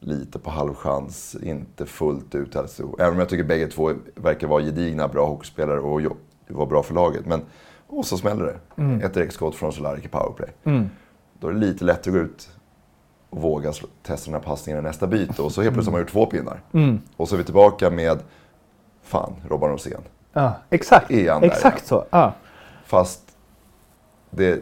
lite 0.00 0.38
på 0.38 0.50
halvchans, 0.50 1.36
inte 1.42 1.86
fullt 1.86 2.34
ut. 2.34 2.56
Alltså. 2.56 2.82
Även 2.98 3.12
om 3.12 3.18
jag 3.18 3.28
tycker 3.28 3.44
bägge 3.44 3.66
två 3.66 3.92
verkar 4.14 4.46
vara 4.46 4.62
gedigna, 4.62 5.08
bra 5.08 5.26
hockeyspelare 5.26 5.80
och 5.80 6.00
jo- 6.02 6.16
var 6.48 6.66
bra 6.66 6.82
för 6.82 6.94
laget. 6.94 7.26
Men, 7.26 7.42
och 7.86 8.06
så 8.06 8.18
smäller 8.18 8.44
det. 8.44 8.82
Mm. 8.82 9.00
Ett 9.00 9.14
direktskott 9.14 9.54
från 9.54 9.72
Cehlárik 9.72 10.04
i 10.04 10.08
powerplay. 10.08 10.48
Då 11.40 11.48
är 11.48 11.52
det 11.52 11.58
lite 11.58 11.84
lättare 11.84 12.14
att 12.14 12.20
gå 12.20 12.24
ut 12.24 12.50
och 13.30 13.40
våga 13.42 13.72
testa 14.02 14.30
den 14.30 14.40
här 14.40 14.46
passningen 14.48 14.80
i 14.80 14.82
nästa 14.82 15.06
byte. 15.06 15.42
Och 15.42 15.52
så 15.52 15.62
helt 15.62 15.74
plötsligt 15.74 15.86
har 15.86 15.92
man 15.92 16.00
gjort 16.00 16.10
två 16.12 16.26
pinnar. 16.26 16.60
Mm. 16.72 17.00
Och 17.16 17.28
så 17.28 17.34
är 17.34 17.38
vi 17.38 17.44
tillbaka 17.44 17.90
med, 17.90 18.18
fan, 19.02 19.32
Robban 19.48 19.70
Rosén. 19.70 20.00
Ja, 20.32 20.54
exakt. 20.70 21.10
Är 21.10 21.32
han 21.32 21.40
där 21.40 21.48
Exakt 21.48 21.86
så. 21.86 22.04
Ja. 22.10 22.34
Fast 22.84 23.31
det, 24.36 24.60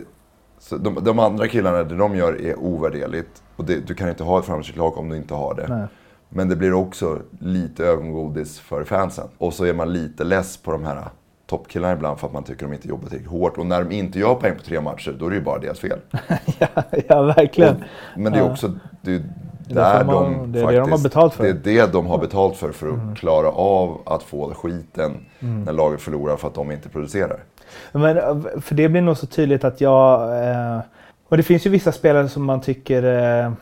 de, 0.81 0.99
de 1.05 1.19
andra 1.19 1.49
killarna, 1.49 1.83
det 1.83 1.97
de 1.97 2.17
gör 2.17 2.41
är 2.41 2.59
ovärderligt. 2.59 3.43
Och 3.57 3.65
det, 3.65 3.87
du 3.87 3.95
kan 3.95 4.09
inte 4.09 4.25
ha 4.25 4.39
ett 4.39 4.45
framgångsrikt 4.45 4.79
lag 4.79 4.99
om 4.99 5.09
du 5.09 5.17
inte 5.17 5.35
har 5.35 5.55
det. 5.55 5.67
Nej. 5.69 5.87
Men 6.29 6.49
det 6.49 6.57
blir 6.57 6.75
också 6.75 7.19
lite 7.39 7.85
ögongodis 7.87 8.59
för 8.61 8.85
fansen. 8.85 9.29
Och 9.39 9.55
så 9.55 9.65
är 9.65 9.75
man 9.75 9.93
lite 9.93 10.25
less 10.25 10.57
på 10.57 10.71
de 10.73 10.85
här 10.85 11.05
toppkillarna 11.47 11.95
ibland 11.95 12.19
för 12.19 12.27
att 12.27 12.33
man 12.33 12.43
tycker 12.45 12.67
de 12.67 12.73
inte 12.73 12.89
jobbar 12.89 13.09
tillräckligt 13.09 13.31
hårt. 13.31 13.59
Och 13.59 13.67
när 13.67 13.85
de 13.85 13.95
inte 13.95 14.19
gör 14.19 14.35
poäng 14.35 14.57
på 14.57 14.63
tre 14.63 14.81
matcher, 14.81 15.17
då 15.19 15.27
är 15.27 15.31
det 15.31 15.37
ju 15.37 15.43
bara 15.43 15.59
deras 15.59 15.79
fel. 15.81 15.99
ja, 16.59 16.67
ja, 17.09 17.23
verkligen. 17.23 17.77
Och, 17.77 18.19
men 18.21 18.33
det 18.33 18.39
är 18.39 18.51
också 18.51 18.73
det 19.03 19.15
är 19.15 19.23
där 19.69 20.05
man- 20.05 20.15
de 20.33 20.53
det 20.53 20.61
är 20.61 20.67
det 20.67 20.73
de 20.73 20.79
har 20.79 20.85
faktiskt- 20.89 21.03
betalt 21.03 21.35
för. 21.35 21.45
Mm. 21.45 21.61
Det 21.65 21.79
är 21.79 21.87
det 21.87 21.93
de 21.93 22.07
har 22.07 22.19
betalt 22.19 22.57
för, 22.57 22.73
för 22.73 22.89
att 23.13 23.19
klara 23.19 23.49
av 23.51 24.01
att 24.07 24.23
få 24.23 24.55
skiten 24.55 25.13
när 25.39 25.73
laget 25.73 26.01
förlorar 26.01 26.37
för 26.37 26.49
att 26.49 26.55
de 26.55 26.71
inte 26.73 26.89
producerar. 26.89 27.41
Men, 27.93 28.17
eh, 28.17 28.37
för 28.61 28.75
det 28.75 28.89
blir 28.89 29.03
nog 29.03 29.17
så 29.17 29.27
tydligt 29.27 29.65
att 29.65 29.81
jag... 29.81 30.39
Eh, 30.49 30.79
och 31.29 31.37
det 31.37 31.43
finns 31.43 31.67
ju 31.67 31.71
vissa 31.71 31.93
spelare 31.93 32.29
som 32.29 32.45
man 32.45 32.61
tycker... 32.61 33.03
Eh, 33.03 33.53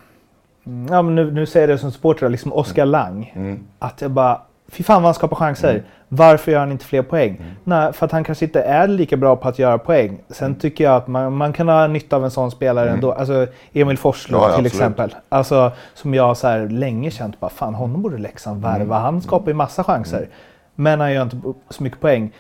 mm, 0.67 0.87
ja, 0.91 1.03
men 1.03 1.15
nu, 1.15 1.31
nu 1.33 1.47
säger 1.47 1.69
jag 1.69 1.77
det 1.77 1.81
som 1.81 1.93
supporter, 1.93 2.29
liksom 2.29 2.53
Oskar 2.53 2.87
Lang. 2.87 3.33
Mm. 3.37 3.65
Att 3.79 4.01
jag 4.03 4.11
bara... 4.11 4.41
Fy 4.71 4.83
fan 4.83 5.03
vad 5.03 5.07
han 5.09 5.15
skapar 5.15 5.37
chanser. 5.37 5.83
Varför 6.09 6.53
gör 6.53 6.59
han 6.59 6.73
inte 6.73 6.85
fler 6.85 7.03
poäng? 7.03 7.37
Mm. 7.41 7.51
Nej, 7.65 7.93
för 7.93 8.07
att 8.07 8.13
han 8.13 8.25
kanske 8.25 8.45
inte 8.45 8.63
är 8.63 8.89
lika 8.89 9.17
bra 9.17 9.37
på 9.37 9.49
att 9.49 9.59
göra 9.59 9.79
poäng. 9.79 10.19
Sen 10.29 10.47
Mm. 10.47 10.59
tycker 10.59 10.85
jag 10.85 10.97
att 10.97 11.07
man, 11.09 11.37
man 11.37 11.53
kan 11.53 11.69
ha 11.69 11.87
nytta 11.87 12.17
av 12.17 12.25
en 12.25 12.31
sån 12.31 12.51
spelare 12.51 12.91
ändå. 12.91 13.13
Alltså 13.13 13.47
Emil 13.73 13.99
Forslund 13.99 14.43
Ja, 14.43 14.49
ja, 14.49 14.57
till 14.57 14.67
absolut. 14.67 14.73
exempel. 14.73 15.15
Alltså, 15.29 15.73
som 15.95 16.15
jag 16.15 16.37
så 16.37 16.47
här 16.49 16.69
länge 16.69 17.11
känt 17.11 17.41
bara, 17.41 17.51
fan 17.51 17.75
honom 17.75 18.03
borde 18.03 18.19
Leksand 18.19 18.63
värva. 18.63 18.97
Mm. 18.97 19.03
Han 19.03 19.23
skapar 19.23 19.49
ju 19.49 19.55
massa 19.55 19.85
chanser. 19.85 20.29
Men 20.75 21.01
han 21.01 21.13
gör 21.13 21.23
inte 21.23 21.37
så 21.71 21.83
mycket 21.83 22.01
poäng. 22.01 22.33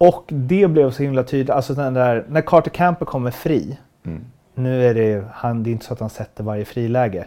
Och 0.00 0.24
det 0.28 0.68
blev 0.70 0.90
så 0.90 1.02
himla 1.02 1.22
tydligt. 1.22 1.50
Alltså 1.50 1.74
den 1.74 1.94
där, 1.94 2.24
när 2.28 2.40
Carter 2.40 2.70
Camper 2.70 3.06
kommer 3.06 3.30
fri. 3.30 3.78
Mm. 4.06 4.24
Nu 4.54 4.86
är 4.86 4.94
det 4.94 5.24
han, 5.32 5.62
det 5.62 5.70
är 5.70 5.72
inte 5.72 5.84
så 5.84 5.92
att 5.92 6.00
han 6.00 6.10
sätter 6.10 6.44
varje 6.44 6.64
friläge. 6.64 7.26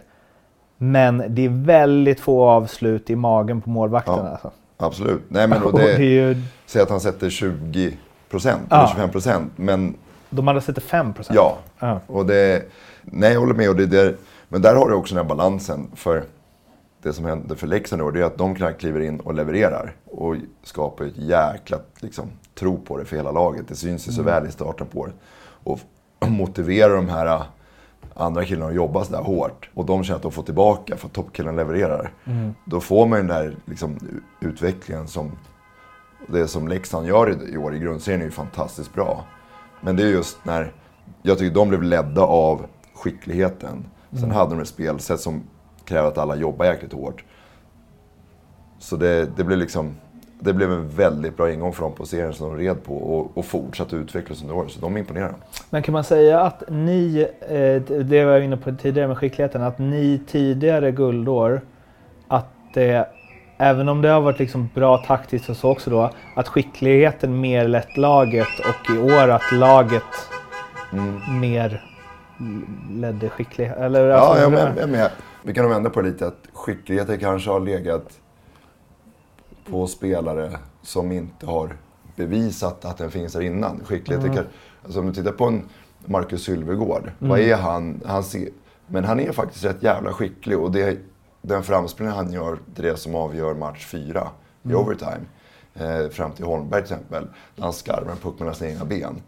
Men 0.76 1.24
det 1.28 1.44
är 1.44 1.48
väldigt 1.48 2.20
få 2.20 2.44
avslut 2.44 3.10
i 3.10 3.16
magen 3.16 3.60
på 3.60 3.70
målvakten. 3.70 4.14
Ja. 4.14 4.28
Alltså. 4.28 4.50
Absolut. 4.76 5.22
Nej, 5.28 5.48
men, 5.48 5.62
Och 5.62 5.78
det 5.78 5.96
det, 5.96 6.04
ju, 6.04 6.42
säg 6.66 6.82
att 6.82 6.90
han 6.90 7.00
sätter 7.00 7.30
20 7.30 7.96
procent, 8.30 8.62
Ja. 8.70 8.76
eller 8.76 8.88
25 8.88 9.10
procent. 9.10 9.52
Men 9.56 9.94
de 10.30 10.46
hade 10.46 10.60
sätter 10.60 10.80
5 10.80 11.12
procent. 11.12 11.36
ja, 11.36 11.56
Ja. 11.78 12.00
och 12.06 12.26
det, 12.26 12.62
nej 13.02 13.32
jag 13.32 13.40
håller 13.40 13.54
med. 13.54 13.68
Och 13.68 13.76
det, 13.76 13.86
det, 13.86 14.14
men 14.48 14.62
där 14.62 14.74
har 14.76 14.88
du 14.88 14.94
också 14.94 15.14
den 15.14 15.24
här 15.24 15.28
balansen. 15.36 15.86
För 15.94 16.22
det 17.04 17.12
som 17.12 17.24
händer 17.24 17.54
för 17.56 17.66
Leksand 17.66 18.02
år, 18.02 18.12
det 18.12 18.20
är 18.20 18.24
att 18.24 18.38
de 18.38 18.54
knappt 18.54 18.80
kliver 18.80 19.00
in 19.00 19.20
och 19.20 19.34
levererar. 19.34 19.96
Och 20.04 20.36
skapar 20.62 21.04
ett 21.04 21.16
jäkla 21.16 21.78
liksom, 22.00 22.30
tro 22.54 22.80
på 22.80 22.98
det 22.98 23.04
för 23.04 23.16
hela 23.16 23.30
laget. 23.32 23.68
Det 23.68 23.74
syns 23.74 24.08
ju 24.08 24.12
så 24.12 24.22
väl 24.22 24.46
i 24.46 24.50
starten 24.50 24.86
på 24.86 24.98
året. 25.00 25.14
Och 25.64 25.80
motiverar 26.28 26.96
de 26.96 27.08
här 27.08 27.42
andra 28.14 28.44
killarna 28.44 28.68
att 28.70 28.74
jobba 28.76 29.04
sådär 29.04 29.22
hårt. 29.22 29.70
Och 29.74 29.84
de 29.86 30.04
känner 30.04 30.16
att 30.16 30.22
de 30.22 30.32
får 30.32 30.42
tillbaka 30.42 30.96
för 30.96 31.06
att 31.06 31.12
toppkillarna 31.12 31.56
levererar. 31.56 32.12
Då 32.64 32.80
får 32.80 33.06
man 33.06 33.18
ju 33.18 33.26
den 33.26 33.36
där 33.36 33.56
liksom, 33.66 33.98
utvecklingen 34.40 35.08
som 35.08 35.32
det 36.28 36.48
som 36.48 36.68
Leksand 36.68 37.06
gör 37.06 37.48
i- 37.48 37.56
år 37.56 37.74
i 37.74 37.78
grundserien 37.78 38.20
är 38.20 38.24
ju 38.24 38.30
fantastiskt 38.30 38.94
bra. 38.94 39.24
Men 39.80 39.96
det 39.96 40.02
är 40.02 40.06
just 40.08 40.38
när, 40.44 40.72
jag 41.22 41.38
tycker 41.38 41.54
de 41.54 41.68
blev 41.68 41.82
ledda 41.82 42.22
av 42.22 42.66
skickligheten. 42.94 43.84
Sen 44.20 44.30
hade 44.30 44.50
de 44.54 44.60
ett 44.60 44.68
spelsätt 44.68 45.20
som 45.20 45.42
kräver 45.84 46.08
att 46.08 46.18
alla 46.18 46.36
jobbar 46.36 46.66
jäkligt 46.66 46.92
hårt. 46.92 47.24
Så 48.78 48.96
det, 48.96 49.36
det 49.36 49.44
blev 49.44 49.58
liksom, 49.58 49.96
det 50.40 50.52
blev 50.52 50.72
en 50.72 50.88
väldigt 50.88 51.36
bra 51.36 51.52
ingång 51.52 51.72
för 51.72 51.82
dem 51.82 51.92
på 51.92 52.06
serien 52.06 52.32
som 52.32 52.48
de 52.48 52.64
red 52.64 52.84
på 52.84 52.96
och, 52.96 53.38
och 53.38 53.44
fortsatte 53.44 53.96
utvecklas 53.96 54.42
under 54.42 54.54
året. 54.56 54.70
Så 54.70 54.80
de 54.80 54.96
imponerar. 54.96 55.34
Men 55.70 55.82
kan 55.82 55.92
man 55.92 56.04
säga 56.04 56.40
att 56.40 56.62
ni, 56.68 57.26
eh, 57.40 57.96
det 58.04 58.24
var 58.24 58.32
jag 58.32 58.44
inne 58.44 58.56
på 58.56 58.72
tidigare 58.72 59.08
med 59.08 59.18
skickligheten, 59.18 59.62
att 59.62 59.78
ni 59.78 60.20
tidigare 60.26 60.92
guldår, 60.92 61.60
att 62.28 62.46
det, 62.74 63.08
även 63.58 63.88
om 63.88 64.02
det 64.02 64.08
har 64.08 64.20
varit 64.20 64.38
liksom 64.38 64.68
bra 64.74 64.98
taktiskt 64.98 65.48
och 65.48 65.56
så 65.56 65.70
också 65.70 65.90
då, 65.90 66.10
att 66.36 66.48
skickligheten 66.48 67.40
mer 67.40 67.68
lett 67.68 67.96
laget 67.96 68.48
och 68.58 68.94
i 68.96 68.98
år 68.98 69.28
att 69.28 69.52
laget 69.52 70.02
mer 71.40 71.82
ledde 72.90 73.28
skicklighet? 73.28 73.76
Eller, 73.76 74.08
Ja, 74.08 74.16
alltså, 74.16 74.42
jag 74.42 74.52
med, 74.52 74.72
jag 74.80 74.88
med. 74.88 75.10
Vi 75.46 75.54
kan 75.54 75.64
nog 75.64 75.72
vända 75.72 75.90
på 75.90 76.02
det 76.02 76.08
lite. 76.08 76.26
Att 76.26 76.48
skickligheten 76.52 77.18
kanske 77.18 77.50
har 77.50 77.60
legat 77.60 78.20
på 79.70 79.86
spelare 79.86 80.58
som 80.82 81.12
inte 81.12 81.46
har 81.46 81.76
bevisat 82.16 82.84
att 82.84 82.98
den 82.98 83.10
finns 83.10 83.32
där 83.32 83.40
innan. 83.40 83.80
Skickligheten 83.84 84.34
kan, 84.34 84.44
alltså 84.84 85.00
om 85.00 85.06
du 85.06 85.12
tittar 85.12 85.32
på 85.32 85.44
en 85.44 85.68
Marcus 86.04 86.44
Sylvegård. 86.44 87.12
Vad 87.18 87.38
är 87.38 87.56
han? 87.56 88.00
han 88.04 88.24
ser, 88.24 88.48
men 88.86 89.04
han 89.04 89.20
är 89.20 89.32
faktiskt 89.32 89.64
rätt 89.64 89.82
jävla 89.82 90.12
skicklig 90.12 90.58
och 90.58 90.72
det, 90.72 90.98
den 91.42 91.62
framspelningen 91.62 92.16
han 92.16 92.32
gör, 92.32 92.58
det 92.74 92.82
är 92.82 92.90
det 92.90 92.96
som 92.96 93.14
avgör 93.14 93.54
match 93.54 93.86
fyra 93.86 94.28
i 94.62 94.74
overtime. 94.74 95.20
Eh, 95.74 96.08
fram 96.08 96.32
till 96.32 96.44
Holmberg 96.44 96.82
till 96.84 96.92
exempel. 96.92 97.26
När 97.56 97.64
han 97.64 97.72
skarvar 97.72 98.10
en 98.10 98.16
puck 98.16 98.38
mellan 98.38 98.54
sina 98.54 98.70
egna 98.70 98.84
ben. 98.84 99.22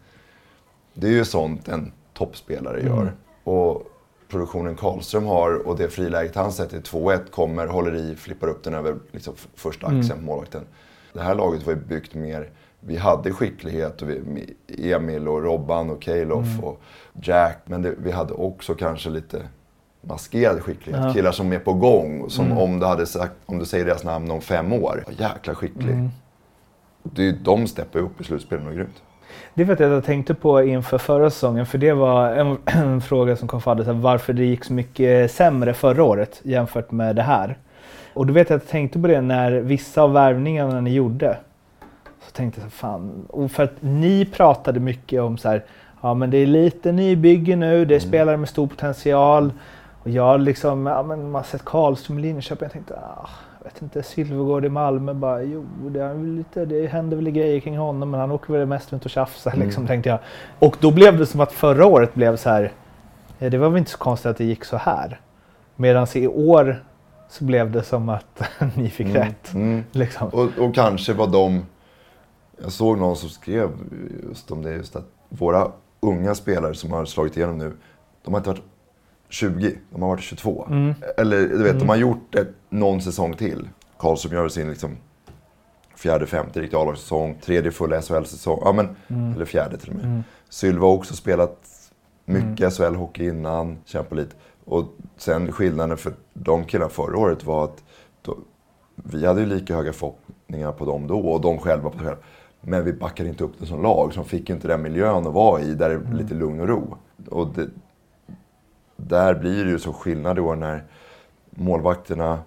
Det 0.95 1.07
är 1.07 1.11
ju 1.11 1.25
sånt 1.25 1.69
en 1.69 1.93
toppspelare 2.15 2.81
gör. 2.81 3.13
Och 3.45 3.83
produktionen 4.29 4.77
Karlström 4.77 5.27
har 5.27 5.67
och 5.67 5.77
det 5.77 5.89
friläget 5.89 6.35
han 6.35 6.53
sätter 6.53 6.81
2-1 6.81 7.31
kommer, 7.31 7.67
håller 7.67 7.95
i, 7.95 8.17
flippar 8.17 8.49
upp 8.49 8.65
den 8.65 8.75
över 8.75 8.97
liksom, 9.13 9.35
första 9.55 9.87
axeln 9.87 10.19
på 10.19 10.25
målvakten. 10.25 10.63
Det 11.13 11.21
här 11.21 11.35
laget 11.35 11.67
var 11.67 11.73
ju 11.73 11.79
byggt 11.79 12.15
mer, 12.15 12.51
vi 12.81 12.97
hade 12.97 13.33
skicklighet 13.33 14.03
och 14.03 14.11
vi, 14.11 14.55
Emil 14.93 15.29
och 15.29 15.43
Robban 15.43 15.91
och 15.91 16.03
Kalof 16.03 16.47
och 16.63 16.81
Jack. 17.23 17.59
Men 17.65 17.83
det, 17.83 17.95
vi 17.99 18.11
hade 18.11 18.35
också 18.35 18.75
kanske 18.75 19.11
lite 19.11 19.49
maskerad 20.01 20.63
skicklighet. 20.63 21.03
Ja. 21.05 21.13
Killar 21.13 21.33
som 21.33 21.53
är 21.53 21.59
på 21.59 21.73
gång. 21.73 22.31
Som 22.31 22.59
om, 22.59 22.79
du 22.79 22.87
hade 22.87 23.07
sagt, 23.07 23.35
om 23.47 23.59
du 23.59 23.65
säger 23.65 23.85
deras 23.85 24.05
namn 24.05 24.31
om 24.31 24.41
fem 24.41 24.73
år. 24.73 25.05
Jäkla 25.19 25.55
skicklig. 25.55 26.09
Det 27.03 27.29
är, 27.29 27.33
de 27.33 27.67
steppar 27.67 27.99
upp 27.99 28.21
i 28.21 28.25
slutspelet 28.25 28.67
och 28.67 28.75
grymt. 28.75 29.03
Det 29.55 29.65
vet 29.65 29.81
jag 29.81 29.87
att 29.87 29.95
jag 29.95 30.05
tänkte 30.05 30.35
på 30.35 30.63
inför 30.63 30.99
förra 30.99 31.31
säsongen, 31.31 31.67
för 31.67 31.79
det 31.79 31.93
var 31.93 32.31
en, 32.31 32.59
en 32.65 33.01
fråga 33.01 33.37
som 33.37 33.49
kom 33.49 33.61
för 33.61 33.85
här, 33.85 33.93
varför 33.93 34.33
det 34.33 34.45
gick 34.45 34.65
så 34.65 34.73
mycket 34.73 35.31
sämre 35.31 35.75
förra 35.75 36.05
året 36.05 36.41
jämfört 36.43 36.91
med 36.91 37.17
det 37.17 37.23
här. 37.23 37.59
Och 38.15 38.27
då 38.27 38.33
vet 38.33 38.51
jag 38.51 38.57
att 38.57 38.63
jag 38.63 38.71
tänkte 38.71 38.99
på 38.99 39.07
det 39.07 39.21
när 39.21 39.53
vissa 39.53 40.03
av 40.03 40.13
värvningarna 40.13 40.81
ni 40.81 40.95
gjorde. 40.95 41.37
Så 42.27 42.31
tänkte 42.33 42.61
jag 42.61 42.71
så 42.71 42.77
fan, 42.77 43.27
och 43.29 43.51
för 43.51 43.65
att 43.65 43.75
ni 43.81 44.25
pratade 44.25 44.81
mycket 44.81 45.21
om 45.21 45.39
så 45.39 45.49
här, 45.49 45.65
ja 46.01 46.15
men 46.15 46.31
det 46.31 46.39
är 46.39 46.47
lite 46.47 46.93
nybygge 46.93 47.57
nu, 47.57 47.85
det 47.85 47.95
är 47.95 48.01
spelare 48.01 48.37
med 48.37 48.49
stor 48.49 48.67
potential. 48.67 49.53
Och 50.03 50.11
jag 50.11 50.41
liksom, 50.41 50.87
ja 50.87 51.03
men 51.03 51.23
man 51.23 51.35
har 51.35 51.43
sett 51.43 51.65
Karlström 51.65 52.19
i 52.19 52.23
Linköping, 52.23 52.65
jag 52.65 52.73
tänkte, 52.73 52.95
ah, 52.95 53.29
vet 53.67 53.83
inte, 53.83 54.03
Silvergård 54.03 54.65
i 54.65 54.69
Malmö, 54.69 55.15
bara 55.15 55.43
jo, 55.43 55.67
det, 55.89 56.03
är 56.03 56.37
lite, 56.37 56.65
det 56.65 56.87
händer 56.87 57.17
väl 57.17 57.31
grejer 57.31 57.61
kring 57.61 57.79
honom, 57.79 58.11
men 58.11 58.21
han 58.21 58.31
åker 58.31 58.53
väl 58.53 58.67
mest 58.67 58.93
runt 58.93 59.05
och 59.05 59.11
tjafsar 59.11 59.57
liksom, 59.57 59.87
tänkte 59.87 60.09
jag. 60.09 60.19
Och 60.59 60.77
då 60.81 60.91
blev 60.91 61.19
det 61.19 61.27
som 61.27 61.41
att 61.41 61.53
förra 61.53 61.87
året 61.87 62.15
blev 62.15 62.37
så 62.37 62.51
här, 62.51 62.73
ja, 63.39 63.51
det 63.51 63.59
var 63.59 63.69
väl 63.69 63.79
inte 63.79 63.91
så 63.91 63.99
konstigt 63.99 64.31
att 64.31 64.37
det 64.37 64.45
gick 64.45 64.65
så 64.65 64.77
här. 64.77 65.21
Medan 65.77 66.07
i 66.15 66.27
år 66.27 66.85
så 67.29 67.45
blev 67.45 67.71
det 67.71 67.83
som 67.83 68.09
att 68.09 68.43
ni 68.77 68.91
fick 68.91 69.15
rätt. 69.15 69.55
Mm. 69.55 69.85
Liksom. 69.93 70.29
Och, 70.29 70.59
och 70.59 70.75
kanske 70.75 71.13
var 71.13 71.27
de... 71.27 71.67
Jag 72.63 72.73
såg 72.73 72.99
någon 72.99 73.17
som 73.17 73.29
skrev 73.29 73.71
just 74.29 74.51
om 74.51 74.63
det, 74.63 74.73
just 74.73 74.97
att 74.97 75.07
våra 75.29 75.73
unga 76.01 76.35
spelare 76.35 76.75
som 76.75 76.93
har 76.93 77.05
slagit 77.05 77.37
igenom 77.37 77.59
nu, 77.59 77.73
de 78.25 78.35
har 78.35 78.41
inte 78.41 78.51
varit 78.51 78.63
20, 79.29 79.79
de 79.91 80.03
har 80.03 80.09
varit 80.09 80.21
22. 80.21 80.69
Eller 81.17 81.41
du 81.49 81.63
vet, 81.63 81.79
de 81.79 81.89
har 81.89 81.97
gjort 81.97 82.33
det 82.33 82.47
någon 82.69 83.01
säsong 83.01 83.35
till. 83.35 83.69
Karlström 83.99 84.33
gör 84.33 84.49
sin 84.49 84.71
liksom 84.71 84.97
fjärde, 85.97 86.27
femte 86.27 86.61
riktiga 86.61 86.81
A-lagssäsong, 86.81 87.39
tredje 87.45 87.71
fulla 87.71 88.03
SHL-säsong. 88.03 88.61
Ja, 88.65 88.73
men, 88.73 88.97
Eller 89.35 89.45
fjärde 89.45 89.77
till 89.77 89.91
och 89.91 89.97
med. 89.97 90.23
Sylva 90.49 90.87
har 90.87 90.93
också 90.93 91.15
spelat 91.15 91.67
mycket 92.25 92.73
SHL-hockey 92.73 93.29
innan, 93.29 93.79
kämpat 93.85 94.19
lite. 94.19 94.37
Och 94.65 94.85
sen 95.17 95.53
skillnaden 95.53 95.97
för 95.97 96.13
de 96.35 96.65
killarna 96.65 96.91
förra 96.91 97.19
året 97.19 97.45
var 97.45 97.65
att 97.65 97.85
då, 98.23 98.39
vi 98.95 99.27
hade 99.27 99.41
ju 99.41 99.47
lika 99.47 99.77
höga 99.77 99.93
förhoppningar 99.93 100.73
på 100.73 100.85
dem 100.85 101.07
då 101.07 101.19
och 101.19 101.41
de 101.41 101.59
själva 101.59 101.91
på 101.91 101.99
sig 101.99 102.07
själva. 102.07 102.23
Men 102.61 102.85
vi 102.85 102.93
backade 102.93 103.29
inte 103.29 103.45
upp 103.45 103.53
det 103.59 103.67
som 103.67 103.83
lag, 103.83 104.13
så 104.13 104.21
de 104.21 104.29
fick 104.29 104.51
inte 104.51 104.69
den 104.69 104.83
miljön 104.83 105.27
att 105.27 105.33
vara 105.33 105.61
i 105.61 105.75
där 105.75 105.89
det 105.89 105.95
är 105.95 106.15
lite 106.15 106.35
lugn 106.35 106.61
och 106.61 106.69
ro. 106.69 106.97
Och 107.31 107.49
det, 107.55 107.69
där 108.97 109.35
blir 109.35 109.65
det 109.65 109.71
ju 109.71 109.79
så 109.79 109.93
skillnad 109.93 110.39
i 110.39 110.41
år 110.41 110.57
när 110.57 110.85
målvakterna 111.51 112.39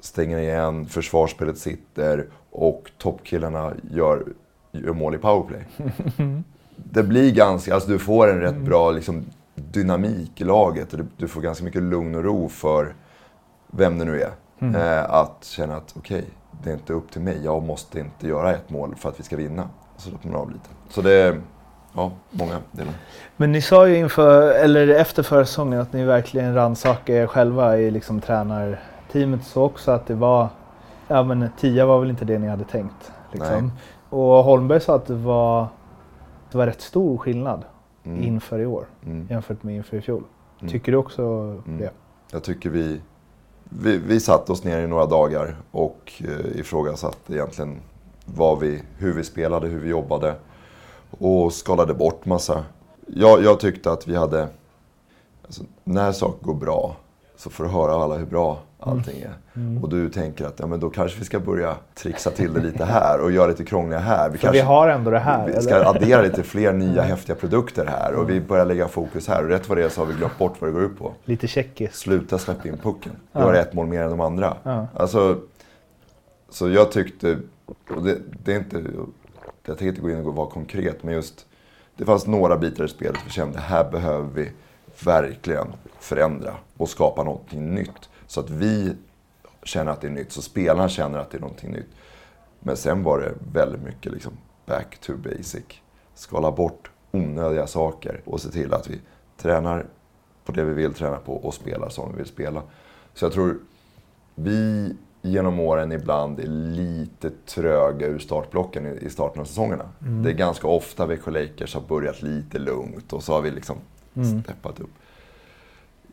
stänger 0.00 0.38
igen, 0.38 0.86
försvarsspelet 0.86 1.58
sitter 1.58 2.26
och 2.50 2.90
toppkillarna 2.98 3.72
gör, 3.90 4.24
gör 4.72 4.92
mål 4.92 5.14
i 5.14 5.18
powerplay. 5.18 5.66
det 6.76 7.02
blir 7.02 7.34
ganska, 7.34 7.74
alltså 7.74 7.90
du 7.90 7.98
får 7.98 8.30
en 8.30 8.40
rätt 8.40 8.56
bra 8.56 8.90
liksom, 8.90 9.24
dynamik 9.54 10.40
i 10.40 10.44
laget 10.44 10.92
och 10.92 10.98
du, 10.98 11.06
du 11.16 11.28
får 11.28 11.40
ganska 11.40 11.64
mycket 11.64 11.82
lugn 11.82 12.14
och 12.14 12.24
ro 12.24 12.48
för 12.48 12.94
vem 13.66 13.98
det 13.98 14.04
nu 14.04 14.20
är. 14.20 14.32
Eh, 14.60 15.10
att 15.10 15.44
känna 15.44 15.76
att 15.76 15.94
okej, 15.96 16.24
det 16.62 16.70
är 16.70 16.74
inte 16.74 16.92
upp 16.92 17.10
till 17.10 17.20
mig. 17.20 17.40
Jag 17.44 17.62
måste 17.62 18.00
inte 18.00 18.26
göra 18.26 18.54
ett 18.54 18.70
mål 18.70 18.94
för 18.96 19.08
att 19.08 19.20
vi 19.20 19.24
ska 19.24 19.36
vinna. 19.36 19.68
Så 19.96 20.08
slappnar 20.08 20.32
man 20.32 20.40
av 20.40 20.50
lite. 20.50 20.68
Så 20.88 21.02
det 21.02 21.40
ja, 21.94 22.12
många 22.30 22.58
delar. 22.72 22.92
Men 23.36 23.52
ni 23.52 23.60
sa 23.62 23.88
ju 23.88 23.96
inför, 23.96 24.50
eller 24.54 24.88
efter 24.88 25.22
förra 25.22 25.44
säsongen 25.46 25.80
att 25.80 25.92
ni 25.92 26.04
verkligen 26.04 26.54
rannsakade 26.54 27.18
er 27.18 27.26
själva 27.26 27.78
i 27.78 27.90
liksom 27.90 28.20
tränarteamet 28.20 29.44
så 29.44 29.62
också 29.62 29.90
att 29.90 30.06
det 30.06 30.14
var, 30.14 30.48
ja 31.08 31.22
men 31.22 31.48
tia 31.60 31.86
var 31.86 32.00
väl 32.00 32.10
inte 32.10 32.24
det 32.24 32.38
ni 32.38 32.48
hade 32.48 32.64
tänkt. 32.64 33.12
Liksom. 33.32 33.72
Och 34.08 34.20
Holmberg 34.44 34.80
sa 34.80 34.94
att 34.94 35.06
det 35.06 35.14
var, 35.14 35.66
det 36.50 36.58
var 36.58 36.66
rätt 36.66 36.80
stor 36.80 37.18
skillnad 37.18 37.62
Mm. 38.06 38.22
inför 38.24 38.58
i 38.58 38.66
år 38.66 38.84
Mm. 39.06 39.26
jämfört 39.30 39.62
med 39.62 39.74
inför 39.76 39.96
i 39.96 40.00
fjol. 40.00 40.22
Mm. 40.60 40.72
Tycker 40.72 40.92
du 40.92 40.98
också 40.98 41.22
Mm. 41.22 41.78
det? 41.78 41.90
Jag 42.32 42.42
tycker 42.42 42.70
vi, 42.70 43.00
vi, 43.64 43.96
vi 43.98 44.20
satt 44.20 44.50
oss 44.50 44.64
ner 44.64 44.78
i 44.80 44.86
några 44.86 45.06
dagar 45.06 45.56
och 45.70 46.12
eh, 46.24 46.60
ifrågasatte 46.60 47.32
egentligen 47.32 47.76
vad 48.24 48.58
vi, 48.58 48.82
hur 48.98 49.12
vi 49.12 49.24
spelade, 49.24 49.66
hur 49.68 49.78
vi 49.80 49.88
jobbade. 49.88 50.34
Och 51.18 51.52
skalade 51.52 51.94
bort 51.94 52.24
massa. 52.26 52.64
Jag, 53.06 53.42
jag 53.44 53.60
tyckte 53.60 53.92
att 53.92 54.08
vi 54.08 54.16
hade, 54.16 54.48
alltså, 55.46 55.62
när 55.84 56.12
saker 56.12 56.46
går 56.46 56.54
bra 56.54 56.96
så 57.36 57.50
får 57.50 57.64
du 57.64 57.70
höra 57.70 57.92
alla 57.92 58.16
hur 58.16 58.26
bra 58.26 58.58
allting 58.80 59.20
är. 59.22 59.34
Och 59.82 59.88
du 59.88 60.08
tänker 60.10 60.46
att 60.46 60.60
ja, 60.60 60.66
men 60.66 60.80
då 60.80 60.90
kanske 60.90 61.18
vi 61.18 61.24
ska 61.24 61.40
börja 61.40 61.76
trixa 61.94 62.30
till 62.30 62.54
det 62.54 62.60
lite 62.60 62.84
här 62.84 63.20
och 63.20 63.32
göra 63.32 63.46
lite 63.46 63.64
krångligare 63.64 64.02
här. 64.02 64.30
Vi 64.30 64.38
För 64.38 64.52
vi 64.52 64.60
har 64.60 64.88
ändå 64.88 65.10
det 65.10 65.18
här. 65.18 65.46
vi 65.46 65.62
ska 65.62 65.74
eller? 65.74 65.84
addera 65.84 66.22
lite 66.22 66.42
fler 66.42 66.72
nya 66.72 67.02
häftiga 67.02 67.36
produkter 67.36 67.86
här 67.86 68.14
och 68.14 68.30
vi 68.30 68.40
börjar 68.40 68.64
lägga 68.64 68.88
fokus 68.88 69.28
här. 69.28 69.42
Och 69.42 69.48
rätt 69.48 69.68
vad 69.68 69.78
det 69.78 69.84
är 69.84 69.88
så 69.88 70.00
har 70.00 70.06
vi 70.06 70.14
glömt 70.14 70.38
bort 70.38 70.54
vad 70.58 70.70
det 70.70 70.74
går 70.74 70.82
ut 70.82 70.98
på. 70.98 71.12
Lite 71.24 71.46
tjeckiskt. 71.46 71.96
Sluta 71.96 72.38
släppa 72.38 72.68
in 72.68 72.78
pucken. 72.78 73.12
Gör 73.32 73.54
ett 73.54 73.72
mål 73.72 73.86
mer 73.86 74.02
än 74.02 74.10
de 74.10 74.20
andra. 74.20 74.56
Ja. 74.62 74.86
Alltså, 74.96 75.38
så 76.50 76.70
jag 76.70 76.92
tyckte, 76.92 77.38
och 77.96 78.02
det, 78.02 78.18
det 78.44 78.52
är 78.52 78.58
inte, 78.58 78.82
jag 79.64 79.78
tänker 79.78 79.88
inte 79.88 80.00
gå 80.00 80.10
in 80.10 80.26
och 80.26 80.34
vara 80.34 80.50
konkret, 80.50 81.02
men 81.02 81.14
just 81.14 81.46
det 81.96 82.04
fanns 82.04 82.26
några 82.26 82.56
bitar 82.56 82.84
i 82.84 82.88
spelet 82.88 83.20
vi 83.26 83.30
kände 83.30 83.58
här 83.58 83.90
behöver 83.90 84.28
vi 84.28 84.50
verkligen 85.04 85.72
förändra 85.98 86.54
och 86.76 86.88
skapa 86.88 87.22
någonting 87.22 87.74
nytt. 87.74 88.08
Så 88.26 88.40
att 88.40 88.50
vi 88.50 88.96
känner 89.62 89.92
att 89.92 90.00
det 90.00 90.06
är 90.06 90.10
nytt, 90.10 90.32
så 90.32 90.42
spelarna 90.42 90.88
känner 90.88 91.18
att 91.18 91.30
det 91.30 91.36
är 91.36 91.40
någonting 91.40 91.72
nytt. 91.72 91.88
Men 92.60 92.76
sen 92.76 93.02
var 93.02 93.18
det 93.18 93.34
väldigt 93.52 93.82
mycket 93.82 94.12
liksom 94.12 94.32
back 94.66 94.98
to 95.00 95.12
basic. 95.16 95.64
Skala 96.14 96.52
bort 96.52 96.90
onödiga 97.12 97.66
saker 97.66 98.20
och 98.24 98.40
se 98.40 98.50
till 98.50 98.74
att 98.74 98.90
vi 98.90 99.00
tränar 99.36 99.86
på 100.44 100.52
det 100.52 100.64
vi 100.64 100.74
vill 100.74 100.94
träna 100.94 101.16
på 101.16 101.36
och 101.36 101.54
spelar 101.54 101.88
som 101.88 102.10
vi 102.10 102.16
vill 102.16 102.26
spela. 102.26 102.62
Så 103.14 103.24
jag 103.24 103.32
tror 103.32 103.58
vi 104.34 104.96
genom 105.24 105.60
åren 105.60 105.92
ibland 105.92 106.40
är 106.40 106.46
lite 106.46 107.30
tröga 107.46 108.06
ur 108.06 108.18
startblocken 108.18 108.86
i, 108.86 109.10
starten 109.10 109.40
av 109.40 109.44
säsongerna. 109.44 109.88
Det 109.98 110.30
är 110.30 110.34
ganska 110.34 110.68
ofta 110.68 111.06
Växjö 111.06 111.30
Lakers 111.30 111.74
har 111.74 111.80
börjat 111.80 112.22
lite 112.22 112.58
lugnt 112.58 113.12
och 113.12 113.22
så 113.22 113.32
har 113.32 113.42
vi 113.42 113.50
liksom 113.50 113.76
steppat 114.42 114.80
upp. 114.80 114.90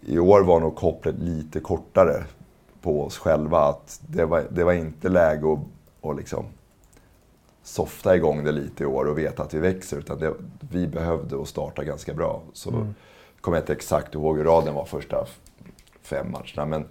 I 0.05 0.20
år 0.20 0.41
var 0.41 0.59
nog 0.59 0.76
kopplet 0.76 1.16
lite 1.20 1.59
kortare 1.59 2.24
på 2.82 3.03
oss 3.03 3.18
själva. 3.18 3.59
Att 3.59 4.01
det, 4.07 4.26
var, 4.26 4.43
det 4.51 4.64
var 4.64 4.74
inte 4.74 5.09
läge 5.09 5.53
att, 5.53 5.59
att 6.09 6.18
liksom 6.18 6.45
softa 7.64 8.16
igång 8.16 8.43
det 8.43 8.51
lite 8.51 8.84
i 8.84 8.86
år 8.86 9.05
och 9.05 9.18
veta 9.18 9.43
att 9.43 9.53
vi 9.53 9.59
växer. 9.59 9.97
Utan 9.97 10.20
det, 10.20 10.34
vi 10.72 10.88
behövde 10.88 11.41
att 11.41 11.47
starta 11.47 11.84
ganska 11.84 12.14
bra. 12.14 12.41
Så 12.53 12.88
kommer 13.41 13.57
jag 13.57 13.64
inte 13.64 13.74
exakt 13.74 14.16
ihåg 14.16 14.38
hur 14.38 14.43
raden 14.43 14.74
var 14.74 14.86
första 14.86 15.26
fem 16.01 16.32
matcherna. 16.32 16.66
Men, 16.66 16.86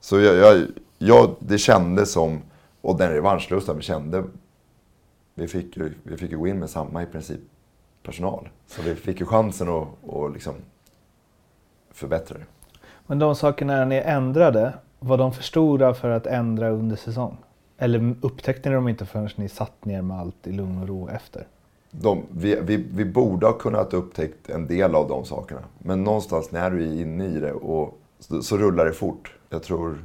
så 0.00 0.20
jag, 0.20 0.36
jag, 0.36 0.66
jag, 1.06 1.34
det 1.38 1.58
kändes 1.58 2.12
som, 2.12 2.42
och 2.80 2.98
den 2.98 3.10
revanschlusten 3.10 3.76
vi 3.76 3.82
kände, 3.82 4.24
vi 5.34 5.48
fick, 5.48 5.76
ju, 5.76 5.94
vi 6.02 6.16
fick 6.16 6.30
ju 6.30 6.38
gå 6.38 6.46
in 6.46 6.58
med 6.58 6.70
samma 6.70 7.02
i 7.02 7.06
princip 7.06 7.40
personal. 8.02 8.48
Så 8.66 8.82
vi 8.82 8.94
fick 8.94 9.20
ju 9.20 9.26
chansen 9.26 9.68
att, 9.68 10.14
att 10.14 10.32
liksom 10.32 10.54
förbättra 11.90 12.38
det. 12.38 12.44
Men 13.06 13.18
de 13.18 13.34
sakerna 13.36 13.84
ni 13.84 13.96
ändrade, 13.96 14.72
var 14.98 15.18
de 15.18 15.32
för 15.32 15.42
stora 15.42 15.94
för 15.94 16.10
att 16.10 16.26
ändra 16.26 16.70
under 16.70 16.96
säsong? 16.96 17.36
Eller 17.78 18.14
upptäckte 18.20 18.68
ni 18.68 18.74
dem 18.74 18.88
inte 18.88 19.06
förrän 19.06 19.28
ni 19.36 19.48
satt 19.48 19.84
ner 19.84 20.02
med 20.02 20.18
allt 20.18 20.46
i 20.46 20.52
lugn 20.52 20.82
och 20.82 20.88
ro 20.88 21.08
efter? 21.08 21.46
De, 21.90 22.22
vi, 22.30 22.58
vi, 22.62 22.76
vi 22.76 23.04
borde 23.04 23.46
ha 23.46 23.52
kunnat 23.52 23.94
upptäckt 23.94 24.50
en 24.50 24.66
del 24.66 24.94
av 24.94 25.08
de 25.08 25.24
sakerna. 25.24 25.60
Men 25.78 26.04
någonstans 26.04 26.50
när 26.50 26.70
du 26.70 26.82
är 26.82 27.00
inne 27.00 27.26
i 27.26 27.40
det 27.40 27.52
och 27.52 27.98
så, 28.18 28.42
så 28.42 28.56
rullar 28.56 28.84
det 28.84 28.92
fort. 28.92 29.34
Jag 29.48 29.62
tror, 29.62 29.98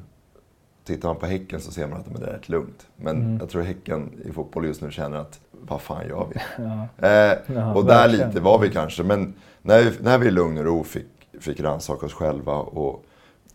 tittar 0.87 1.07
man 1.09 1.17
på 1.17 1.25
Häcken 1.25 1.61
så 1.61 1.71
ser 1.71 1.87
man 1.87 1.99
att 1.99 2.15
det 2.19 2.27
är 2.27 2.33
rätt 2.33 2.49
lugnt. 2.49 2.87
Men 2.95 3.37
jag 3.39 3.49
tror 3.49 3.61
Häcken 3.61 4.11
i 4.25 4.31
fotboll 4.31 4.65
just 4.65 4.81
nu 4.81 4.91
känner 4.91 5.17
att 5.17 5.39
vad 5.51 5.81
fan 5.81 6.07
gör 6.07 6.27
vi? 6.33 6.39
Ja. 6.63 7.07
Eh, 7.07 7.37
Ja, 7.55 7.73
och 7.75 7.85
där 7.85 7.95
verkligen. 8.07 8.27
lite 8.27 8.41
var 8.41 8.59
vi 8.59 8.69
kanske. 8.69 9.03
Men 9.03 9.33
när, 9.61 9.83
vi- 9.83 10.03
när 10.03 10.17
vi 10.17 10.27
i 10.27 10.31
lugn 10.31 10.57
och 10.57 10.63
ro 10.65 10.83
fick, 10.83 11.07
fick 11.39 11.59
rannsaka 11.59 12.05
oss 12.05 12.13
själva 12.13 12.53
och 12.55 13.03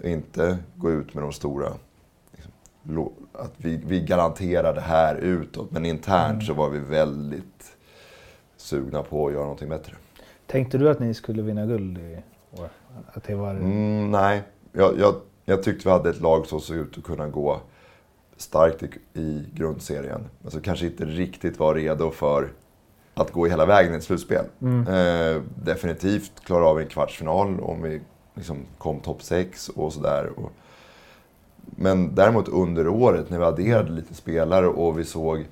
inte 0.04 0.58
gå 0.76 0.90
ut 0.90 1.14
med 1.14 1.22
de 1.24 1.32
stora... 1.32 1.68
Liksom, 2.32 2.52
att 3.32 3.52
vi, 3.56 3.80
vi 3.86 4.00
garanterar 4.00 4.74
det 4.74 4.80
här 4.80 5.14
utåt, 5.16 5.70
men 5.70 5.84
internt 5.86 6.32
Mm. 6.32 6.40
så 6.46 6.54
var 6.54 6.68
vi 6.68 6.78
väldigt 6.78 7.76
sugna 8.56 9.02
på 9.02 9.26
att 9.26 9.32
göra 9.32 9.42
någonting 9.42 9.68
bättre. 9.68 9.92
Tänkte 10.46 10.78
du 10.78 10.90
att 10.90 11.00
ni 11.00 11.14
skulle 11.14 11.42
vinna 11.42 11.66
guld 11.66 11.98
i 11.98 12.16
år? 12.60 12.68
Att 13.12 13.24
det 13.24 13.34
var... 13.34 13.50
Mm, 13.50 14.10
nej, 14.10 14.42
jag, 14.72 14.98
jag, 14.98 15.14
jag 15.44 15.62
tyckte 15.62 15.88
vi 15.88 15.92
hade 15.92 16.10
ett 16.10 16.20
lag 16.20 16.46
som 16.46 16.60
såg 16.60 16.76
ut 16.76 16.98
att 16.98 17.04
kunna 17.04 17.28
gå 17.28 17.60
starkt 18.36 18.82
i, 19.14 19.44
grundserien. 19.54 20.28
Men 20.42 20.50
som 20.50 20.60
kanske 20.60 20.86
inte 20.86 21.04
riktigt 21.04 21.58
var 21.58 21.74
redo 21.74 22.10
för 22.10 22.52
att 23.14 23.30
gå 23.32 23.46
hela 23.46 23.66
vägen 23.66 23.94
i 23.94 23.96
ett 23.96 24.04
slutspel. 24.04 24.44
Eh, 24.88 25.42
definitivt 25.64 26.32
klara 26.44 26.66
av 26.66 26.80
en 26.80 26.86
kvartsfinal 26.86 27.60
om 27.60 27.82
vi 27.82 28.00
liksom 28.34 28.56
kom 28.78 29.00
topp 29.00 29.22
6 29.22 29.68
och 29.68 29.92
sådär. 29.92 30.30
Men 31.56 32.14
däremot 32.14 32.48
under 32.48 32.88
året 32.88 33.30
när 33.30 33.38
vi 33.38 33.44
adderade 33.44 33.90
lite 33.90 34.14
spelare 34.14 34.66
och 34.66 34.98
vi 34.98 35.04
såg 35.04 35.46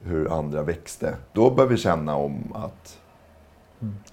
hur 0.00 0.38
andra 0.38 0.62
växte. 0.62 1.16
Då 1.32 1.50
började 1.50 1.74
vi 1.74 1.80
känna 1.80 2.16
om 2.16 2.52
att 2.54 2.98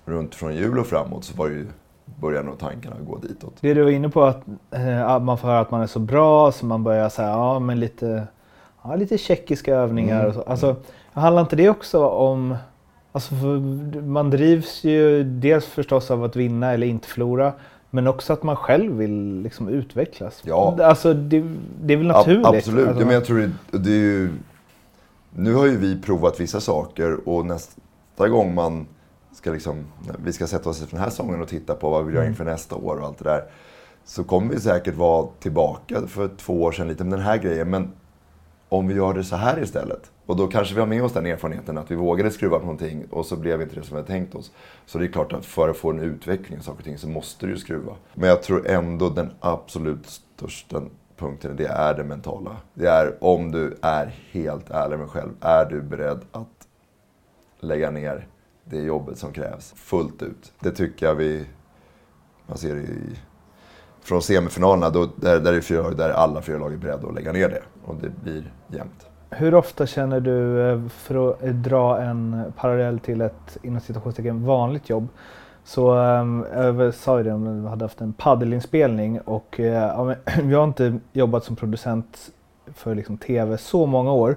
runt 0.05 0.35
från 0.35 0.55
jul 0.55 0.79
och 0.79 0.87
framåt 0.87 1.23
så 1.23 1.37
var 1.37 1.47
ju, 1.47 1.67
började 2.05 2.47
nog 2.47 2.59
tankarna 2.59 2.95
gå 3.07 3.17
ditåt. 3.17 3.53
Det 3.61 3.73
du 3.73 3.83
var 3.83 3.89
inne 3.91 4.09
på 4.09 4.23
att 4.23 4.41
eh, 4.71 5.07
att 5.07 5.23
man 5.23 5.37
får 5.37 5.47
höra 5.47 5.59
att 5.59 5.71
man 5.71 5.81
är 5.81 5.87
så 5.87 5.99
bra 5.99 6.51
så 6.51 6.65
man 6.65 6.83
börjar 6.83 7.09
säga 7.09 7.29
ja 7.29 7.59
men 7.59 7.79
lite, 7.79 8.27
ja, 8.83 8.95
lite 8.95 9.17
tjeckiska 9.17 9.75
övningar 9.75 10.19
Mm. 10.19 10.27
och 10.27 10.33
så. 10.33 10.41
Alltså, 10.41 10.75
handlar 11.13 11.41
inte 11.41 11.55
det 11.55 11.69
också 11.69 12.07
om 12.07 12.55
Alltså 13.15 13.33
man 14.05 14.29
drivs 14.29 14.83
ju 14.83 15.23
dels 15.23 15.65
förstås 15.65 16.11
av 16.11 16.23
att 16.23 16.35
vinna 16.35 16.73
eller 16.73 16.87
inte 16.87 17.07
förlora. 17.07 17.53
Men 17.89 18.07
också 18.07 18.33
att 18.33 18.43
man 18.43 18.55
själv 18.55 18.93
vill 18.97 19.41
liksom 19.41 19.67
utvecklas. 19.69 20.41
Ja. 20.45 20.77
Alltså 20.81 21.13
det, 21.13 21.43
det 21.81 21.93
är 21.93 21.97
väl 21.97 22.07
naturligt. 22.07 22.45
absolut, 22.45 22.87
Alltså, 22.87 23.01
ja, 23.01 23.05
men 23.05 23.15
jag 23.15 23.25
tror 23.25 23.37
det, 23.71 23.77
det 23.77 23.89
är 23.89 23.93
ju... 23.93 24.29
Nu 25.29 25.53
har 25.53 25.65
ju 25.65 25.77
vi 25.77 26.01
provat 26.01 26.39
vissa 26.39 26.61
saker 26.61 27.29
och 27.29 27.45
nästa 27.45 28.27
gång 28.29 28.55
man 28.55 28.87
ska 29.43 29.51
liksom... 29.51 29.85
Vi 30.23 30.33
ska 30.33 30.47
sätta 30.47 30.69
oss 30.69 30.81
i 30.81 30.85
den 30.89 30.99
här 30.99 31.09
säsongen 31.09 31.41
och 31.41 31.47
titta 31.47 31.75
på 31.75 31.89
vad 31.89 32.05
vi 32.05 32.13
gör 32.13 32.25
inför 32.25 32.45
nästa 32.45 32.75
år 32.75 32.97
och 32.97 33.05
allt 33.05 33.17
det 33.17 33.23
där. 33.23 33.43
Så 34.05 34.23
kommer 34.23 34.53
vi 34.53 34.59
säkert 34.59 34.95
vara 34.95 35.27
tillbaka 35.39 36.07
för 36.07 36.27
två 36.27 36.63
år 36.63 36.71
sedan 36.71 36.87
lite 36.87 37.03
med 37.03 37.19
den 37.19 37.25
här 37.25 37.37
grejen. 37.37 37.69
Men 37.69 37.91
om 38.69 38.87
vi 38.87 38.93
gör 38.93 39.13
det 39.13 39.23
så 39.23 39.35
här 39.35 39.63
istället. 39.63 40.11
Och 40.25 40.35
då 40.35 40.47
kanske 40.47 40.73
vi 40.73 40.79
har 40.79 40.87
med 40.87 41.03
oss 41.03 41.13
den 41.13 41.25
erfarenheten 41.25 41.77
att 41.77 41.91
vi 41.91 41.95
vågade 41.95 42.31
skruva 42.31 42.59
på 42.59 42.65
någonting 42.65 43.05
och 43.09 43.25
så 43.25 43.35
blev 43.35 43.61
inte 43.61 43.75
det 43.75 43.83
som 43.83 43.95
vi 43.95 44.01
hade 44.01 44.13
tänkt 44.13 44.35
oss. 44.35 44.51
Så 44.85 44.97
det 44.97 45.05
är 45.05 45.11
klart 45.11 45.33
att 45.33 45.45
för 45.45 45.69
att 45.69 45.77
få 45.77 45.89
en 45.89 45.99
utveckling 45.99 46.59
i 46.59 46.63
saker 46.63 46.79
och 46.79 46.85
ting 46.85 46.97
så 46.97 47.07
måste 47.07 47.45
du 47.45 47.51
ju 47.51 47.57
skruva. 47.57 47.93
Men 48.13 48.29
jag 48.29 48.43
tror 48.43 48.67
ändå 48.67 49.09
den 49.09 49.31
absolut 49.39 50.05
största 50.05 50.81
punkten 51.17 51.55
det 51.55 51.67
är 51.67 51.93
det 51.93 52.03
mentala. 52.03 52.57
Det 52.73 52.87
är 52.87 53.23
om 53.23 53.51
du 53.51 53.77
är 53.81 54.15
helt 54.31 54.69
ärlig 54.69 54.97
med 54.97 55.07
dig 55.07 55.11
själv. 55.11 55.31
Är 55.41 55.65
du 55.65 55.81
beredd 55.81 56.21
att 56.31 56.67
lägga 57.59 57.91
ner 57.91 58.27
det 58.65 58.81
jobbet 58.81 59.17
som 59.17 59.33
krävs 59.33 59.73
fullt 59.75 60.21
ut? 60.21 60.53
Det 60.59 60.71
tycker 60.71 61.05
jag 61.05 61.15
vi... 61.15 61.45
Man 62.47 62.57
ser 62.57 62.75
i 62.75 63.19
från 64.03 64.21
semifinalerna, 64.21 64.89
då, 64.89 65.09
där, 65.15 65.39
där, 65.39 65.53
är 65.53 65.61
fyra, 65.61 65.89
där 65.91 66.09
är 66.09 66.13
alla 66.13 66.41
fyra 66.41 66.57
lag 66.57 66.73
är 66.73 66.77
beredda 66.77 67.07
att 67.07 67.15
lägga 67.15 67.31
ner 67.31 67.49
det. 67.49 67.61
Och 67.85 67.95
det 67.95 68.09
blir 68.23 68.51
jämnt. 68.67 69.07
Hur 69.29 69.53
ofta 69.53 69.85
känner 69.85 70.19
du, 70.19 70.69
eh, 70.69 70.87
för 70.87 71.31
att 71.31 71.43
eh, 71.43 71.53
dra 71.53 72.01
en 72.01 72.53
parallell 72.57 72.99
till 72.99 73.21
ett 73.21 73.57
inom 73.61 73.81
citationstecken 73.81 74.45
vanligt 74.45 74.89
jobb, 74.89 75.07
så 75.63 75.99
eh, 75.99 76.63
jag 76.63 76.93
sa 76.93 77.17
ju 77.17 77.23
det 77.23 77.31
om 77.31 77.63
vi 77.63 77.69
hade 77.69 77.85
haft 77.85 78.01
en 78.01 78.13
paddelinspelning 78.13 79.19
och 79.19 79.59
ja, 79.59 80.03
men, 80.03 80.49
jag 80.51 80.59
har 80.59 80.67
inte 80.67 80.99
jobbat 81.13 81.43
som 81.43 81.55
producent 81.55 82.29
för 82.73 82.95
liksom, 82.95 83.17
tv 83.17 83.57
så 83.57 83.85
många 83.85 84.11
år. 84.11 84.35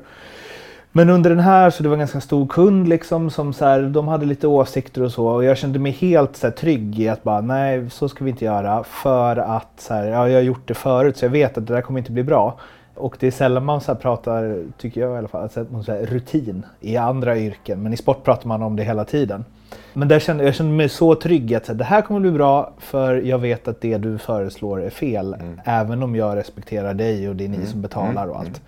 Men 0.96 1.10
under 1.10 1.30
den 1.30 1.40
här 1.40 1.70
så 1.70 1.82
det 1.82 1.88
var 1.88 1.94
en 1.94 1.98
ganska 1.98 2.20
stor 2.20 2.46
kund 2.46 2.88
liksom 2.88 3.30
som 3.30 3.52
så 3.52 3.64
här, 3.64 3.82
de 3.82 4.08
hade 4.08 4.26
lite 4.26 4.46
åsikter 4.46 5.02
och 5.02 5.12
så 5.12 5.26
och 5.26 5.44
jag 5.44 5.58
kände 5.58 5.78
mig 5.78 5.92
helt 5.92 6.36
så 6.36 6.46
här, 6.46 6.54
trygg 6.54 7.00
i 7.00 7.08
att 7.08 7.22
bara 7.22 7.40
nej 7.40 7.90
så 7.90 8.08
ska 8.08 8.24
vi 8.24 8.30
inte 8.30 8.44
göra 8.44 8.84
för 8.84 9.36
att 9.36 9.72
så 9.78 9.94
här, 9.94 10.06
ja, 10.06 10.28
jag 10.28 10.38
har 10.38 10.42
gjort 10.42 10.68
det 10.68 10.74
förut 10.74 11.16
så 11.16 11.24
jag 11.24 11.30
vet 11.30 11.58
att 11.58 11.66
det 11.66 11.74
där 11.74 11.80
kommer 11.80 11.98
inte 11.98 12.12
bli 12.12 12.22
bra. 12.22 12.58
Och 12.94 13.16
det 13.20 13.26
är 13.26 13.30
sällan 13.30 13.64
man 13.64 13.80
så 13.80 13.94
pratar, 13.94 14.62
tycker 14.78 15.00
jag 15.00 15.14
i 15.14 15.18
alla 15.18 15.28
fall, 15.28 15.42
alltså, 15.42 15.66
om 15.72 15.84
så 15.84 15.92
rutin 15.92 16.66
i 16.80 16.96
andra 16.96 17.38
yrken. 17.38 17.82
Men 17.82 17.92
i 17.92 17.96
sport 17.96 18.24
pratar 18.24 18.48
man 18.48 18.62
om 18.62 18.76
det 18.76 18.84
hela 18.84 19.04
tiden. 19.04 19.44
Men 19.92 20.08
där 20.08 20.18
kände, 20.18 20.44
jag 20.44 20.54
kände 20.54 20.72
mig 20.72 20.88
så 20.88 21.14
trygg 21.14 21.54
att 21.54 21.66
så 21.66 21.74
det 21.74 21.84
här 21.84 22.02
kommer 22.02 22.20
bli 22.20 22.30
bra 22.30 22.72
för 22.78 23.14
jag 23.14 23.38
vet 23.38 23.68
att 23.68 23.80
det 23.80 23.98
du 23.98 24.18
föreslår 24.18 24.82
är 24.82 24.90
fel. 24.90 25.36
Även 25.64 26.02
om 26.02 26.16
jag 26.16 26.36
respekterar 26.36 26.94
dig 26.94 27.28
och 27.28 27.36
det 27.36 27.44
är 27.44 27.48
ni 27.48 27.66
som 27.66 27.82
betalar 27.82 28.26
och 28.26 28.38
allt. 28.38 28.60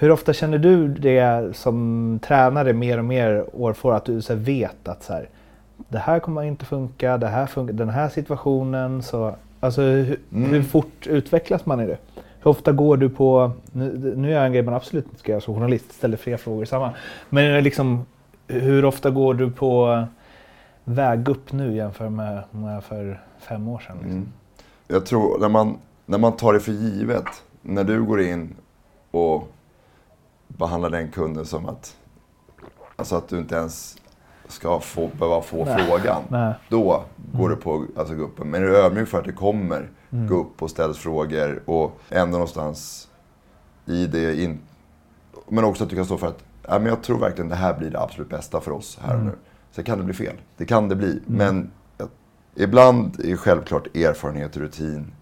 Hur 0.00 0.10
ofta 0.10 0.32
känner 0.32 0.58
du 0.58 0.88
det 0.88 1.56
som 1.56 2.18
tränare 2.22 2.72
mer 2.72 2.98
och 2.98 3.04
mer 3.04 3.44
år 3.52 3.72
för 3.72 3.88
år 3.88 3.94
att 3.94 4.04
du 4.04 4.22
så 4.22 4.34
vet 4.34 4.88
att 4.88 5.02
så 5.02 5.12
här, 5.12 5.28
det 5.88 5.98
här 5.98 6.20
kommer 6.20 6.42
inte 6.42 6.64
funka, 6.64 7.18
det 7.18 7.26
här 7.26 7.46
funkar, 7.46 7.72
den 7.72 7.88
här 7.88 8.08
situationen. 8.08 9.02
Så, 9.02 9.34
alltså, 9.60 9.82
hur, 9.82 10.18
hur 10.30 10.62
fort 10.62 11.06
utvecklas 11.06 11.66
man 11.66 11.80
i 11.80 11.86
det? 11.86 11.98
Hur 12.40 12.50
ofta 12.50 12.72
går 12.72 12.96
du 12.96 13.08
på, 13.08 13.52
nu, 13.72 14.14
nu 14.16 14.30
är 14.30 14.34
jag 14.34 14.46
en 14.46 14.52
grej 14.52 14.62
man 14.62 14.74
absolut 14.74 15.04
inte 15.04 15.18
ska 15.18 15.32
göra 15.32 15.40
som 15.40 15.54
journalist, 15.54 15.92
ställer 15.92 16.16
fler 16.16 16.36
frågor 16.36 16.64
samma. 16.64 16.92
Men 17.28 17.64
liksom, 17.64 18.06
hur 18.46 18.84
ofta 18.84 19.10
går 19.10 19.34
du 19.34 19.50
på 19.50 20.04
väg 20.84 21.28
upp 21.28 21.52
nu 21.52 21.76
jämfört 21.76 22.12
med, 22.12 22.42
med 22.50 22.84
för 22.84 23.20
fem 23.38 23.68
år 23.68 23.78
sedan? 23.78 23.96
Liksom? 23.96 24.16
Mm. 24.16 24.32
Jag 24.88 25.06
tror 25.06 25.38
när 25.38 25.48
man, 25.48 25.78
när 26.06 26.18
man 26.18 26.32
tar 26.32 26.52
det 26.52 26.60
för 26.60 26.72
givet, 26.72 27.42
när 27.62 27.84
du 27.84 28.02
går 28.02 28.20
in 28.20 28.54
och 29.10 29.48
behandlar 30.48 30.90
den 30.90 31.10
kunden 31.10 31.46
som 31.46 31.66
att, 31.66 31.96
alltså 32.96 33.16
att 33.16 33.28
du 33.28 33.38
inte 33.38 33.54
ens 33.54 33.96
ska 34.48 34.80
få, 34.80 35.10
behöva 35.18 35.42
få 35.42 35.64
Nej. 35.64 35.86
frågan. 35.86 36.22
Nej. 36.28 36.54
Då 36.68 37.04
går 37.32 37.48
du 37.48 37.56
på 37.56 37.86
alltså, 37.96 38.14
gå 38.14 38.24
upp. 38.24 38.38
Men 38.38 38.54
är 38.62 38.66
du 38.66 38.76
ödmjuk 38.76 39.08
för 39.08 39.18
att 39.18 39.24
det 39.24 39.32
kommer, 39.32 39.90
gå 40.10 40.34
upp 40.34 40.62
och 40.62 40.70
ställs 40.70 40.98
frågor 40.98 41.62
och 41.66 42.00
ändå 42.08 42.32
någonstans 42.32 43.08
i 43.86 44.06
det 44.06 44.42
in, 44.42 44.60
Men 45.48 45.64
också 45.64 45.84
att 45.84 45.90
du 45.90 45.96
kan 45.96 46.04
stå 46.04 46.16
för 46.16 46.26
att 46.26 46.44
ja, 46.62 46.78
men 46.78 46.86
jag 46.86 47.02
tror 47.02 47.18
verkligen 47.18 47.48
det 47.48 47.54
här 47.54 47.78
blir 47.78 47.90
det 47.90 48.00
absolut 48.00 48.28
bästa 48.28 48.60
för 48.60 48.70
oss 48.70 48.98
här 49.02 49.16
och 49.16 49.24
nu. 49.24 49.32
Sen 49.70 49.84
kan 49.84 49.98
det 49.98 50.04
bli 50.04 50.14
fel. 50.14 50.34
Det 50.56 50.64
kan 50.64 50.88
det 50.88 50.96
bli. 50.96 51.22
Men 51.26 51.70
jag, 51.96 52.08
ibland 52.54 53.20
är 53.20 53.36
självklart 53.36 53.96
erfarenhet 53.96 54.56
och 54.56 54.62
rutin 54.62 55.12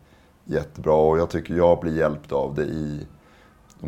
jättebra. 0.45 0.95
Och 0.95 1.19
jag 1.19 1.31
tycker 1.31 1.55
jag 1.55 1.81
blir 1.81 1.97
hjälpt 1.97 2.33
av 2.33 2.55
det 2.55 2.65
i, 2.65 3.07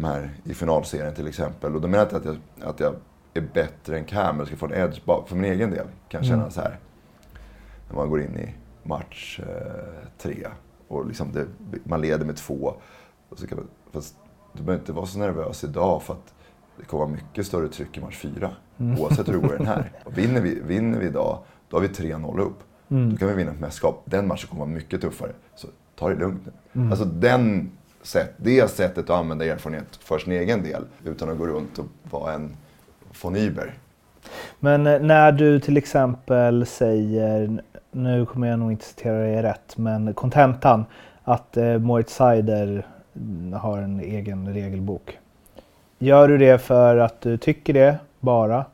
de 0.01 0.05
här, 0.05 0.31
i 0.45 0.55
finalserien 0.55 1.15
till 1.15 1.27
exempel. 1.27 1.75
Och 1.75 1.81
då 1.81 1.89
menar 1.89 1.99
jag 1.99 2.07
inte 2.07 2.17
att 2.17 2.25
jag, 2.25 2.69
att 2.69 2.81
jag 2.81 2.95
är 3.35 3.41
bättre 3.55 3.99
än 3.99 4.05
Cam, 4.05 4.37
eller 4.37 4.47
ska 4.47 4.57
få 4.57 4.67
en 4.67 4.75
edge. 4.75 5.01
För 5.27 5.37
min 5.37 5.53
egen 5.53 5.71
del 5.71 5.87
kan 6.09 6.21
jag 6.21 6.29
känna 6.29 6.51
så 6.51 6.61
här. 6.61 6.79
När 7.89 7.97
man 7.97 8.11
går 8.11 8.21
in 8.21 8.37
i 8.39 8.55
match 8.83 9.41
eh, 9.41 10.09
tre 10.19 10.47
och 10.89 11.07
liksom 11.07 11.33
det, 11.33 11.47
man 11.85 12.01
leder 12.01 12.25
med 12.25 12.37
två. 12.37 12.75
Och 13.29 13.39
så 13.39 13.47
kan 13.47 13.59
man, 13.59 13.69
fast 13.93 14.17
du 14.53 14.63
behöver 14.63 14.83
inte 14.83 14.93
vara 14.93 15.07
så 15.07 15.19
nervös 15.19 15.65
idag 15.65 16.03
för 16.03 16.15
att 16.15 16.35
det 16.79 16.85
kommer 16.85 17.05
vara 17.05 17.15
mycket 17.15 17.47
större 17.47 17.69
tryck 17.69 17.97
i 17.97 18.01
match 18.01 18.17
fyra. 18.17 18.51
Oavsett 18.99 19.29
hur 19.29 19.33
det 19.33 19.39
går 19.39 19.55
i 19.55 19.57
den 19.57 19.67
här. 19.67 19.93
Och 20.05 20.19
vinner, 20.19 20.41
vi, 20.41 20.61
vinner 20.61 20.99
vi 20.99 21.07
idag, 21.07 21.39
då 21.69 21.77
har 21.77 21.83
vi 21.83 21.89
3-0 21.89 22.41
upp. 22.41 22.59
Då 22.89 23.17
kan 23.17 23.29
vi 23.29 23.35
vinna 23.35 23.51
ett 23.51 23.61
mästerskap. 23.61 24.03
Den 24.05 24.27
matchen 24.27 24.49
kommer 24.49 24.61
vara 24.61 24.71
mycket 24.75 25.01
tuffare. 25.01 25.33
Så 25.55 25.69
ta 25.97 26.09
det 26.09 26.15
lugnt 26.15 26.49
nu. 26.73 26.91
Alltså 26.91 27.05
den 27.05 27.71
sätt, 28.03 28.35
det 28.37 28.71
sättet 28.71 29.11
att 29.11 29.19
använda 29.19 29.45
erfarenhet 29.45 29.97
för 30.01 30.19
sin 30.19 30.33
egen 30.33 30.63
del. 30.63 30.85
Utan 31.05 31.31
att 31.31 31.39
gå 31.39 31.47
runt 31.47 31.79
och 31.79 31.87
vara 32.11 32.33
en 32.33 32.57
von 33.23 33.37
Iber. 33.37 33.75
Men 34.61 34.87
eh, 34.87 35.01
när 35.01 35.33
du 35.33 35.61
till 35.61 35.77
exempel 35.77 36.67
säger, 36.67 37.63
nu 37.91 38.27
kommer 38.27 38.49
jag 38.49 38.59
nog 38.59 38.73
inte 38.73 38.85
citera 38.85 39.19
dig 39.19 39.43
rätt, 39.43 39.77
men 39.77 40.15
kontentan 40.15 40.85
att 41.25 41.57
eh, 41.57 41.79
Moritz 41.79 42.15
Seider 42.15 42.87
mm, 43.17 43.53
har 43.53 43.79
en 43.79 44.01
egen 44.01 44.55
regelbok. 44.55 45.19
Gör 45.99 46.29
du 46.29 46.39
det 46.39 46.59
för 46.59 46.97
att 46.97 47.21
du 47.21 47.37
tycker 47.37 47.75
det 47.75 47.99
bara? 48.21 48.65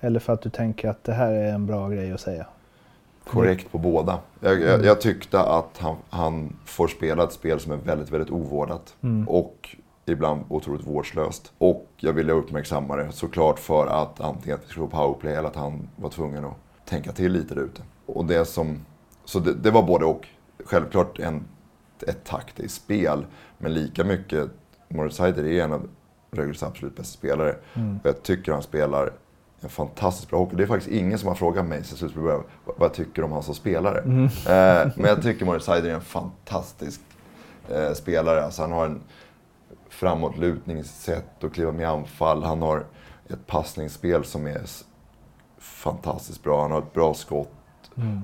Eller 0.00 0.20
för 0.20 0.32
att 0.32 0.42
du 0.42 0.50
tänker 0.50 0.88
att 0.88 1.04
det 1.04 1.12
här 1.12 1.32
är 1.32 1.52
en 1.52 1.66
bra 1.66 1.88
grej 1.88 2.12
att 2.12 2.20
säga? 2.20 2.46
Korrekt 3.30 3.72
på 3.72 3.78
båda. 3.78 4.18
Jag, 4.40 4.60
jag, 4.60 4.84
jag 4.84 5.00
tyckte 5.00 5.40
att 5.40 5.78
han, 5.78 5.96
han 6.10 6.56
får 6.64 6.88
spela 6.88 7.24
ett 7.24 7.32
spel 7.32 7.60
som 7.60 7.72
är 7.72 7.76
väldigt, 7.76 8.10
väldigt 8.10 8.30
ovårdat. 8.30 8.96
Och 9.26 9.76
ibland 10.06 10.44
otroligt 10.48 10.86
vårdslöst. 10.86 11.52
Och 11.58 11.86
jag 11.96 12.12
ville 12.12 12.32
uppmärksamma 12.32 12.96
det 12.96 13.12
såklart 13.12 13.58
för 13.58 13.86
att 13.86 14.20
antingen 14.20 14.58
att 14.58 14.64
vi 14.64 14.68
skulle 14.68 14.88
få 14.88 14.96
powerplay 14.96 15.34
eller 15.34 15.48
att 15.48 15.56
han 15.56 15.88
var 15.96 16.10
tvungen 16.10 16.44
att 16.44 16.56
tänka 16.84 17.12
till 17.12 17.32
lite 17.32 17.54
där 17.54 17.62
ute. 17.62 17.82
Och 18.06 18.24
det 18.24 18.44
som... 18.44 18.78
Så 19.24 19.38
det, 19.38 19.54
det 19.54 19.70
var 19.70 19.82
både 19.82 20.04
och. 20.04 20.28
Självklart 20.64 21.18
en, 21.18 21.44
ett 22.06 22.24
taktiskt 22.24 22.74
spel, 22.74 23.26
men 23.58 23.74
lika 23.74 24.04
mycket... 24.04 24.50
Moritz 24.88 25.16
Seider 25.16 25.44
är 25.44 25.64
en 25.64 25.72
av 25.72 25.88
Rögles 26.30 26.62
absolut 26.62 26.96
bästa 26.96 27.18
spelare. 27.18 27.56
Och 28.00 28.06
jag 28.06 28.22
tycker 28.22 28.52
han 28.52 28.62
spelar 28.62 29.12
en 29.60 29.68
fantastiskt 29.68 30.30
bra 30.30 30.38
hockey. 30.38 30.56
Det 30.56 30.62
är 30.62 30.66
faktiskt 30.66 30.90
ingen 30.92 31.18
som 31.18 31.28
har 31.28 31.34
frågat 31.34 31.64
mig 31.66 31.84
sen 31.84 31.98
slutspelet 31.98 32.40
vad 32.64 32.86
jag 32.86 32.94
tycker 32.94 33.24
om 33.24 33.32
han 33.32 33.42
som 33.42 33.54
spelare. 33.54 33.98
Eh, 33.98 34.88
men 34.96 35.04
jag 35.06 35.22
tycker 35.22 35.44
Moritz 35.46 35.64
Seider 35.66 35.90
är 35.90 35.94
en 35.94 36.00
fantastisk 36.00 37.00
eh, 37.68 37.92
spelare. 37.92 38.44
Alltså 38.44 38.62
han 38.62 38.72
har 38.72 38.86
en 38.86 39.00
framåtlutningssätt 39.88 41.44
att 41.44 41.52
kliva 41.52 41.72
med 41.72 41.88
anfall. 41.88 42.42
Han 42.42 42.62
har 42.62 42.84
ett 43.28 43.46
passningsspel 43.46 44.24
som 44.24 44.46
är 44.46 44.60
fantastiskt 45.58 46.42
bra. 46.42 46.62
Han 46.62 46.70
har 46.70 46.78
ett 46.78 46.92
bra 46.92 47.14
skott. 47.14 47.48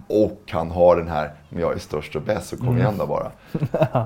Och 0.09 0.41
han 0.51 0.71
har 0.71 0.97
den 0.97 1.09
här, 1.09 1.35
men 1.49 1.61
jag 1.63 1.73
är 1.75 1.79
störst 1.79 2.17
och 2.17 2.23
bäst 2.23 2.49
så 2.49 2.57
kom 2.57 2.79
igen 2.79 2.95
då 2.99 3.07
bara. 3.07 3.31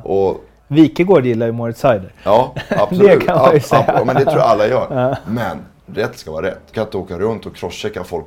Och 0.05 0.45
Wikegård 0.69 1.27
gillar 1.27 1.47
ju 1.47 1.53
Moritz 1.53 1.81
Seider. 1.81 2.13
Ja, 2.25 2.55
absolut. 2.71 3.21
Det 3.21 3.27
kan 3.27 3.37
man 3.39 3.51
ju 3.51 3.57
Ja, 3.57 3.63
säga. 3.63 3.85
ja, 3.99 4.05
men 4.05 4.17
det 4.17 4.25
tror 4.25 4.37
jag 4.37 4.47
alla 4.47 4.67
gör. 4.67 5.17
Men 5.27 5.59
rätt 5.95 6.19
ska 6.19 6.33
vara 6.33 6.47
rätt. 6.47 6.61
Du 6.67 6.73
kan 6.73 6.85
inte 6.85 6.97
åka 6.97 7.19
runt 7.19 7.47
och 7.47 7.57
crosschecka 7.57 8.05
folk 8.05 8.27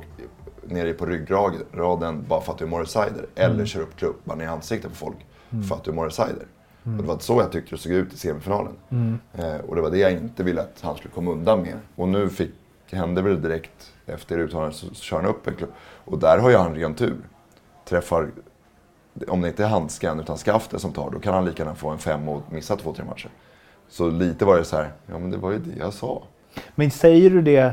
nere 0.62 0.92
på 0.92 1.06
ryggraden 1.06 2.24
bara 2.28 2.40
för 2.40 2.52
att 2.52 2.58
du 2.58 2.64
är 2.64 2.68
Morris 2.68 2.90
Seider. 2.90 3.26
Mm. 3.34 3.52
Eller 3.52 3.66
köra 3.66 3.82
upp 3.82 3.96
klubban 3.96 4.40
i 4.40 4.46
ansiktet 4.46 4.90
på 4.90 4.96
folk 4.96 5.16
för 5.68 5.74
att 5.74 5.84
du 5.84 5.90
är 5.90 5.94
Morris 5.94 6.14
Seider. 6.14 6.46
Och 6.82 6.90
det 6.90 7.02
var 7.02 7.18
så 7.18 7.40
jag 7.40 7.52
tyckte 7.52 7.74
det 7.74 7.80
såg 7.80 7.92
ut 7.92 8.12
i 8.12 8.16
semifinalen. 8.16 8.72
Mm. 8.90 9.18
Eh, 9.34 9.56
och 9.56 9.76
det 9.76 9.82
var 9.82 9.90
det 9.90 9.98
jag 9.98 10.12
inte 10.12 10.42
ville 10.42 10.60
att 10.60 10.80
han 10.80 10.96
skulle 10.96 11.14
komma 11.14 11.30
undan 11.30 11.62
med. 11.62 11.74
Och 11.96 12.08
nu 12.08 12.28
fick, 12.28 12.50
hände 12.90 13.22
väl 13.22 13.42
direkt 13.42 13.92
efter 14.06 14.38
uttalandet 14.38 14.76
så, 14.76 14.86
så 14.86 14.94
kör 14.94 15.16
han 15.16 15.26
upp 15.26 15.46
en 15.46 15.54
klubb. 15.54 15.70
Och 16.04 16.18
där 16.18 16.38
har 16.38 16.50
ju 16.50 16.56
han 16.56 16.74
ren 16.74 16.94
tur. 16.94 17.16
Träffar 17.84 18.30
om 19.28 19.40
det 19.40 19.48
inte 19.48 19.64
är 19.64 19.68
handsken 19.68 20.20
utan 20.20 20.36
skaftet 20.36 20.80
som 20.80 20.92
tar, 20.92 21.10
då 21.10 21.20
kan 21.20 21.34
han 21.34 21.44
lika 21.44 21.62
gärna 21.62 21.74
få 21.74 21.88
en 21.88 21.98
fem 21.98 22.28
och 22.28 22.52
missa 22.52 22.76
två, 22.76 22.94
tre 22.94 23.04
matcher. 23.04 23.30
Så 23.88 24.10
lite 24.10 24.44
var 24.44 24.58
det 24.58 24.64
så 24.64 24.76
här, 24.76 24.92
ja 25.06 25.18
men 25.18 25.30
det 25.30 25.36
var 25.36 25.50
ju 25.50 25.58
det 25.58 25.78
jag 25.78 25.92
sa. 25.92 26.22
Men 26.74 26.90
säger 26.90 27.30
du 27.30 27.42
det 27.42 27.72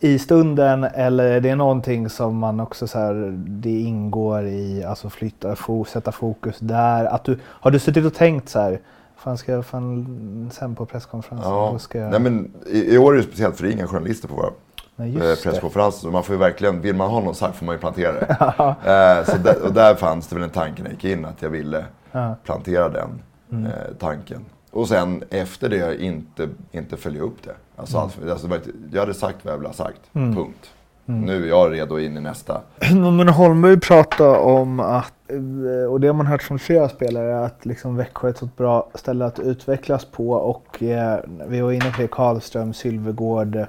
i 0.00 0.18
stunden 0.18 0.84
eller 0.84 1.24
är 1.24 1.40
det 1.40 1.54
någonting 1.54 2.08
som 2.08 2.36
man 2.38 2.60
också 2.60 2.86
så 2.86 2.98
här, 2.98 3.34
det 3.46 3.80
ingår 3.80 4.46
i, 4.46 4.84
alltså 4.84 5.10
flytta, 5.10 5.56
sätta 5.88 6.12
fokus 6.12 6.58
där? 6.58 7.04
Att 7.04 7.24
du, 7.24 7.38
har 7.44 7.70
du 7.70 7.78
suttit 7.78 8.04
och 8.06 8.14
tänkt 8.14 8.48
så 8.48 8.58
här, 8.60 8.80
fan 9.16 9.38
ska 9.38 9.52
jag 9.52 9.66
fan 9.66 10.50
sen 10.52 10.74
på 10.74 10.86
presskonferensen, 10.86 11.50
Ja. 11.52 11.78
ska 11.78 11.98
jag... 11.98 12.10
Nej, 12.10 12.20
men 12.20 12.52
i, 12.66 12.94
I 12.94 12.98
år 12.98 13.12
är 13.12 13.16
det 13.16 13.22
speciellt 13.22 13.56
för 13.56 13.62
det 13.64 13.70
är 13.70 13.72
inga 13.72 13.86
journalister 13.86 14.28
på 14.28 14.34
våra 14.34 14.50
Nej, 14.96 15.16
eh, 15.16 15.36
presskonferenser. 15.42 16.08
Man 16.10 16.22
får 16.22 16.34
ju 16.34 16.38
verkligen, 16.38 16.80
vill 16.80 16.94
man 16.96 17.10
ha 17.10 17.20
någon 17.20 17.34
sagt 17.34 17.56
får 17.56 17.66
man 17.66 17.74
ju 17.74 17.78
plantera 17.78 18.12
det. 18.12 18.26
eh, 19.20 19.24
så 19.34 19.36
där, 19.42 19.62
och 19.66 19.72
där 19.72 19.94
fanns 19.94 20.26
det 20.28 20.34
väl 20.34 20.44
en 20.44 20.50
tanke 20.50 20.82
när 20.82 20.90
jag 20.90 20.94
gick 20.94 21.04
in 21.04 21.24
att 21.24 21.42
jag 21.42 21.50
ville 21.50 21.84
Ja. 22.12 22.34
plantera 22.44 22.88
den 22.88 23.22
eh, 23.66 23.72
tanken. 23.98 24.44
Och 24.70 24.88
sen 24.88 25.24
efter 25.30 25.68
det 25.68 26.02
inte, 26.02 26.48
inte 26.72 26.96
följa 26.96 27.22
upp 27.22 27.42
det. 27.42 27.54
Alltså, 27.76 27.98
allt, 27.98 28.18
alltså, 28.30 28.48
jag 28.92 29.00
hade 29.00 29.14
sagt 29.14 29.44
vad 29.44 29.52
jag 29.52 29.58
ville 29.58 29.68
ha 29.68 29.74
sagt. 29.74 30.00
Punkt. 30.12 30.70
Nu 31.06 31.44
är 31.44 31.48
jag 31.48 31.72
redo 31.72 31.98
in 31.98 32.16
i 32.16 32.20
nästa. 32.20 32.60
Men 32.92 33.28
Holmberg 33.28 33.80
pratade 33.80 34.38
om 34.38 34.80
att, 34.80 35.12
eh, 35.28 35.90
och 35.90 36.00
det 36.00 36.06
har 36.06 36.14
man 36.14 36.26
hört 36.26 36.42
från 36.42 36.58
flera 36.58 36.88
spelare, 36.88 37.44
att 37.44 37.66
liksom 37.66 37.96
Växjö 37.96 38.28
är 38.28 38.30
ett 38.30 38.38
så 38.38 38.48
bra 38.56 38.88
ställe 38.94 39.24
att 39.24 39.38
utvecklas 39.38 40.04
på. 40.04 40.30
Och 40.30 40.82
eh, 40.82 41.18
vi 41.48 41.60
var 41.60 41.72
inne 41.72 41.90
på 41.90 42.02
det, 42.02 42.08
Karlström, 42.08 42.74
Sylvegård, 42.74 43.56
eh, 43.56 43.66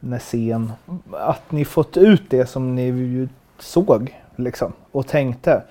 Nässén. 0.00 0.72
Att 1.12 1.52
ni 1.52 1.64
fått 1.64 1.96
ut 1.96 2.22
det 2.30 2.46
som 2.46 2.74
ni 2.74 2.82
ju 2.82 3.28
såg 3.58 4.20
liksom, 4.36 4.72
och 4.92 5.06
tänkte. 5.06 5.62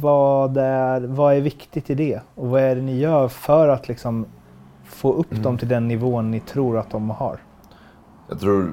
Vad 0.00 0.56
är, 0.56 1.00
vad 1.00 1.34
är 1.34 1.40
viktigt 1.40 1.90
i 1.90 1.94
det? 1.94 2.20
Och 2.34 2.48
vad 2.48 2.62
är 2.62 2.74
det 2.76 2.82
ni 2.82 2.98
gör 2.98 3.28
för 3.28 3.68
att 3.68 3.88
liksom 3.88 4.26
få 4.94 5.12
upp 5.12 5.42
dem 5.42 5.58
till 5.58 5.68
den 5.68 5.88
nivån 5.88 6.30
ni 6.30 6.40
tror 6.40 6.78
att 6.78 6.90
de 6.90 7.10
har? 7.10 7.40
Jag 8.28 8.40
tror, 8.40 8.72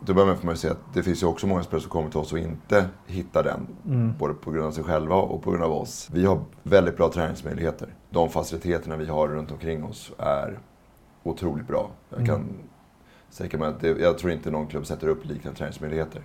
till 0.00 0.10
att 0.10 0.16
börja 0.16 0.26
med 0.26 0.38
får 0.38 0.46
man 0.46 0.54
ju 0.54 0.58
säga 0.58 0.72
att 0.72 0.94
det 0.94 1.02
finns 1.02 1.22
ju 1.22 1.26
också 1.26 1.46
många 1.46 1.62
spelare 1.62 1.82
som 1.82 1.90
kommer 1.90 2.10
till 2.10 2.18
oss 2.18 2.32
och 2.32 2.38
inte 2.38 2.88
hittar 3.06 3.42
den. 3.42 3.66
Både 4.18 4.34
på 4.34 4.50
grund 4.50 4.66
av 4.66 4.70
sig 4.70 4.84
själva 4.84 5.16
och 5.16 5.42
på 5.42 5.50
grund 5.50 5.64
av 5.64 5.72
oss. 5.72 6.08
Vi 6.12 6.26
har 6.26 6.40
väldigt 6.62 6.96
bra 6.96 7.08
träningsmöjligheter. 7.08 7.88
De 8.10 8.30
faciliteterna 8.30 8.96
vi 8.96 9.06
har 9.06 9.28
runt 9.28 9.52
omkring 9.52 9.84
oss 9.84 10.12
är 10.18 10.58
otroligt 11.22 11.66
bra. 11.66 11.90
Jag 12.16 12.26
kan 12.26 12.48
säga 13.30 13.58
mig 13.58 13.68
att 13.68 13.80
det, 13.80 13.88
jag 13.88 14.18
tror 14.18 14.32
inte 14.32 14.50
någon 14.50 14.66
klubb 14.66 14.86
sätter 14.86 15.08
upp 15.08 15.24
liknande 15.24 15.58
träningsmöjligheter. 15.58 16.22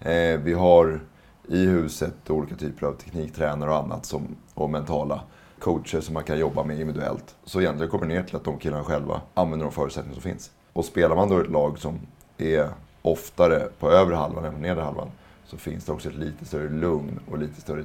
Eh, 0.00 0.40
vi 0.40 0.52
har 0.52 1.00
i 1.48 1.66
huset 1.66 2.30
olika 2.30 2.54
typer 2.54 2.86
av 2.86 2.92
tekniktränare 2.92 3.70
och 3.70 3.76
annat 3.76 4.06
som, 4.06 4.36
och 4.54 4.70
mentala 4.70 5.20
coacher 5.60 6.00
som 6.00 6.14
man 6.14 6.24
kan 6.24 6.38
jobba 6.38 6.64
med 6.64 6.80
individuellt. 6.80 7.36
Så 7.44 7.60
egentligen 7.60 7.90
kommer 7.90 8.06
det 8.06 8.14
ner 8.14 8.22
till 8.22 8.36
att 8.36 8.44
de 8.44 8.58
killarna 8.58 8.84
själva 8.84 9.20
använder 9.34 9.66
de 9.66 9.72
förutsättningar 9.72 10.14
som 10.14 10.22
finns. 10.22 10.50
Och 10.72 10.84
spelar 10.84 11.16
man 11.16 11.28
då 11.28 11.40
ett 11.40 11.50
lag 11.50 11.78
som 11.78 12.00
är 12.38 12.68
oftare 13.02 13.68
på 13.78 13.90
övre 13.90 14.14
halvan 14.14 14.44
än 14.44 14.52
på 14.52 14.60
nedre 14.60 14.82
halvan 14.82 15.10
så 15.44 15.56
finns 15.56 15.84
det 15.84 15.92
också 15.92 16.08
ett 16.08 16.14
lite 16.14 16.44
större 16.44 16.68
lugn 16.68 17.20
och 17.30 17.38
lite 17.38 17.60
större 17.60 17.84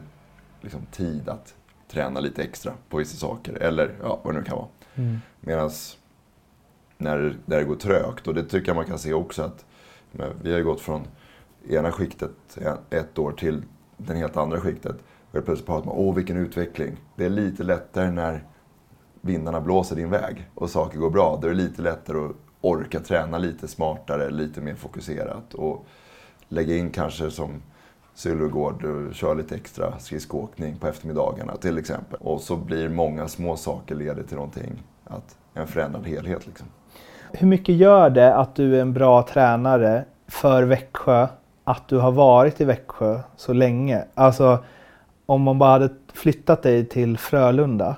liksom, 0.61 0.85
tid 0.91 1.29
att 1.29 1.55
träna 1.87 2.19
lite 2.19 2.43
extra 2.43 2.73
på 2.89 2.97
vissa 2.97 3.17
saker. 3.17 3.53
Eller 3.53 3.95
ja, 4.01 4.19
vad 4.23 4.33
det 4.33 4.39
nu 4.39 4.45
kan 4.45 4.57
vara. 4.57 4.67
Medan 5.39 5.69
när, 6.97 7.37
när 7.45 7.57
det 7.57 7.63
går 7.63 7.75
trögt, 7.75 8.27
och 8.27 8.33
det 8.33 8.43
tycker 8.43 8.69
jag 8.69 8.75
man 8.75 8.85
kan 8.85 8.99
se 8.99 9.13
också 9.13 9.43
att 9.43 9.65
vi 10.41 10.53
har 10.53 10.61
gått 10.61 10.81
från 10.81 11.07
ena 11.69 11.91
skiktet 11.91 12.57
ett 12.89 13.19
år 13.19 13.31
till 13.31 13.63
det 13.97 14.15
helt 14.15 14.37
andra 14.37 14.61
skiktet. 14.61 14.95
Och 15.35 15.37
helt 15.37 15.45
plötsligt 15.45 15.67
pratar 15.67 15.85
man 15.85 15.95
åh 15.97 16.15
vilken 16.15 16.37
utveckling. 16.37 16.97
Det 17.15 17.25
är 17.25 17.29
lite 17.29 17.63
lättare 17.63 18.11
när 18.11 18.43
vindarna 19.21 19.61
blåser 19.61 19.95
din 19.95 20.09
väg 20.09 20.49
och 20.55 20.69
saker 20.69 20.97
går 20.99 21.09
bra. 21.09 21.39
Då 21.41 21.47
är 21.47 21.51
det 21.51 21.57
lite 21.57 21.81
lättare 21.81 22.25
att 22.25 22.31
orka 22.61 22.99
träna 22.99 23.37
lite 23.37 23.67
smartare, 23.67 24.29
lite 24.29 24.61
mer 24.61 24.75
fokuserat. 24.75 25.53
Och 25.53 25.85
lägga 26.49 26.75
in 26.75 26.89
kanske 26.89 27.31
som 27.31 27.61
Sylvegård 28.13 28.83
eh, 28.83 28.89
och 28.89 29.13
köra 29.15 29.33
lite 29.33 29.55
extra 29.55 29.99
skridskoåkning 29.99 30.77
på 30.77 30.87
eftermiddagarna 30.87 31.55
till 31.55 31.77
exempel. 31.77 32.19
Och 32.21 32.41
så 32.41 32.55
blir 32.55 32.89
många 32.89 33.27
små 33.27 33.55
saker 33.57 33.95
leder 33.95 34.23
till 34.23 34.35
någonting, 34.35 34.83
att 35.03 35.37
en 35.53 35.67
förändrad 35.67 36.07
helhet 36.07 36.47
liksom. 36.47 36.67
Hur 37.31 37.47
mycket 37.47 37.75
gör 37.75 38.09
det 38.09 38.35
att 38.35 38.55
du 38.55 38.75
är 38.77 38.81
en 38.81 38.93
bra 38.93 39.23
tränare 39.23 40.05
för 40.27 40.63
Växjö, 40.63 41.27
att 41.63 41.87
du 41.87 41.97
har 41.97 42.11
varit 42.11 42.61
i 42.61 42.65
Växjö 42.65 43.19
så 43.35 43.53
länge? 43.53 44.05
Alltså, 44.13 44.63
om 45.25 45.41
man 45.41 45.59
bara 45.59 45.71
hade 45.71 45.89
flyttat 46.13 46.63
dig 46.63 46.85
till 46.85 47.17
Frölunda, 47.17 47.95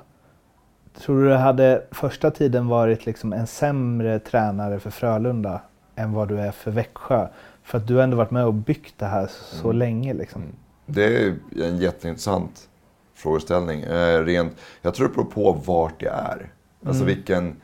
tror 0.98 1.24
du 1.24 1.30
det 1.30 1.38
hade 1.38 1.84
första 1.92 2.32
tiden 2.32 2.68
varit 2.68 3.06
liksom 3.06 3.34
en 3.34 3.48
sämre 3.48 4.20
tränare 4.20 4.80
för 4.80 4.90
Frölunda 4.90 5.62
än 5.96 6.14
vad 6.14 6.28
du 6.28 6.40
är 6.40 6.52
för 6.52 6.72
Växjö? 6.72 7.28
För 7.64 7.78
att 7.78 7.88
du 7.88 7.96
har 7.96 8.04
ändå 8.04 8.18
varit 8.18 8.32
med 8.32 8.46
och 8.46 8.54
byggt 8.54 8.94
det 8.98 9.06
här 9.06 9.28
så 9.30 9.72
länge. 9.72 10.14
Liksom. 10.14 10.44
Det 10.86 11.04
är 11.04 11.36
en 11.62 11.78
jätteintressant 11.78 12.70
frågeställning. 13.14 13.82
Eh, 13.82 14.24
rent, 14.24 14.54
jag 14.82 14.94
tror 14.94 15.08
det 15.08 15.14
beror 15.14 15.26
på 15.26 15.52
vart 15.52 16.02
jag 16.02 16.14
är. 16.14 16.52
Alltså 16.86 17.04
vilken... 17.04 17.56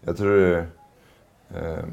Jag 0.00 0.16
tror 0.16 0.36
det... 0.36 0.66
Eh, 1.54 1.84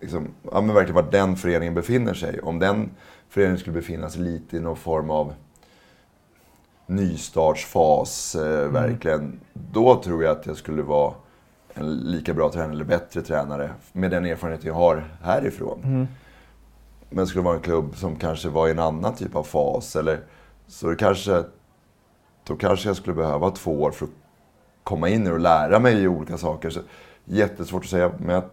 liksom, 0.00 0.28
ja, 0.52 0.60
men 0.60 0.74
verkligen 0.74 0.94
vart 0.94 1.12
den 1.12 1.36
föreningen 1.36 1.74
befinner 1.74 2.14
sig. 2.14 2.40
Om 2.40 2.58
den 2.58 2.90
föreningen 3.28 3.58
skulle 3.58 3.74
befinna 3.74 4.10
sig 4.10 4.22
lite 4.22 4.56
i 4.56 4.60
någon 4.60 4.76
form 4.76 5.10
av 5.10 5.34
nystartsfas, 6.90 8.34
eh, 8.34 8.68
verkligen. 8.68 9.40
Då 9.52 10.02
tror 10.02 10.24
jag 10.24 10.38
att 10.38 10.46
jag 10.46 10.56
skulle 10.56 10.82
vara 10.82 11.14
en 11.74 11.96
lika 11.96 12.34
bra 12.34 12.52
tränare 12.52 12.72
eller 12.72 12.84
bättre 12.84 13.22
tränare 13.22 13.70
med 13.92 14.10
den 14.10 14.26
erfarenhet 14.26 14.64
jag 14.64 14.74
har 14.74 15.04
härifrån. 15.22 16.08
Men 17.10 17.26
skulle 17.26 17.42
det 17.42 17.44
vara 17.44 17.56
en 17.56 17.62
klubb 17.62 17.96
som 17.96 18.16
kanske 18.16 18.48
var 18.48 18.68
i 18.68 18.70
en 18.70 18.78
annan 18.78 19.14
typ 19.14 19.36
av 19.36 19.42
fas 19.42 19.96
eller 19.96 20.20
så 20.66 20.96
kanske, 20.96 21.44
då 22.44 22.56
kanske 22.56 22.88
jag 22.88 22.96
skulle 22.96 23.16
behöva 23.16 23.50
två 23.50 23.82
år 23.82 23.90
för 23.90 24.04
att 24.04 24.12
komma 24.84 25.08
in 25.08 25.32
och 25.32 25.40
lära 25.40 25.78
mig 25.78 26.08
olika 26.08 26.38
saker. 26.38 26.70
Så, 26.70 26.80
jättesvårt 27.24 27.84
att 27.84 27.90
säga, 27.90 28.12
men 28.18 28.36
att 28.36 28.50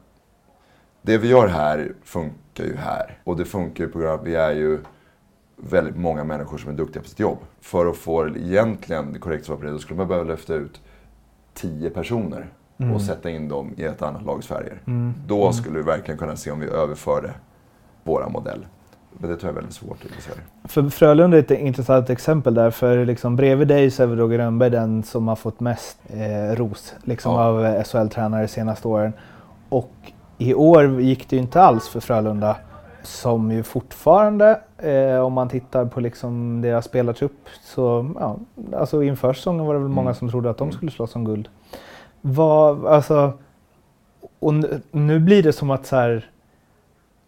det 1.01 1.17
vi 1.17 1.27
gör 1.27 1.47
här 1.47 1.93
funkar 2.03 2.63
ju 2.63 2.75
här. 2.75 3.19
Och 3.23 3.37
det 3.37 3.45
funkar 3.45 3.83
ju 3.83 3.89
på 3.89 3.99
grund 3.99 4.11
av 4.11 4.19
att 4.19 4.27
vi 4.27 4.35
är 4.35 4.51
ju 4.51 4.79
väldigt 5.57 5.97
många 5.97 6.23
människor 6.23 6.57
som 6.57 6.69
är 6.69 6.73
duktiga 6.75 7.01
på 7.03 7.09
sitt 7.09 7.19
jobb. 7.19 7.37
För 7.61 7.85
att 7.85 7.97
få 7.97 8.27
egentligen 8.27 9.13
det 9.13 9.19
korrekta 9.19 9.45
svaret 9.45 9.59
på 9.59 9.65
det, 9.65 9.71
då 9.71 9.79
skulle 9.79 9.97
man 9.97 10.07
behöva 10.07 10.29
lyfta 10.31 10.53
ut 10.53 10.81
tio 11.53 11.89
personer 11.89 12.45
och 12.95 13.01
sätta 13.01 13.29
in 13.29 13.47
dem 13.49 13.73
i 13.77 13.83
ett 13.83 14.01
annat 14.01 14.23
lags 14.25 14.47
färger. 14.47 14.79
Då 15.27 15.53
skulle 15.53 15.77
vi 15.77 15.83
verkligen 15.83 16.17
kunna 16.17 16.35
se 16.35 16.51
om 16.51 16.59
vi 16.59 16.67
överförde 16.67 17.31
våra 18.03 18.29
modell. 18.29 18.65
Men 19.19 19.29
det 19.29 19.35
tror 19.37 19.47
jag 19.49 19.51
är 19.51 19.55
väldigt 19.55 19.75
svårt 19.75 20.05
i 20.05 20.21
Sverige. 20.21 20.41
För 20.63 20.89
Frölunda 20.89 21.37
är 21.37 21.41
ett 21.41 21.51
intressant 21.51 22.09
exempel 22.09 22.53
där. 22.53 22.71
För 22.71 23.05
liksom 23.05 23.35
bredvid 23.35 23.67
dig 23.67 23.91
så 23.91 24.03
är 24.03 24.07
väl 24.07 24.17
Roger 24.17 24.37
Rönnberg 24.37 24.69
den 24.69 25.03
som 25.03 25.27
har 25.27 25.35
fått 25.35 25.59
mest 25.59 25.97
eh, 26.09 26.55
ros 26.55 26.93
liksom, 27.03 27.33
Ja. 27.33 27.43
av 27.43 27.83
SHL-tränare 27.83 28.41
de 28.41 28.47
senaste 28.47 28.87
åren. 28.87 29.13
Och 29.69 29.91
i 30.37 30.53
år 30.53 31.01
gick 31.01 31.29
det 31.29 31.35
ju 31.35 31.41
inte 31.41 31.61
alls 31.61 31.87
för 31.89 31.99
Frölunda. 31.99 32.57
Som 33.07 33.51
ju 33.51 33.63
fortfarande, 33.63 34.59
eh, 34.77 35.19
om 35.19 35.33
man 35.33 35.49
tittar 35.49 35.85
på 35.85 35.99
liksom 35.99 36.61
deras 36.61 36.85
spelartrupp, 36.85 37.49
så 37.61 38.11
ja, 38.19 38.37
alltså 38.77 39.03
inför 39.03 39.33
säsongen 39.33 39.65
var 39.65 39.73
det 39.73 39.79
väl 39.79 39.89
många 39.89 40.13
som 40.13 40.29
trodde 40.29 40.49
att 40.49 40.57
de 40.57 40.71
skulle 40.71 40.91
slåss 40.91 41.15
om 41.15 41.25
guld. 41.25 41.49
Vad, 42.21 42.85
alltså, 42.85 43.33
och 44.39 44.53
nu, 44.53 44.81
nu 44.91 45.19
blir 45.19 45.43
det 45.43 45.53
som 45.53 45.71
att 45.71 45.85
så 45.85 45.95
här, 45.95 46.29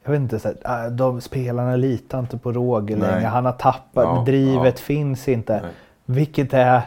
jag 0.04 0.12
vet 0.12 0.22
inte, 0.22 0.40
så 0.40 0.52
här, 0.64 0.86
äh, 0.86 0.92
de 0.92 1.22
spelarna 1.22 1.76
litar 1.76 2.20
inte 2.20 2.38
på 2.38 2.52
Roger 2.52 2.98
längre. 2.98 3.28
Han 3.28 3.46
har 3.46 3.52
tappat, 3.52 4.04
Ja, 4.04 4.24
drivet 4.26 4.80
ja. 4.80 4.84
finns 4.86 5.28
inte. 5.28 5.62
Nej. 5.62 5.72
Vilket 6.06 6.54
är, 6.54 6.82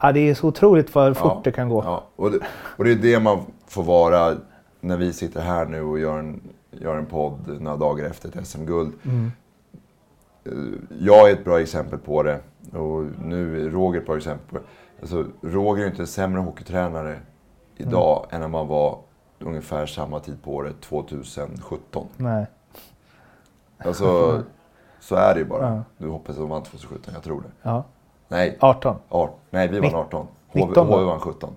ja, 0.00 0.12
det 0.12 0.20
är 0.30 0.34
så 0.34 0.48
otroligt 0.48 0.94
vad 0.94 1.16
fort 1.16 1.32
Ja, 1.34 1.40
det 1.44 1.52
kan 1.52 1.68
gå. 1.68 2.02
Och, 2.16 2.30
det, 2.30 2.38
och 2.76 2.84
det 2.84 2.90
är 2.90 2.96
det 2.96 3.20
man 3.20 3.40
får 3.66 3.82
vara 3.82 4.36
när 4.80 4.96
vi 4.96 5.12
sitter 5.12 5.40
här 5.40 5.66
nu 5.66 5.82
och 5.82 5.98
gör 5.98 6.18
en, 6.18 6.40
gör 6.72 6.96
en 6.96 7.06
podd 7.06 7.60
några 7.62 7.76
dagar 7.76 8.04
efter 8.04 8.28
ett 8.38 8.46
SM-guld. 8.46 8.92
Mm. 9.04 9.32
Eh, 10.44 10.52
Jag 10.98 11.28
är 11.30 11.32
ett 11.32 11.44
bra 11.44 11.60
exempel 11.60 11.98
på 11.98 12.22
det 12.22 12.40
och 12.72 13.04
nu 13.24 13.66
är 13.66 13.70
Roger 13.70 14.00
ett 14.00 14.06
bra 14.06 14.16
exempel 14.16 14.46
på 14.48 14.56
det. 14.58 14.62
Alltså, 15.00 15.24
Roger 15.40 15.82
är 15.84 15.86
inte 15.88 16.02
en 16.02 16.06
sämre 16.06 16.40
hockeytränare 16.40 17.18
idag 17.76 18.26
än 18.30 18.40
när 18.40 18.48
man 18.48 18.66
var 18.68 18.98
ungefär 19.38 19.86
samma 19.86 20.20
tid 20.20 20.42
på 20.42 20.54
året, 20.54 20.80
2017. 20.80 22.06
Nej. 22.16 22.46
Alltså, 23.78 24.42
så 25.00 25.14
är 25.14 25.34
det 25.34 25.40
ju 25.40 25.46
bara. 25.46 25.82
Ja. 25.98 26.06
Hoppas 26.06 26.30
att 26.30 26.36
de 26.36 26.48
vann 26.48 26.62
2017, 26.62 27.14
jag 27.14 27.22
tror 27.22 27.40
det. 27.40 27.48
Ja. 27.62 27.84
Nej, 28.28 28.56
18. 28.60 28.96
18. 29.08 29.34
Nej 29.50 29.68
vi 29.68 29.80
vann 29.80 29.90
Nitt- 29.90 29.94
18. 29.96 30.26
HV, 30.48 30.66
19 30.66 30.86
då? 30.86 30.92
HV 30.96 31.04
vann 31.04 31.20
17. 31.20 31.50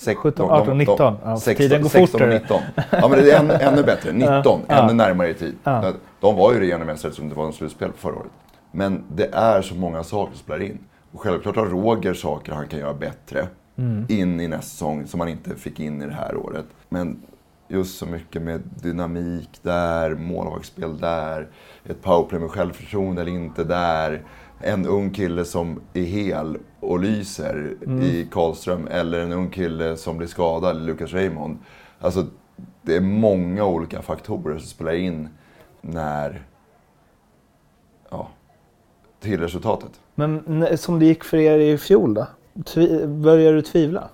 Sex- 0.00 0.20
17, 0.20 0.48
de- 0.48 0.54
de- 0.54 0.60
18, 0.62 0.68
de- 0.68 0.78
19. 0.78 1.16
Ja, 1.24 1.36
16, 1.36 1.54
tiden 1.54 1.82
går 1.82 1.88
16 1.88 2.02
och 2.04 2.10
fortare. 2.10 2.34
19. 2.38 2.60
Ja 2.90 3.08
men 3.08 3.18
det 3.18 3.30
är 3.30 3.40
ännu, 3.40 3.54
ännu 3.54 3.82
bättre. 3.82 4.12
19, 4.12 4.60
Ja. 4.68 4.74
ännu 4.74 4.92
närmare 4.92 5.28
i 5.30 5.34
tid. 5.34 5.54
Ja. 5.64 5.92
De 6.20 6.36
var 6.36 6.52
ju 6.52 6.60
regerande 6.60 6.86
mästare 6.86 7.12
som 7.12 7.28
det 7.28 7.34
var 7.34 7.46
en 7.46 7.52
slutspel 7.52 7.90
förra 7.96 8.14
året. 8.16 8.30
Men 8.72 9.02
det 9.14 9.28
är 9.32 9.62
så 9.62 9.74
många 9.74 10.04
saker 10.04 10.32
som 10.32 10.38
spelar 10.38 10.62
in. 10.62 10.78
Och 11.12 11.20
självklart 11.20 11.56
har 11.56 11.66
Roger 11.66 12.14
saker 12.14 12.52
han 12.52 12.66
kan 12.66 12.78
göra 12.80 12.94
bättre 12.94 13.46
Mm. 13.78 14.06
in 14.08 14.40
i 14.40 14.48
nästa 14.48 14.62
säsong 14.62 15.06
som 15.06 15.20
han 15.20 15.28
inte 15.28 15.54
fick 15.54 15.80
in 15.80 16.02
i 16.02 16.06
det 16.06 16.12
här 16.14 16.36
året. 16.36 16.64
Men 16.88 17.22
just 17.68 17.98
så 17.98 18.06
mycket 18.06 18.42
med 18.42 18.60
dynamik 18.82 19.48
där, 19.62 20.14
målvaktsspel 20.14 20.98
där, 20.98 21.46
ett 21.88 22.02
powerplay 22.02 22.40
med 22.40 22.50
självförtroende 22.50 23.22
eller 23.22 23.32
inte 23.32 23.64
där. 23.64 24.22
En 24.60 24.86
ung 24.86 25.10
kille 25.10 25.44
som 25.44 25.80
är 25.94 26.02
hel 26.02 26.58
och 26.80 27.00
lyser 27.00 27.74
i 28.02 28.28
Karlström 28.30 28.88
eller 28.90 29.20
en 29.20 29.32
ung 29.32 29.50
kille 29.50 29.96
som 29.96 30.18
blir 30.18 30.28
skadad, 30.28 30.76
Lucas 30.86 31.12
Raymond. 31.12 31.58
Alltså, 32.00 32.26
det 32.82 32.96
är 32.96 33.00
många 33.00 33.64
olika 33.64 34.02
faktorer 34.02 34.58
som 34.58 34.66
spelar 34.68 34.92
in 34.92 35.28
när... 35.80 36.42
Ja, 38.10 38.28
till 39.20 39.40
resultatet. 39.40 40.00
Men 40.14 40.78
som 40.78 40.98
det 40.98 41.06
gick 41.06 41.24
för 41.24 41.36
er 41.36 41.58
i 41.58 41.78
fjol 41.78 42.14
då? 42.14 42.26
Tvi- 42.54 43.06
börjar 43.06 43.52
du 43.52 43.62
tvivla 43.62 44.08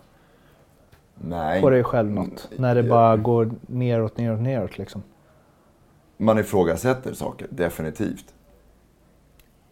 Nej. 1.14 1.60
på 1.60 1.70
dig 1.70 1.84
själv 1.84 2.10
något? 2.10 2.48
När 2.56 2.74
det 2.74 2.82
bara 2.82 3.16
går 3.16 3.50
neråt, 3.66 4.16
neråt, 4.18 4.40
neråt 4.40 4.78
liksom? 4.78 5.02
man 6.16 6.38
ifrågasätter 6.38 7.14
saker, 7.14 7.46
definitivt. 7.50 8.34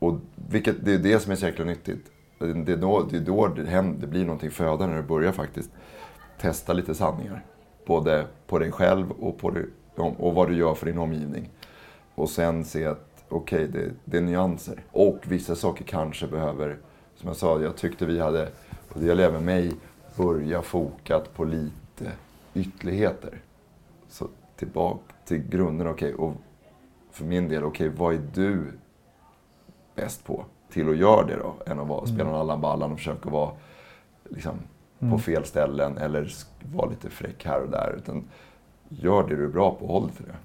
Och 0.02 0.20
vilket, 0.50 0.84
det 0.84 0.94
är 0.94 0.98
det 0.98 1.20
som 1.20 1.32
är 1.32 1.36
så 1.36 1.46
jäkla 1.46 1.64
nyttigt. 1.64 2.10
Det 2.38 2.72
är 2.72 2.76
då 2.76 3.02
det, 3.02 3.16
är 3.16 3.20
då 3.20 3.48
det, 3.48 3.66
händer, 3.66 4.00
det 4.00 4.06
blir 4.06 4.24
någonting 4.24 4.50
föda 4.50 4.86
när 4.86 4.96
du 4.96 5.02
börjar 5.02 5.32
faktiskt 5.32 5.70
testa 6.40 6.72
lite 6.72 6.94
sanningar. 6.94 7.44
Både 7.86 8.26
på 8.46 8.58
dig 8.58 8.72
själv 8.72 9.10
och, 9.10 9.38
på 9.38 9.50
dig, 9.50 9.66
och 9.96 10.34
vad 10.34 10.48
du 10.48 10.56
gör 10.56 10.74
för 10.74 10.86
din 10.86 10.98
omgivning. 10.98 11.50
Och 12.14 12.30
sen 12.30 12.64
se 12.64 12.86
att 12.86 13.24
okej, 13.28 13.68
det, 13.68 13.90
det 14.04 14.16
är 14.16 14.20
nyanser. 14.20 14.84
Och 14.90 15.18
vissa 15.24 15.54
saker 15.56 15.84
kanske 15.84 16.26
behöver, 16.26 16.78
som 17.16 17.28
jag 17.28 17.36
sa, 17.36 17.60
jag 17.60 17.76
tyckte 17.76 18.06
vi 18.06 18.20
hade, 18.20 18.48
och 18.88 19.00
det 19.00 19.06
gäller 19.06 19.24
även 19.24 19.44
mig, 19.44 19.72
börja 20.16 20.62
fokat 20.62 21.34
på 21.34 21.44
lite 21.44 22.12
ytterligheter. 22.54 23.40
Så 24.08 24.28
tillbaka 24.56 25.14
till 25.24 25.48
grunden, 25.48 25.86
okej, 25.86 26.14
och 26.14 26.34
för 27.10 27.24
min 27.24 27.48
del, 27.48 27.64
okej, 27.64 27.88
vad 27.88 28.14
är 28.14 28.20
du 28.34 28.72
bäst 29.94 30.24
på? 30.24 30.44
Till 30.70 30.90
att 30.90 30.96
göra 30.96 31.26
det 31.26 31.36
då, 31.36 31.54
än 31.66 31.80
att 31.80 31.88
vara, 31.88 32.06
spela 32.06 32.24
någon 32.24 32.40
Allan 32.40 32.60
Ballan 32.60 32.92
och 32.92 32.98
försöka 32.98 33.30
vara 33.30 33.50
liksom, 34.28 34.54
på 35.10 35.18
fel 35.18 35.44
ställen 35.44 35.98
eller 35.98 36.32
vara 36.72 36.90
lite 36.90 37.10
fräck 37.10 37.44
här 37.44 37.60
och 37.60 37.70
där. 37.70 37.94
Utan 37.96 38.24
gör 38.88 39.28
det 39.28 39.36
du 39.36 39.44
är 39.44 39.48
bra 39.48 39.70
på 39.70 39.84
och 39.84 39.92
håll 39.92 40.10
till 40.10 40.24
det. 40.24 40.36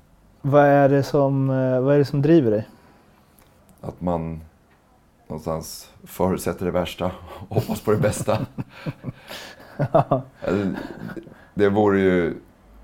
Vad 0.41 0.66
är 0.66 0.89
det 0.89 1.04
som, 1.04 1.50
eh, 1.50 1.82
vad 1.82 1.95
är 1.95 1.98
det 1.98 2.06
som 2.06 2.22
driver 2.22 2.52
dig? 2.52 2.68
Att 3.82 4.02
man 4.02 4.41
någonstans 5.28 5.91
förutsätter 6.04 6.66
det 6.66 6.72
värsta 6.72 7.12
och 7.50 7.56
hoppas 7.56 7.82
på 7.82 7.91
det 7.91 7.98
bästa. 7.98 8.45
Alltså, 9.91 10.74
det 11.54 11.70
vore 11.70 12.00
ju... 12.00 12.36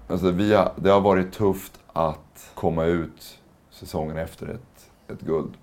Alltså 0.07 0.31
vi 0.31 0.53
har, 0.53 0.71
det 0.75 0.89
har 0.89 1.01
varit 1.01 1.33
tufft 1.33 1.79
att 1.93 2.51
komma 2.53 2.85
ut 2.85 3.39
säsongen 3.69 4.17
efter 4.17 4.47
ett, 4.47 4.91
ett 5.07 5.21
guld 5.21 5.53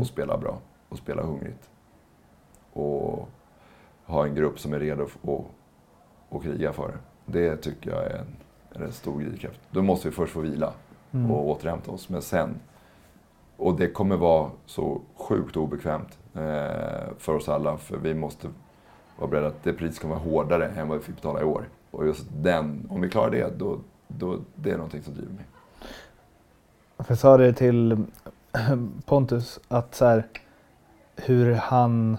och 0.00 0.06
spela 0.06 0.38
bra 0.38 0.58
och 0.88 0.98
spela 0.98 1.22
hungrigt. 1.22 1.70
Och 2.72 3.28
ha 4.04 4.26
en 4.26 4.34
grupp 4.34 4.58
som 4.58 4.72
är 4.72 4.78
redo 4.80 5.08
att, 6.30 6.42
kriga 6.42 6.72
för 6.72 6.88
det. 6.88 6.98
Det 7.26 7.56
tycker 7.56 7.90
jag 7.90 8.04
är 8.04 8.18
en, 8.18 8.82
en 8.82 8.92
stor 8.92 9.20
drivkraft. 9.20 9.60
Då 9.70 9.82
måste 9.82 10.08
vi 10.08 10.14
först 10.14 10.32
få 10.32 10.40
vila 10.40 10.72
och 11.30 11.48
återhämta 11.48 11.90
oss. 11.90 12.08
Men 12.08 12.22
sen, 12.22 12.60
och 13.56 13.76
det 13.76 13.88
kommer 13.88 14.16
vara 14.16 14.50
så 14.66 15.00
sjukt 15.16 15.56
obekvämt 15.56 16.18
eh, 16.34 16.40
för 17.18 17.34
oss 17.34 17.48
alla. 17.48 17.76
För 17.76 17.96
vi 17.96 18.14
måste 18.14 18.48
vara 19.18 19.30
beredda 19.30 19.48
att 19.48 19.62
det 19.62 19.72
priset 19.72 20.00
kommer 20.02 20.14
vara 20.14 20.24
hårdare 20.24 20.68
än 20.68 20.88
vad 20.88 20.98
vi 20.98 21.04
fick 21.04 21.14
betala 21.14 21.40
i 21.40 21.44
år. 21.44 21.68
Och 21.90 22.06
just 22.06 22.26
den, 22.42 22.86
om 22.90 23.00
vi 23.00 23.10
klarar 23.10 23.30
det, 23.30 23.58
då, 23.58 23.78
då 24.08 24.38
det 24.54 24.70
är 24.70 24.76
någonting 24.76 25.02
som 25.02 25.14
driver 25.14 25.32
mig. 25.32 25.44
För 26.98 27.06
jag 27.08 27.18
sa 27.18 27.36
det 27.36 27.52
till 27.52 28.04
Pontus 29.06 29.60
att 29.68 29.94
så 29.94 30.04
här, 30.04 30.26
hur 31.16 31.54
han 31.54 32.16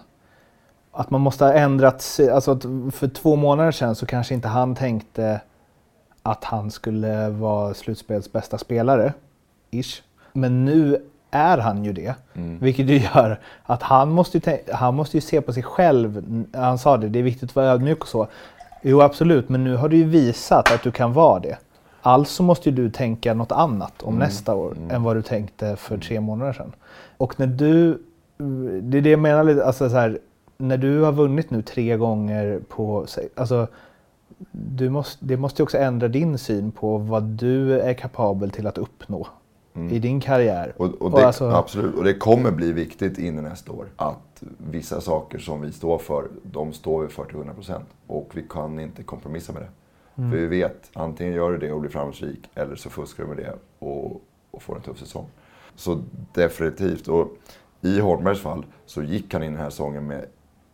att 0.91 1.09
man 1.09 1.21
måste 1.21 1.45
ha 1.45 1.53
ändrat 1.53 2.01
sig. 2.01 2.29
Alltså 2.29 2.51
att 2.51 2.63
för 2.95 3.07
två 3.07 3.35
månader 3.35 3.71
sedan 3.71 3.95
så 3.95 4.05
kanske 4.05 4.33
inte 4.33 4.47
han 4.47 4.75
tänkte 4.75 5.41
att 6.23 6.43
han 6.43 6.71
skulle 6.71 7.29
vara 7.29 7.73
slutspels 7.73 8.31
bästa 8.31 8.57
spelare. 8.57 9.13
Ish. 9.71 10.01
Men 10.33 10.65
nu 10.65 11.01
är 11.31 11.57
han 11.57 11.85
ju 11.85 11.93
det. 11.93 12.15
Vilket 12.59 12.89
ju 12.89 12.97
gör 12.97 13.39
att 13.63 13.83
han 13.83 14.11
måste, 14.11 14.59
han 14.73 14.95
måste 14.95 15.17
ju 15.17 15.21
se 15.21 15.41
på 15.41 15.53
sig 15.53 15.63
själv. 15.63 16.45
Han 16.53 16.77
sa 16.77 16.97
det, 16.97 17.09
det 17.09 17.19
är 17.19 17.23
viktigt 17.23 17.49
att 17.49 17.55
vara 17.55 17.65
ödmjuk 17.65 18.01
och 18.01 18.07
så. 18.07 18.27
Jo 18.81 19.01
absolut, 19.01 19.49
men 19.49 19.63
nu 19.63 19.75
har 19.75 19.89
du 19.89 19.97
ju 19.97 20.03
visat 20.03 20.71
att 20.71 20.83
du 20.83 20.91
kan 20.91 21.13
vara 21.13 21.39
det. 21.39 21.57
Alltså 22.05 22.43
måste 22.43 22.71
du 22.71 22.89
tänka 22.89 23.33
något 23.33 23.51
annat 23.51 24.03
om 24.03 24.15
nästa 24.15 24.55
år 24.55 24.77
än 24.89 25.03
vad 25.03 25.15
du 25.15 25.21
tänkte 25.21 25.75
för 25.75 25.97
tre 25.97 26.21
månader 26.21 26.53
sedan. 26.53 26.71
Och 27.17 27.39
när 27.39 27.47
du, 27.47 28.03
det 28.81 28.97
är 28.97 29.01
det 29.01 29.09
jag 29.09 29.19
menar 29.19 29.43
lite, 29.43 29.65
alltså 29.65 29.89
så 29.89 29.95
här, 29.95 30.19
när 30.57 30.77
du 30.77 31.01
har 31.01 31.11
vunnit 31.11 31.49
nu 31.51 31.61
tre 31.61 31.97
gånger 31.97 32.59
på, 32.69 33.05
alltså 33.35 33.67
du 34.51 34.89
måste, 34.89 35.25
det 35.25 35.37
måste 35.37 35.61
ju 35.61 35.63
också 35.63 35.77
ändra 35.77 36.07
din 36.07 36.37
syn 36.37 36.71
på 36.71 36.97
vad 36.97 37.23
du 37.23 37.79
är 37.79 37.93
kapabel 37.93 38.51
till 38.51 38.67
att 38.67 38.77
uppnå 38.77 39.27
i 39.91 39.99
din 39.99 40.19
karriär. 40.19 40.73
Och, 40.77 41.01
och 41.01 41.11
det, 41.11 41.27
alltså- 41.27 41.49
Absolut, 41.49 41.95
och 41.95 42.03
det 42.03 42.13
kommer 42.13 42.51
bli 42.51 42.71
viktigt 42.71 43.17
in 43.17 43.39
i 43.39 43.41
nästa 43.41 43.71
år. 43.71 43.85
Att 43.95 44.43
vissa 44.71 45.01
saker 45.01 45.39
som 45.39 45.61
vi 45.61 45.71
står 45.71 45.97
för, 45.97 46.27
de 46.43 46.73
står 46.73 47.01
vi 47.01 47.07
för 47.07 47.25
till 47.25 47.35
100%. 47.35 47.79
Och 48.07 48.29
vi 48.33 48.43
kan 48.49 48.79
inte 48.79 49.03
kompromissa 49.03 49.53
med 49.53 49.61
det. 49.61 49.67
Mm. 50.17 50.31
För 50.31 50.37
vi 50.37 50.47
vet, 50.47 50.89
antingen 50.93 51.33
gör 51.33 51.51
du 51.51 51.57
det 51.57 51.71
och 51.71 51.81
blir 51.81 51.91
framgångsrik, 51.91 52.49
eller 52.53 52.75
så 52.75 52.89
fuskar 52.89 53.23
du 53.23 53.29
med 53.29 53.37
det 53.37 53.53
och, 53.79 54.21
och 54.51 54.61
får 54.61 54.75
en 54.75 54.81
tuff 54.81 54.99
säsong. 54.99 55.25
Så 55.75 56.03
definitivt. 56.33 57.07
Och 57.07 57.27
i 57.81 57.99
Holmbergs 57.99 58.41
fall 58.41 58.65
så 58.85 59.03
gick 59.03 59.33
han 59.33 59.43
in 59.43 59.49
i 59.49 59.51
den 59.51 59.63
här 59.63 59.69
säsongen 59.69 60.07
med 60.07 60.25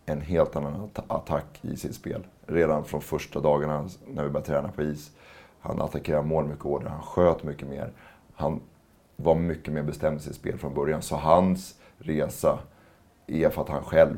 en 0.06 0.22
helt 0.22 0.56
annan 0.56 0.90
attack 1.08 1.60
i 1.62 1.78
sitt 1.78 1.96
spel. 1.96 2.28
Redan 2.46 2.86
från 2.86 3.02
första 3.02 3.40
dagarna 3.40 3.90
när 4.08 4.24
vi 4.24 4.30
började 4.30 4.48
träna 4.48 4.68
på 4.68 4.82
is. 4.82 5.12
Han 5.60 5.82
attackerade 5.82 6.28
mål 6.28 6.48
mycket 6.48 6.64
hårdare, 6.64 6.90
han 6.90 7.02
sköt 7.02 7.44
mycket 7.44 7.68
mer. 7.68 7.92
Han 8.36 8.62
var 9.16 9.36
mycket 9.36 9.74
mer 9.74 9.84
bestämd 9.84 10.20
i 10.20 10.24
sitt 10.24 10.36
spel 10.36 10.58
från 10.58 10.74
början. 10.74 11.02
Så 11.02 11.16
hans 11.16 11.76
resa 11.98 12.60
är 13.28 13.50
för 13.50 13.62
att 13.62 13.70
han 13.70 13.84
själv 13.84 14.16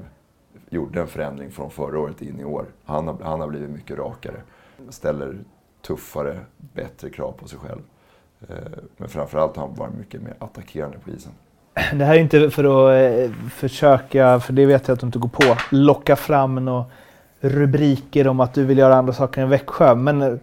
gjorde 0.70 1.02
en 1.02 1.08
förändring 1.08 1.52
från 1.52 1.72
förra 1.72 2.00
året 2.00 2.22
in 2.22 2.40
i 2.40 2.44
år. 2.44 2.66
Han 2.86 3.08
har, 3.08 3.18
han 3.24 3.40
har 3.40 3.48
blivit 3.48 3.70
mycket 3.70 3.98
rakare. 3.98 4.42
Ställer 4.90 5.38
tuffare, 5.82 6.40
bättre 6.58 7.10
krav 7.10 7.32
på 7.32 7.48
sig 7.48 7.60
själv. 7.60 7.82
Eh, 8.50 8.56
men 8.98 9.10
framförallt 9.10 9.56
har 9.56 9.68
han 9.68 9.76
varit 9.76 9.94
mycket 9.94 10.22
mer 10.22 10.34
attackerande 10.40 10.98
på 11.00 11.10
isen. 11.10 11.32
Det 11.74 12.06
här 12.06 12.16
är 12.16 12.20
inte 12.20 12.50
för 12.50 12.64
att 12.64 13.30
eh, 13.30 13.36
försöka, 13.50 14.40
för 14.40 14.54
det 14.54 14.66
vet 14.66 14.88
jag 14.88 14.94
att 14.94 15.00
du 15.00 15.06
inte 15.06 15.20
går 15.20 15.30
på, 15.30 15.56
locka 15.72 16.16
fram 16.16 16.66
några 16.66 16.86
rubriker 17.40 18.28
om 18.28 18.40
att 18.40 18.54
du 18.54 18.66
vill 18.66 18.78
göra 18.78 18.96
andra 18.96 19.14
saker 19.14 19.42
än 19.42 19.50
Växjö. 19.50 19.96
Men 19.96 20.22
eh, 20.22 20.36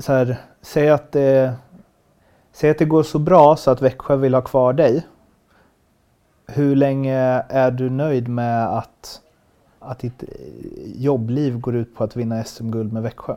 så 0.00 0.12
här, 0.12 0.36
säg 0.62 0.90
att 0.90 1.12
det, 1.12 1.54
säg 2.52 2.70
att 2.70 2.78
det 2.78 2.84
går 2.84 3.02
så 3.02 3.18
bra 3.18 3.56
så 3.56 3.70
att 3.70 3.82
Växjö 3.82 4.16
vill 4.16 4.34
ha 4.34 4.42
kvar 4.42 4.72
dig. 4.72 5.06
Hur 6.46 6.76
länge 6.76 7.16
är 7.48 7.70
du 7.70 7.90
nöjd 7.90 8.28
med 8.28 8.66
att, 8.68 9.20
att 9.78 9.98
ditt 9.98 10.24
jobbliv 10.94 11.60
går 11.60 11.76
ut 11.76 11.94
på 11.94 12.04
att 12.04 12.16
vinna 12.16 12.44
SM-guld 12.44 12.92
med 12.92 13.02
Växjö? 13.02 13.36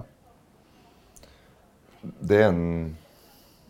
Det 2.19 2.43
är 2.43 2.47
en, 2.47 2.95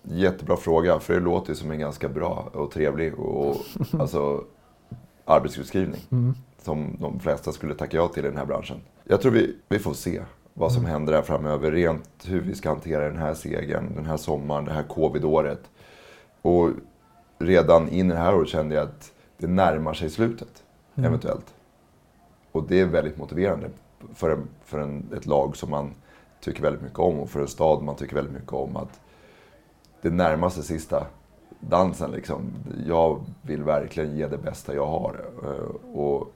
Jättebra 0.06 0.58
fråga, 0.58 1.00
för 1.00 1.14
det 1.14 1.20
låter 1.20 1.50
ju 1.50 1.56
som 1.56 1.72
en 1.72 1.80
ganska 1.80 2.10
bra 2.10 2.50
och 2.54 2.72
trevlig 2.72 3.20
och, 3.20 3.56
alltså, 4.00 4.44
arbetsbeskrivning. 5.26 6.02
Mm. 6.12 6.34
Som 6.62 6.98
de 7.00 7.20
flesta 7.20 7.52
skulle 7.52 7.76
tacka 7.76 7.98
ja 7.98 8.08
till 8.08 8.26
i 8.26 8.28
den 8.28 8.38
här 8.38 8.46
branschen. 8.46 8.78
Jag 9.04 9.22
tror 9.22 9.32
vi, 9.32 9.56
vi 9.70 9.80
får 9.80 9.94
se 9.94 10.22
vad 10.54 10.72
som 10.72 10.86
händer 10.86 11.14
här 11.14 11.22
framöver. 11.22 11.72
Rent 11.72 12.10
hur 12.26 12.42
vi 12.42 12.56
ska 12.56 12.70
hantera 12.70 13.10
den 13.10 13.18
här 13.18 13.34
segern, 13.34 13.92
den 13.96 14.06
här 14.06 14.18
sommaren, 14.18 14.66
det 14.66 14.74
här 14.74 14.84
covid-året. 14.84 15.70
Och 16.42 16.70
redan 17.40 17.90
in 17.90 18.12
i 18.12 18.14
det 18.14 18.20
här 18.20 18.36
året 18.36 18.50
kände 18.50 18.76
jag 18.76 18.84
att 18.84 19.12
det 19.38 19.48
närmar 19.48 19.94
sig 19.94 20.10
slutet, 20.10 20.64
eventuellt. 20.96 21.54
Och 22.52 22.68
det 22.68 22.80
är 22.80 22.86
väldigt 22.86 23.18
motiverande 23.18 23.70
för, 24.14 24.30
en, 24.30 24.48
för 24.66 24.80
en, 24.80 25.10
ett 25.18 25.26
lag 25.26 25.58
som 25.58 25.70
man 25.70 25.92
tycker 26.44 26.62
väldigt 26.62 26.82
mycket 26.82 27.00
om 27.00 27.20
och 27.20 27.30
för 27.30 27.42
en 27.42 27.48
stad 27.48 27.84
man 27.84 27.96
tycker 27.96 28.16
väldigt 28.16 28.34
mycket 28.34 28.54
om. 28.54 28.78
Att 28.78 29.00
det 30.02 30.10
närmaste 30.10 30.64
sista 30.64 31.06
dansen 31.60 32.12
liksom. 32.12 32.42
Jag 32.88 33.20
vill 33.42 33.64
verkligen 33.64 34.16
ge 34.16 34.28
det 34.28 34.38
bästa 34.38 34.76
jag 34.76 34.88
har. 34.88 35.26
eh, 35.44 35.96
Och, 36.00 36.28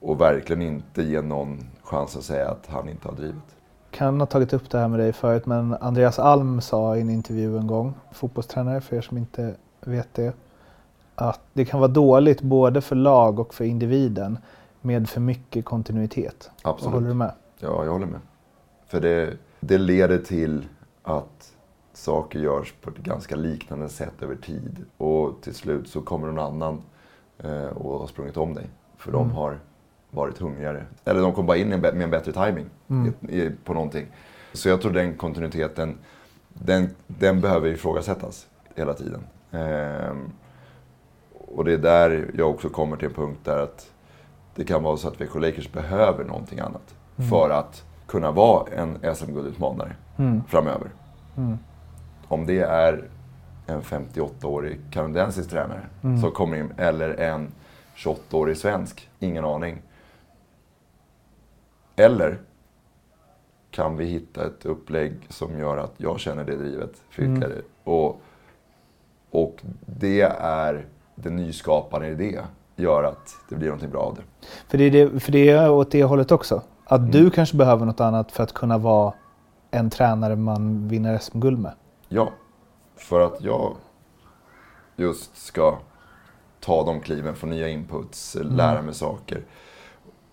och 0.00 0.20
verkligen 0.20 0.62
inte 0.62 1.02
ge 1.02 1.22
någon 1.22 1.58
chans 1.82 2.16
att 2.16 2.22
säga 2.24 2.50
att 2.50 2.66
han 2.66 2.88
inte 2.88 3.08
har 3.08 3.14
drivit. 3.14 3.56
Kan 3.90 4.20
ha 4.20 4.26
tagit 4.26 4.52
upp 4.52 4.70
det 4.70 4.78
här 4.78 4.88
med 4.88 4.98
dig 5.00 5.12
förut, 5.12 5.46
men 5.46 5.74
Andreas 5.80 6.18
Alm 6.18 6.60
sa 6.60 6.96
i 6.96 7.00
en 7.00 7.10
intervju 7.10 7.58
en 7.58 7.66
gång, 7.66 7.94
fotbollstränare 8.12 8.80
för 8.80 8.96
er 8.96 9.00
som 9.00 9.18
inte 9.18 9.54
vet 9.80 10.14
det, 10.14 10.32
att 11.14 11.40
det 11.52 11.64
kan 11.64 11.80
vara 11.80 11.90
dåligt 11.90 12.42
både 12.42 12.80
för 12.80 12.96
lag 12.96 13.38
och 13.40 13.54
för 13.54 13.64
individen 13.64 14.38
med 14.80 15.08
för 15.08 15.20
mycket 15.20 15.64
kontinuitet. 15.64 16.50
Absolut. 16.62 16.94
Håller 16.94 17.08
du 17.08 17.14
med? 17.14 17.32
Ja, 17.58 17.84
jag 17.84 17.92
håller 17.92 18.06
med. 18.06 18.20
För 18.92 19.00
det, 19.00 19.36
det 19.60 19.78
leder 19.78 20.18
till 20.18 20.68
att 21.02 21.52
saker 21.92 22.38
görs 22.38 22.74
på 22.80 22.90
ett 22.90 22.96
ganska 22.96 23.36
liknande 23.36 23.88
sätt 23.88 24.22
över 24.22 24.34
tid. 24.34 24.84
Och 24.96 25.42
till 25.42 25.54
slut 25.54 25.88
så 25.88 26.00
kommer 26.00 26.26
någon 26.26 26.38
annan 26.38 26.82
eh, 27.38 27.66
och 27.66 27.98
har 27.98 28.06
sprungit 28.06 28.36
om 28.36 28.54
dig. 28.54 28.66
För 28.96 29.12
de 29.12 29.30
har 29.30 29.58
varit 30.10 30.38
hungrigare. 30.38 30.86
Eller 31.04 31.20
de 31.20 31.32
kom 31.32 31.46
bara 31.46 31.56
in 31.56 31.68
med 31.68 32.02
en 32.02 32.10
bättre 32.10 32.32
timing 32.32 32.66
i, 33.28 33.36
i, 33.36 33.50
på 33.64 33.74
någonting. 33.74 34.06
Så 34.52 34.68
jag 34.68 34.82
tror 34.82 34.92
den 34.92 35.16
kontinuiteten, 35.16 35.98
den, 36.48 36.90
den 37.06 37.40
behöver 37.40 37.68
ifrågasättas 37.68 38.46
hela 38.74 38.94
tiden. 38.94 39.20
Ehm, 39.50 40.32
och 41.32 41.64
det 41.64 41.72
är 41.72 41.78
där 41.78 42.30
jag 42.34 42.50
också 42.50 42.68
kommer 42.68 42.96
till 42.96 43.08
en 43.08 43.14
punkt 43.14 43.40
där 43.44 43.58
att 43.58 43.90
det 44.54 44.64
kan 44.64 44.82
vara 44.82 44.96
så 44.96 45.08
att 45.08 45.20
Växjö 45.20 45.40
Lakers 45.40 45.72
behöver 45.72 46.24
någonting 46.24 46.58
annat. 46.58 46.94
För 47.30 47.50
att 47.50 47.84
kunna 48.12 48.30
vara 48.30 48.72
en 48.72 49.14
SM-guldutmanare 49.14 49.92
framöver. 50.48 50.90
Om 52.28 52.46
det 52.46 52.60
är 52.60 53.04
en 53.66 53.82
58-årig 53.82 54.80
kanadensisk 54.90 55.50
tränare 55.50 55.86
som 56.20 56.30
kommer 56.30 56.56
in, 56.56 56.72
eller 56.76 57.10
en 57.14 57.52
28-årig 57.96 58.56
svensk, 58.56 59.08
ingen 59.18 59.44
aning. 59.44 59.82
Eller 61.96 62.38
kan 63.70 63.96
vi 63.96 64.04
hitta 64.04 64.46
ett 64.46 64.66
upplägg 64.66 65.12
som 65.28 65.58
gör 65.58 65.76
att 65.76 65.94
jag 65.96 66.20
känner 66.20 66.44
det 66.44 66.56
drivet 66.56 66.92
för 67.10 67.22
ytterligare. 67.22 67.62
Och, 67.84 68.20
och 69.30 69.56
det 69.86 70.20
är 70.40 70.86
det 71.14 71.30
nyskapande 71.30 72.08
i 72.08 72.14
det 72.14 72.44
gör 72.76 73.04
att 73.04 73.36
det 73.48 73.56
blir 73.56 73.68
någonting 73.68 73.90
bra 73.90 74.00
av 74.00 74.14
det. 74.14 74.46
För 74.68 74.78
det 74.78 74.84
är, 74.84 74.90
det, 74.90 75.20
för 75.20 75.32
det 75.32 75.48
är 75.48 75.70
åt 75.70 75.90
det 75.90 76.04
hållet 76.04 76.32
också. 76.32 76.62
Att 76.92 77.00
Mm. 77.00 77.10
du 77.10 77.30
kanske 77.30 77.56
behöver 77.56 77.86
något 77.86 78.00
annat 78.00 78.32
för 78.32 78.42
att 78.42 78.52
kunna 78.52 78.78
vara 78.78 79.12
en 79.70 79.90
tränare 79.90 80.36
man 80.36 80.88
vinner 80.88 81.18
SM-guld 81.18 81.58
med. 81.58 81.72
Ja, 82.08 82.30
för 82.96 83.20
att 83.20 83.40
jag 83.42 83.76
just 84.96 85.36
ska 85.36 85.78
ta 86.60 86.84
de 86.84 87.00
kliven, 87.00 87.34
få 87.34 87.46
nya 87.46 87.68
inputs, 87.68 88.36
lära 88.40 88.82
mig 88.82 88.94
saker. 88.94 89.42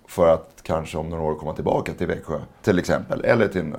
För 0.07 0.33
att 0.33 0.61
kanske 0.63 0.97
om 0.97 1.09
några 1.09 1.23
år 1.23 1.35
komma 1.35 1.53
tillbaka 1.53 1.93
till 1.93 2.07
Växjö, 2.07 2.39
till 2.61 2.79
exempel. 2.79 3.21
Eller 3.25 3.47
till, 3.47 3.75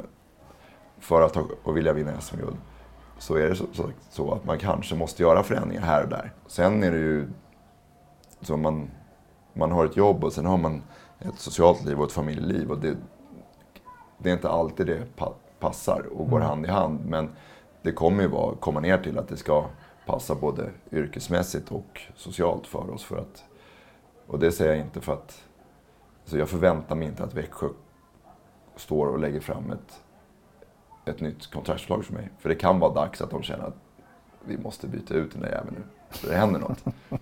för 0.99 1.23
att 1.23 1.37
och 1.63 1.77
vilja 1.77 1.93
vinna 1.93 2.21
SM-guld. 2.21 2.57
Så 3.19 3.35
är 3.37 3.49
det 3.49 3.55
så, 3.57 3.65
så, 3.73 3.85
så 4.11 4.33
att 4.35 4.45
man 4.45 4.59
kanske 4.59 4.95
måste 4.95 5.23
göra 5.23 5.43
förändringar 5.43 5.83
här 5.83 6.03
och 6.03 6.09
där. 6.09 6.33
Sen 6.47 6.83
är 6.83 6.91
det 6.91 6.99
ju 6.99 7.29
så 8.41 8.57
man, 8.57 8.91
man 9.53 9.73
har 9.73 9.85
ett 9.85 9.97
jobb 9.97 10.25
och 10.25 10.33
sen 10.33 10.47
har 10.47 10.57
man 10.57 10.83
ett 11.21 11.39
socialt 11.39 11.85
liv 11.85 11.99
och 11.99 12.07
ett 12.07 12.13
familjeliv. 12.13 12.71
Och 12.71 12.79
det, 12.79 12.97
det 14.19 14.31
är 14.31 14.35
inte 14.35 14.49
alltid 14.49 14.87
det 14.87 15.17
pa 15.17 15.35
passar 15.59 16.07
och 16.13 16.31
går 16.31 16.41
hand 16.41 16.67
i 16.67 16.69
hand. 16.69 17.01
Men 17.07 17.31
det 17.83 17.93
kommer 17.93 18.23
ju 18.23 18.29
vara, 18.29 18.55
komma 18.55 18.81
ner 18.81 18.99
till 18.99 19.19
att 19.19 19.29
det 19.29 19.37
ska 19.37 19.67
passa 20.07 20.35
både 20.35 20.71
yrkesmässigt 20.93 21.73
och 21.73 22.01
socialt 22.17 22.67
för 22.67 22.91
oss. 22.91 23.05
För 23.05 23.17
att, 23.17 23.45
och 24.27 24.39
det 24.39 24.53
säger 24.53 24.71
jag 24.71 24.81
inte 24.81 25.01
för 25.01 25.13
att... 25.13 25.43
Så 26.25 26.39
jag 26.39 26.49
förväntar 26.49 26.97
mig 26.97 27.09
inte 27.09 27.25
att 27.25 27.35
Växjö 27.35 27.69
står 28.77 29.07
och 29.07 29.19
lägger 29.19 29.41
fram 29.41 29.71
ett, 29.71 30.03
ett 31.05 31.21
nytt 31.21 31.47
kontraktsförslag 31.47 32.05
för 32.05 32.13
mig. 32.13 32.31
För 32.39 32.49
det 32.49 32.55
kan 32.55 32.79
vara 32.79 32.95
dags 32.95 33.23
att 33.23 33.31
de 33.31 33.43
känner 33.43 33.65
att 33.65 33.77
vi 34.45 34.59
måste 34.59 34.87
byta 34.87 35.15
ut 35.15 35.33
den 35.33 35.41
där 35.41 35.49
jäveln 35.49 35.77
nu. 35.79 35.83
Så 36.11 36.27
det 36.27 36.37
händer 36.37 36.61
något. 36.61 36.85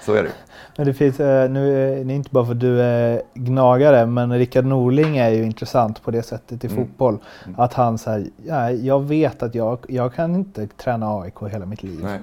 Så 0.00 0.14
är 0.14 0.22
det. 0.22 0.30
Men 0.76 0.86
det 0.86 0.94
finns, 0.94 1.20
eh, 1.20 1.50
nu 1.50 1.92
är 2.00 2.04
det 2.04 2.12
inte 2.12 2.30
bara 2.30 2.44
för 2.44 2.52
att 2.52 2.60
du 2.60 2.80
är 2.82 3.22
gnagare, 3.34 4.06
men 4.06 4.32
Rickard 4.38 4.64
Norling 4.64 5.16
är 5.18 5.28
ju 5.30 5.44
intressant 5.44 6.02
på 6.02 6.10
det 6.10 6.22
sättet 6.22 6.64
i 6.64 6.66
Mm. 6.66 6.78
fotboll. 6.86 7.18
Att 7.56 7.74
han 7.74 7.98
säger, 7.98 8.28
ja, 8.46 8.70
jag 8.70 9.00
vet 9.04 9.42
att 9.42 9.54
jag, 9.54 9.78
jag 9.88 10.14
kan 10.14 10.34
inte 10.34 10.66
träna 10.66 11.20
AIK 11.20 11.34
hela 11.50 11.66
mitt 11.66 11.82
liv. 11.82 12.00
Nej. 12.02 12.20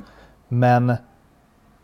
Men, 0.48 0.94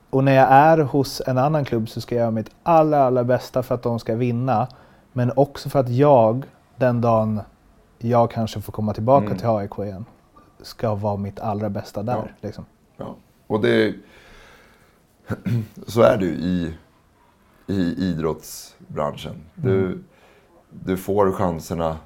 och 0.09 0.23
när 0.23 0.31
jag 0.35 0.47
är 0.51 0.77
hos 0.77 1.21
en 1.27 1.37
annan 1.37 1.65
klubb 1.65 1.89
så 1.89 2.01
ska 2.01 2.15
jag 2.15 2.21
göra 2.21 2.31
mitt 2.31 2.49
allra, 2.63 3.03
allra 3.03 3.23
bästa 3.23 3.63
för 3.63 3.75
att 3.75 3.83
de 3.83 3.99
ska 3.99 4.15
vinna. 4.15 4.67
Men 5.13 5.31
också 5.35 5.69
för 5.69 5.79
att 5.79 5.89
jag, 5.89 6.45
den 6.75 7.01
dagen 7.01 7.41
jag 7.97 8.31
kanske 8.31 8.61
får 8.61 8.71
komma 8.73 8.93
tillbaka 8.93 9.25
Mm. 9.25 9.37
till 9.37 9.47
AIK 9.47 9.79
igen, 9.79 10.05
ska 10.61 10.95
vara 10.95 11.17
mitt 11.17 11.39
allra 11.39 11.69
bästa 11.69 12.03
där. 12.03 12.13
Ja. 12.15 12.23
Liksom. 12.41 12.65
Ja. 12.97 13.15
Och 13.47 13.61
det... 13.61 13.93
Så 15.87 16.01
är 16.01 16.19
ju 16.19 16.27
i, 16.27 16.73
i 17.67 18.09
idrottsbranschen. 18.09 19.35
Du, 19.55 20.03
du 20.69 20.97
får 20.97 21.31
chanserna 21.31 21.97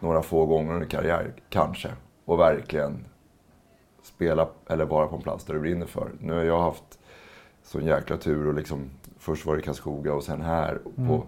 några 0.00 0.22
få 0.22 0.46
gånger 0.46 0.74
under 0.74 0.86
karriär, 0.86 1.34
kanske. 1.48 1.88
Och 2.24 2.38
verkligen 2.38 3.04
spela 4.02 4.48
eller 4.66 4.84
vara 4.84 5.06
på 5.06 5.16
en 5.16 5.22
plats 5.22 5.44
där 5.44 5.54
du 5.54 5.60
brinner 5.60 5.86
för. 5.86 6.10
Nu 6.20 6.32
har 6.32 6.42
jag 6.42 6.60
haft 6.60 6.98
sån 7.62 7.84
jäkla 7.84 8.16
tur 8.16 8.46
och 8.46 8.54
liksom 8.54 8.90
först 9.18 9.46
var 9.46 9.54
det 9.54 9.60
i 9.60 9.64
Karlskoga 9.64 10.14
och 10.14 10.24
sen 10.24 10.40
här. 10.40 10.80
Och 10.84 10.96
på, 10.96 11.24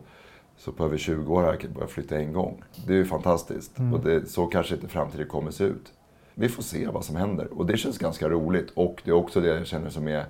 Så 0.56 0.72
på 0.72 0.84
över 0.84 0.98
20 0.98 1.34
år 1.34 1.42
har 1.42 1.56
jag 1.60 1.72
börjat 1.72 1.90
flytta 1.90 2.16
en 2.16 2.32
gång. 2.32 2.62
Det 2.86 2.92
är 2.92 2.96
ju 2.96 3.04
fantastiskt. 3.04 3.72
Och 3.92 4.00
det, 4.00 4.26
så 4.26 4.46
kanske 4.46 4.74
inte 4.74 4.88
framtiden 4.88 5.28
kommer 5.28 5.50
se 5.50 5.64
ut. 5.64 5.92
Vi 6.34 6.48
får 6.48 6.62
se 6.62 6.88
vad 6.88 7.04
som 7.04 7.16
händer. 7.16 7.58
Och 7.58 7.66
det 7.66 7.76
känns 7.76 7.98
ganska 7.98 8.28
roligt. 8.28 8.70
Och 8.70 9.02
det 9.04 9.10
är 9.10 9.14
också 9.14 9.40
det 9.40 9.48
jag 9.48 9.66
känner 9.66 9.90
som 9.90 10.08
är 10.08 10.26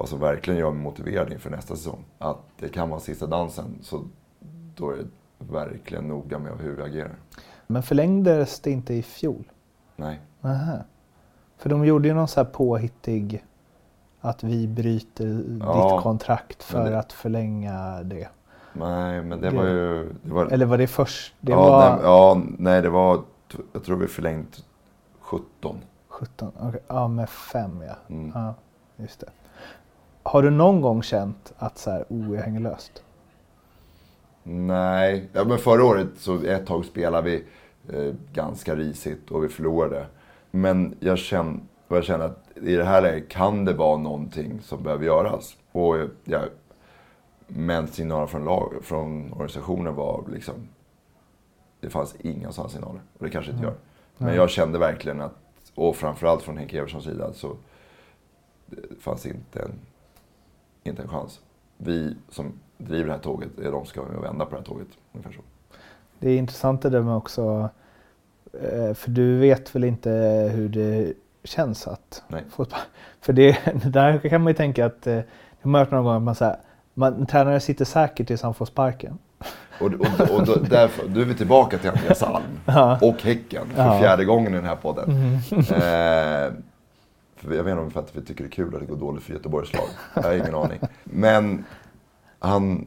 vad 0.00 0.08
som 0.08 0.20
verkligen 0.20 0.60
gör 0.60 0.70
mig 0.70 0.82
motiverad 0.82 1.32
inför 1.32 1.50
nästa 1.50 1.76
säsong. 1.76 2.04
Att 2.18 2.38
det 2.58 2.68
kan 2.68 2.90
vara 2.90 3.00
sista 3.00 3.26
dansen. 3.26 3.78
Så 3.82 4.04
då 4.76 4.90
är 4.90 4.96
det 4.96 5.04
verkligen 5.38 6.08
noga 6.08 6.38
med 6.38 6.52
hur 6.58 6.76
vi 6.76 6.82
agerar. 6.82 7.14
Men 7.66 7.82
förlängdes 7.82 8.60
det 8.60 8.70
inte 8.70 8.94
i 8.94 9.02
fjol? 9.02 9.44
Nej. 9.96 10.20
Aha. 10.42 10.76
För 11.56 11.70
de 11.70 11.84
gjorde 11.84 12.08
ju 12.08 12.14
någon 12.14 12.28
så 12.28 12.40
här 12.40 12.50
påhittig 12.50 13.44
att 14.20 14.42
vi 14.44 14.66
bryter 14.68 15.44
Ja, 15.60 15.92
ditt 15.94 16.02
kontrakt 16.02 16.62
för 16.62 16.90
det- 16.90 16.98
att 16.98 17.12
förlänga 17.12 18.02
det. 18.02 18.28
Nej, 18.72 19.22
men 19.22 19.40
det 19.40 19.50
Det- 19.50 19.56
var 19.56 19.66
ju... 19.66 20.12
Det 20.22 20.32
var, 20.32 20.46
Eller 20.46 20.66
var 20.66 20.78
det 20.78 20.86
först? 20.86 21.34
Det 21.40 21.52
ja, 21.52 21.58
var 21.70 21.90
nej, 21.90 22.00
ja, 22.02 22.42
nej, 22.58 22.82
det 22.82 22.90
var... 22.90 23.20
Jag 23.72 23.84
tror 23.84 23.96
vi 23.96 24.06
förlängt 24.06 24.64
17. 25.20 25.76
17? 26.08 26.52
Okej, 26.60 26.80
Ja, 26.88 27.08
med 27.08 27.28
fem 27.30 27.82
ja. 27.88 27.94
Mm. 28.14 28.32
ja. 28.34 28.54
Just 28.96 29.20
det. 29.20 29.26
Har 30.30 30.42
du 30.42 30.50
någon 30.50 30.80
gång 30.80 31.02
känt 31.02 31.52
att 31.58 31.78
så 31.78 31.90
här, 31.90 32.04
oh, 32.08 32.34
jag 32.34 32.42
hänger 32.42 32.60
löst? 32.60 33.02
Nej, 34.42 35.28
ja, 35.32 35.44
men 35.44 35.58
förra 35.58 35.84
året 35.84 36.08
så 36.16 36.44
ett 36.44 36.66
tag 36.66 36.84
spelade 36.84 37.30
vi 37.30 37.44
eh, 37.96 38.14
ganska 38.32 38.76
risigt 38.76 39.30
och 39.30 39.44
vi 39.44 39.48
förlorade. 39.48 40.06
Men 40.50 40.94
jag 41.00 41.18
och 41.88 41.96
jag 41.96 42.04
känner 42.04 42.24
att 42.24 42.48
i 42.54 42.76
det 42.76 42.84
här 42.84 43.02
läget 43.02 43.28
kan 43.28 43.64
det 43.64 43.72
vara 43.72 43.96
någonting 43.96 44.60
som 44.62 44.82
behöver 44.82 45.04
göras. 45.04 45.56
Och 45.72 45.96
jag, 46.24 46.42
men 47.46 47.88
signaler 47.88 48.26
från, 48.26 48.44
lag, 48.44 48.72
från 48.82 49.32
organisationen 49.32 49.94
var 49.94 50.24
liksom... 50.32 50.54
Det 51.80 51.90
fanns 51.90 52.16
inga 52.20 52.52
sådana 52.52 52.70
signaler. 52.70 53.00
Och 53.18 53.24
det 53.24 53.30
kanske 53.30 53.52
inte 53.52 53.64
gör. 53.64 53.74
Men 54.18 54.34
jag 54.34 54.50
kände 54.50 54.78
verkligen 54.78 55.20
att, 55.20 55.36
och 55.74 55.96
framförallt 55.96 56.42
från 56.42 56.56
Henke 56.56 56.78
Evertssons 56.78 57.04
sida, 57.04 57.32
så 57.32 57.56
det 58.66 59.00
fanns 59.00 59.26
inte 59.26 59.62
en, 59.62 59.72
inte 60.84 61.02
en 61.02 61.08
chans. 61.08 61.40
Vi 61.76 62.16
som 62.28 62.52
driver 62.78 63.06
det 63.06 63.12
här 63.12 63.20
tåget 63.20 63.58
är 63.58 63.72
de 63.72 63.72
som 63.72 63.86
ska 63.86 64.02
vända 64.02 64.44
på 64.44 64.50
det 64.50 64.56
här 64.56 64.64
tåget. 64.64 64.88
Ungefär 65.12 65.32
så. 65.32 65.40
Det 66.18 66.30
är 66.30 66.38
intressant 66.38 66.82
det 66.82 66.90
där 66.90 67.02
med 67.02 67.16
också 67.16 67.68
Eh, 68.52 68.94
För 68.94 69.10
du 69.10 69.38
vet 69.38 69.74
väl 69.74 69.84
inte 69.84 70.10
hur 70.54 70.68
det 70.68 71.12
känns 71.44 71.86
att 71.88 72.22
Nej. 72.28 72.42
spark? 72.52 72.74
För 73.20 73.32
det, 73.32 73.58
där 73.84 74.18
kan 74.18 74.42
man 74.42 74.50
ju 74.50 74.56
tänka 74.56 74.86
att, 74.86 75.06
eh, 75.06 75.14
det 75.14 75.24
har 75.62 75.70
man 75.70 75.78
hört 75.78 75.90
någon 75.90 76.04
gång 76.04 76.16
att 76.16 76.22
man, 76.22 76.34
så 76.34 76.44
här, 76.44 76.56
man, 76.94 77.26
tränare 77.26 77.60
sitter 77.60 77.84
säkert 77.84 78.26
tills 78.26 78.42
han 78.42 78.54
får 78.54 78.66
sparken. 78.66 79.18
Och, 79.80 79.86
och, 79.86 80.30
och 80.38 80.46
då, 80.46 80.54
därför, 80.70 81.08
då 81.08 81.20
är 81.20 81.24
vi 81.24 81.34
tillbaka 81.34 81.78
till 81.78 81.90
Andreas 81.90 82.22
Alm 82.22 82.42
och 83.02 83.22
Häcken 83.22 83.66
för 83.74 83.82
Ja. 83.82 83.98
fjärde 84.00 84.24
gången 84.24 84.52
i 84.52 84.56
den 84.56 84.64
här 84.66 84.76
podden. 84.76 85.10
Eh, 85.50 85.62
för 85.62 86.52
jag 87.42 87.48
vet 87.50 87.70
inte 87.70 87.82
om 87.82 87.90
för 87.90 88.00
att 88.00 88.16
vi 88.16 88.22
tycker 88.22 88.44
det 88.44 88.48
är 88.48 88.52
kul 88.52 88.74
att 88.74 88.80
det 88.80 88.86
går 88.86 88.96
dåligt 88.96 89.22
för 89.22 89.32
Göteborgs 89.32 89.72
lag. 89.72 89.82
Jag 90.14 90.22
har 90.22 90.32
ingen 90.32 90.54
aning. 90.54 90.80
Men 91.04 91.64
han 92.38 92.86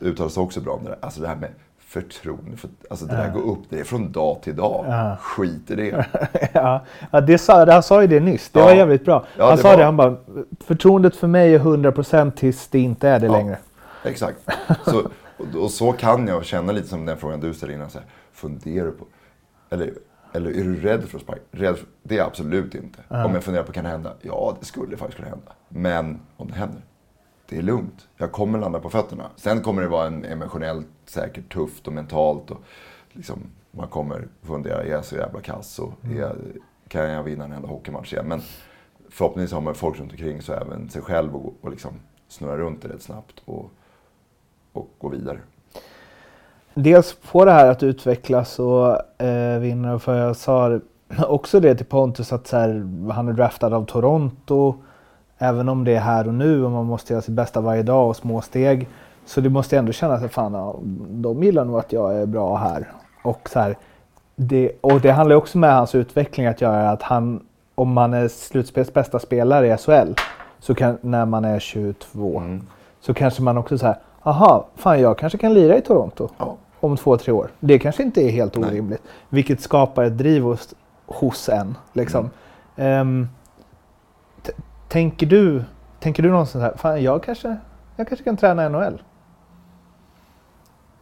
uttalar 0.00 0.30
sig 0.30 0.42
också 0.42 0.60
bra 0.60 0.72
om 0.72 0.84
det 0.84 0.90
där. 0.90 0.98
Alltså 1.02 1.20
det 1.20 1.28
här 1.28 1.36
med 1.36 1.50
förtroende. 1.78 2.56
För, 2.56 2.70
alltså 2.90 3.06
det 3.06 3.16
där 3.16 3.30
går 3.32 3.40
upp, 3.52 3.58
det 3.68 3.80
är 3.80 3.84
från 3.84 4.12
dag 4.12 4.42
till 4.42 4.56
dag. 4.56 5.16
Skit 5.20 5.70
i 5.70 5.74
det. 5.74 6.06
ja, 6.52 6.84
ja, 7.10 7.20
det 7.20 7.38
sa, 7.38 7.70
han 7.72 7.82
sa 7.82 8.00
ju 8.02 8.06
det 8.08 8.20
nyss. 8.20 8.50
Det 8.50 8.58
Ja. 8.60 8.64
var 8.64 8.74
jävligt 8.74 9.04
bra. 9.04 9.24
Ja, 9.38 9.46
han 9.48 9.56
det 9.56 9.62
sa 9.62 9.68
var- 9.70 9.76
det, 9.76 9.84
han 9.84 9.96
bara, 9.96 10.16
förtroendet 10.64 11.16
för 11.16 11.26
mig 11.26 11.54
är 11.54 11.58
100% 11.58 12.30
tills 12.30 12.68
det 12.68 12.78
inte 12.78 13.08
är 13.08 13.20
det 13.20 13.28
längre. 13.28 13.58
Exakt. 14.04 14.38
Så, 14.84 14.98
och, 15.36 15.62
och 15.62 15.70
så 15.70 15.92
kan 15.92 16.26
jag 16.26 16.44
känna 16.44 16.72
lite 16.72 16.88
som 16.88 17.06
den 17.06 17.16
frågan 17.16 17.40
du 17.40 17.54
ställde 17.54 17.74
innan. 17.74 17.90
Så 17.90 17.98
här, 17.98 18.06
funderar 18.32 18.86
du 18.86 18.92
på, 18.92 19.04
eller, 19.70 19.92
eller 20.32 20.50
är 20.50 20.64
du 20.64 20.80
rädd 20.80 21.04
för 21.04 21.18
att 21.18 21.22
sparka? 21.22 21.42
Rädd 21.50 21.76
för, 21.76 21.86
det 22.02 22.14
är 22.14 22.18
jag 22.18 22.26
absolut 22.26 22.74
inte. 22.74 22.98
Om 23.08 23.34
jag 23.34 23.44
funderar 23.44 23.64
på 23.64 23.72
kan 23.72 23.84
det 23.84 23.90
hända? 23.90 24.14
Ja, 24.22 24.56
det 24.60 24.66
skulle 24.66 24.96
faktiskt 24.96 25.16
kunna 25.16 25.28
hända. 25.28 25.52
Men 25.68 26.20
om 26.36 26.48
det 26.48 26.54
händer, 26.54 26.82
det 27.48 27.58
är 27.58 27.62
lugnt. 27.62 28.08
Jag 28.16 28.32
kommer 28.32 28.58
landa 28.58 28.80
på 28.80 28.90
fötterna. 28.90 29.30
Sen 29.36 29.60
kommer 29.60 29.82
det 29.82 29.88
vara 29.88 30.06
en 30.06 30.24
emotionellt 30.24 30.86
säkert 31.06 31.52
tufft 31.52 31.86
och 31.86 31.92
mentalt. 31.92 32.50
Och 32.50 32.60
liksom, 33.12 33.38
man 33.70 33.88
kommer 33.88 34.28
fundera, 34.42 34.82
är 34.82 34.90
jag 34.90 35.04
så 35.04 35.16
jävla 35.16 35.40
kass? 35.40 35.78
Och 35.78 35.92
jag, 36.16 36.36
kan 36.88 37.10
jag 37.10 37.22
vinna 37.22 37.44
en 37.44 37.52
enda 37.52 37.68
hockeymatch 37.68 38.12
igen? 38.12 38.28
Men 38.28 38.40
förhoppningsvis 39.08 39.52
har 39.52 39.60
man 39.60 39.74
folk 39.74 39.98
runt 39.98 40.12
omkring 40.12 40.42
så 40.42 40.52
även 40.52 40.90
sig 40.90 41.02
själv 41.02 41.36
och, 41.36 41.54
och 41.60 41.70
liksom 41.70 41.92
snurra 42.28 42.56
runt 42.56 42.82
det 42.82 42.88
rätt 42.88 43.02
snabbt 43.02 43.42
och, 43.44 43.70
och 44.72 44.88
gå 44.98 45.08
vidare. 45.08 45.38
Dels 46.74 47.16
få 47.22 47.44
det 47.44 47.52
här 47.52 47.70
att 47.70 47.82
utvecklas 47.82 48.58
och 48.58 49.22
eh, 49.22 49.58
vinna. 49.58 49.98
För 49.98 50.18
jag 50.18 50.36
sa 50.36 50.80
också 51.28 51.60
det 51.60 51.74
till 51.74 51.86
Pontus 51.86 52.32
att 52.32 52.46
så 52.46 52.56
här, 52.56 52.68
han 53.12 53.28
är 53.28 53.32
draftad 53.32 53.74
av 53.74 53.84
Toronto. 53.84 54.74
Även 55.38 55.68
om 55.68 55.84
det 55.84 55.94
är 55.94 56.00
här 56.00 56.28
och 56.28 56.34
nu 56.34 56.64
och 56.64 56.70
man 56.70 56.86
måste 56.86 57.12
göra 57.12 57.22
sitt 57.22 57.34
bästa 57.34 57.60
varje 57.60 57.82
dag 57.82 58.08
och 58.08 58.16
små 58.16 58.40
steg. 58.40 58.88
Så 59.26 59.40
det 59.40 59.48
måste 59.48 59.78
ändå 59.78 59.92
kännas 59.92 60.22
att 60.22 60.32
fan, 60.32 60.54
ja, 60.54 60.76
de 61.10 61.42
gillar 61.42 61.64
nog 61.64 61.78
att 61.78 61.92
jag 61.92 62.16
är 62.16 62.26
bra 62.26 62.56
här. 62.56 62.88
Och, 63.22 63.48
så 63.52 63.60
här, 63.60 63.76
det, 64.36 64.72
och 64.80 65.00
det 65.00 65.10
handlar 65.10 65.36
också 65.36 65.58
med 65.58 65.74
hans 65.74 65.94
utveckling 65.94 66.46
att 66.46 66.60
göra 66.60 66.90
att 66.90 67.02
han, 67.02 67.40
om 67.74 67.92
man 67.92 68.14
är 68.14 68.28
slutspels 68.28 68.92
bästa 68.92 69.18
spelare 69.18 69.74
i 69.74 69.76
SHL, 69.76 70.12
så 70.58 70.74
kan, 70.74 70.98
när 71.00 71.26
man 71.26 71.44
är 71.44 71.58
22, 71.58 72.42
så 73.00 73.14
kanske 73.14 73.42
man 73.42 73.58
också 73.58 73.78
säger 73.78 73.96
aha, 74.22 74.66
fan 74.76 75.00
jag 75.00 75.18
kanske 75.18 75.38
kan 75.38 75.54
lira 75.54 75.76
i 75.78 75.80
Toronto 75.80 76.28
Ja. 76.38 76.56
om 76.80 76.96
två, 76.96 77.16
tre 77.16 77.32
år. 77.32 77.50
Det 77.60 77.78
kanske 77.78 78.02
inte 78.02 78.20
är 78.22 78.30
helt 78.30 78.56
orimligt. 78.56 79.02
Vilket 79.28 79.60
skapar 79.60 80.04
ett 80.04 80.18
driv 80.18 80.42
hos, 80.42 80.74
hos 81.06 81.48
en. 81.48 81.76
Liksom. 81.92 82.30
Ehm, 82.76 83.28
t- 84.42 84.52
tänker, 84.88 85.26
du, 85.26 85.64
tänker 86.00 86.22
du 86.22 86.30
någonstans 86.30 86.62
här, 86.62 86.74
fan 86.76 87.02
jag 87.02 87.22
kanske, 87.22 87.56
jag 87.96 88.08
kanske 88.08 88.24
kan 88.24 88.36
träna 88.36 88.68
NHL? 88.68 89.02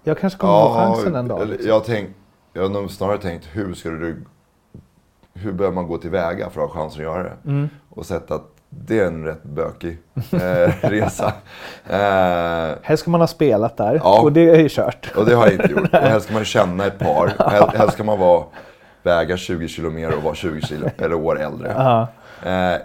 Jag 0.03 0.19
kanske 0.19 0.39
kommer 0.39 0.53
få 0.69 0.75
chansen 0.75 1.15
en 1.15 1.29
dag. 1.29 1.49
liksom. 1.49 1.69
Jag, 1.69 1.85
tänk, 1.85 2.11
jag 2.53 2.63
har 2.63 2.69
nog 2.69 2.91
snarare 2.91 3.19
tänkt 3.19 3.47
hur 3.53 3.75
skulle 3.75 3.97
du... 3.99 4.25
Hur 5.35 5.53
bör 5.53 5.71
man 5.73 5.87
gå 5.87 5.99
tillväga 5.99 6.51
för 6.51 6.61
att 6.65 6.71
ha 6.71 6.81
chansen 6.83 7.01
att 7.01 7.05
göra 7.13 7.23
det? 7.23 7.37
Mm. 7.45 7.69
Och 7.91 8.07
sett 8.07 8.31
att 8.31 8.51
det 8.71 8.99
är 8.99 9.07
en 9.07 9.25
rätt 9.25 9.43
bökig 9.43 9.99
eh, 10.33 10.73
resa. 10.91 11.33
Eh, 11.87 12.79
Helst 12.83 13.01
ska 13.03 13.11
man 13.11 13.21
ha 13.21 13.27
spelat 13.29 13.77
där 13.77 13.95
Ja. 14.05 14.21
och 14.23 14.33
det 14.33 14.51
är 14.51 14.59
ju 14.59 14.69
kört. 14.69 15.13
och 15.17 15.25
det 15.27 15.35
har 15.35 15.45
jag 15.45 15.53
inte 15.55 15.71
gjort. 15.73 15.93
Och 15.95 15.99
helst 15.99 16.25
ska 16.27 16.35
man 16.35 16.45
känna 16.45 16.87
ett 16.87 16.99
par. 16.99 17.33
Helst 17.77 17.95
ska 17.95 18.05
man 18.05 18.19
vara, 18.19 18.45
väga 19.03 19.37
20 19.37 19.69
kilo 19.69 19.91
mer 19.91 20.17
och 20.17 20.23
vara 20.23 20.35
20 20.35 20.61
kilo, 20.61 20.91
eller 20.99 21.15
år 21.15 21.41
äldre. 21.41 21.73
Ja. 21.77 22.09
Eh, 22.51 22.81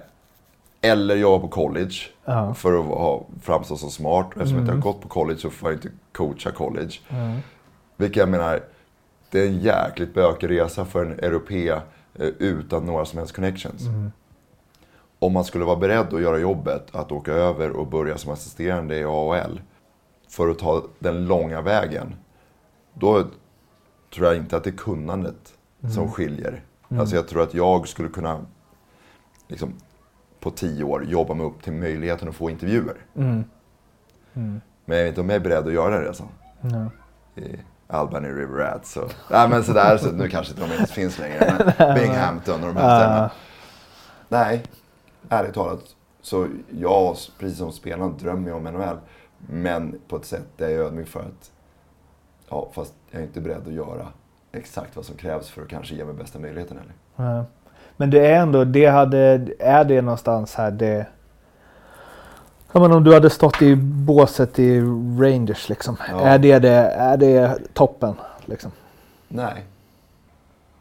eller 0.81 1.15
jobba 1.15 1.39
på 1.41 1.47
college. 1.47 1.93
Ja. 2.25 2.41
Mm. 2.41 2.55
För 2.55 2.79
att 2.79 2.85
ha, 2.85 3.25
framstå 3.41 3.77
som 3.77 3.89
smart. 3.89 4.27
Eftersom 4.35 4.55
jag 4.57 4.61
inte 4.63 4.71
har 4.73 4.79
gått 4.79 5.01
på 5.01 5.07
college 5.07 5.39
så 5.39 5.49
får 5.49 5.69
jag 5.71 5.77
inte 5.77 5.89
coacha 6.11 6.51
college. 6.51 6.91
Vilket 7.97 8.17
jag 8.17 8.29
menar, 8.29 8.59
det 9.31 9.39
är 9.41 9.47
en 9.47 9.59
jäkligt 9.59 10.13
bökig 10.13 10.49
resa 10.49 10.85
för 10.85 11.05
en 11.05 11.19
europé 11.19 11.69
eh, 11.69 11.79
utan 12.39 12.85
några 12.85 13.05
som 13.05 13.19
helst 13.19 13.35
connections. 13.35 13.81
Om 15.23 15.33
man 15.33 15.43
skulle 15.43 15.65
vara 15.65 15.75
beredd 15.75 16.13
att 16.13 16.21
göra 16.21 16.37
jobbet, 16.37 16.95
att 16.95 17.11
åka 17.11 17.31
över 17.31 17.71
och 17.71 17.87
börja 17.87 18.17
som 18.17 18.31
assisterande 18.31 18.97
i 18.97 19.03
AHL 19.03 19.61
för 20.29 20.49
att 20.49 20.59
ta 20.59 20.83
den 20.99 21.25
långa 21.25 21.61
vägen. 21.61 22.15
Då 22.93 23.23
tror 24.15 24.27
jag 24.27 24.35
inte 24.35 24.57
att 24.57 24.63
det 24.63 24.69
är 24.69 24.77
kunnandet 24.77 25.53
som 25.93 26.11
skiljer. 26.11 26.63
Alltså 26.99 27.15
jag 27.15 27.27
tror 27.27 27.43
att 27.43 27.53
jag 27.53 27.87
skulle 27.87 28.09
kunna 28.09 28.39
liksom, 29.47 29.73
på 30.39 30.51
tio 30.51 30.83
år 30.83 31.05
jobba 31.05 31.33
mig 31.33 31.45
upp 31.45 31.63
till 31.63 31.73
möjligheten 31.73 32.29
att 32.29 32.35
få 32.35 32.49
intervjuer. 32.49 32.97
Men 34.33 34.61
jag 34.85 35.03
vet 35.03 35.07
inte 35.07 35.21
om 35.21 35.29
jag 35.29 35.35
är 35.35 35.39
beredd 35.39 35.67
att 35.67 35.73
göra 35.73 35.95
den 35.95 36.03
resan. 36.03 36.27
I 37.35 37.59
Albany 37.87 38.27
River 38.27 38.57
Rats. 38.57 38.91
Så. 38.91 39.07
Nej 39.31 39.49
men 39.49 39.63
sådär, 39.63 39.97
så 39.97 40.11
nu 40.11 40.29
kanske 40.29 40.53
inte 40.53 40.67
de 40.67 40.73
ens 40.73 40.91
finns 40.91 41.19
längre. 41.19 41.73
Men 41.77 41.95
Binghamton 41.95 42.63
och 42.63 42.73
de 42.73 42.77
här 42.77 42.99
ställena. 42.99 43.31
Nej, 44.29 44.63
ärligt 45.29 45.53
talat. 45.53 45.95
Så 46.21 46.47
jag, 46.69 47.15
precis 47.39 47.57
som 47.57 47.71
spelarna, 47.71 48.13
drömmer 48.19 48.49
jag 48.49 48.57
om 48.57 48.63
NHL. 48.63 48.97
Men 49.37 49.99
på 50.07 50.15
ett 50.15 50.25
sätt 50.25 50.47
där 50.57 50.69
jag 50.69 50.79
är 50.79 50.85
ödmjuk 50.85 51.07
för 51.07 51.19
att, 51.19 51.51
ja 52.49 52.69
fast 52.73 52.93
jag 53.11 53.21
är 53.21 53.25
inte 53.25 53.41
beredd 53.41 53.67
att 53.67 53.73
göra 53.73 54.07
exakt 54.51 54.95
vad 54.95 55.05
som 55.05 55.15
krävs 55.15 55.49
för 55.49 55.61
att 55.61 55.67
kanske 55.67 55.95
ge 55.95 56.05
mig 56.05 56.13
bästa 56.13 56.39
möjligheten 56.39 56.77
heller. 56.77 57.45
Men 57.97 58.09
det 58.09 58.27
är 58.27 58.41
ändå, 58.41 58.63
det 58.63 58.85
hade, 58.85 59.47
är 59.59 59.83
det 59.83 60.01
någonstans 60.01 60.55
här 60.55 60.71
det... 60.71 61.07
Ja, 62.71 62.79
men 62.79 62.91
om 62.91 63.03
du 63.03 63.13
hade 63.13 63.29
stått 63.29 63.61
i 63.61 63.75
båset 63.75 64.59
i 64.59 64.81
Rangers 65.19 65.69
liksom. 65.69 65.97
Ja. 66.09 66.19
Är, 66.19 66.39
det 66.39 66.59
det, 66.59 66.69
är 66.69 67.17
det 67.17 67.57
toppen? 67.73 68.15
Liksom? 68.45 68.71
Nej, 69.27 69.65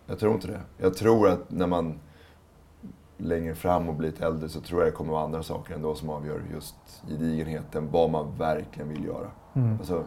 jag 0.07 0.18
tror 0.18 0.34
inte 0.34 0.47
det. 0.47 0.61
Jag 0.78 0.97
tror 0.97 1.28
att 1.28 1.51
när 1.51 1.66
man 1.66 2.01
längre 3.23 3.55
fram 3.55 3.89
och 3.89 3.95
blir 3.95 4.11
lite 4.11 4.27
äldre 4.27 4.49
så 4.49 4.61
tror 4.61 4.81
jag 4.81 4.93
det 4.93 4.97
kommer 4.97 5.12
vara 5.12 5.25
andra 5.25 5.43
saker 5.43 5.75
ändå 5.75 5.95
som 5.95 6.11
avgör 6.11 6.43
just 6.53 6.75
gedigenheten, 7.09 7.91
vad 7.91 8.11
man 8.11 8.39
verkligen 8.39 8.89
vill 8.89 9.05
göra. 9.05 9.31
Alltså, 9.79 10.05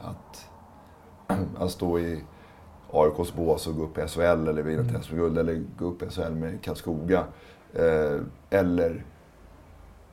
att, 0.00 0.48
att 1.58 1.70
stå 1.70 1.98
i 1.98 2.24
AIKs 2.92 3.34
bås 3.34 3.66
och 3.66 3.76
gå 3.76 3.82
upp 3.82 3.98
i 3.98 4.08
SHL 4.08 4.20
eller 4.20 4.62
vinna 4.62 4.82
ett 4.82 5.04
SM-guld 5.04 5.38
eller 5.38 5.64
gå 5.78 5.84
upp 5.84 6.02
i 6.02 6.10
SHL 6.10 6.32
med 6.32 6.62
Karlskoga. 6.62 7.24
Eh, 7.74 8.20
eller 8.50 9.04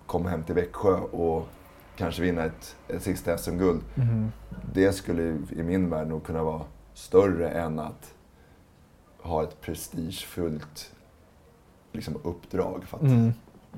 komma 0.06 0.30
hem 0.30 0.44
till 0.44 0.56
Växjö 0.56 1.00
och 1.00 1.48
kanske 1.96 2.22
vinna 2.22 2.44
ett, 2.46 2.76
ett 2.88 3.02
sista 3.02 3.38
SM-guld. 3.38 3.82
Det 4.74 4.94
skulle 4.94 5.24
i 5.52 5.64
min 5.64 5.90
värld 5.90 6.08
nog 6.08 6.26
kunna 6.26 6.44
vara 6.44 6.62
större 6.94 7.50
än 7.50 7.80
att 7.80 8.14
ha 9.22 9.44
ett 9.44 9.62
prestigefullt 9.62 10.92
liksom, 11.92 12.18
uppdrag. 12.24 12.84
För 12.88 12.98
att 12.98 13.04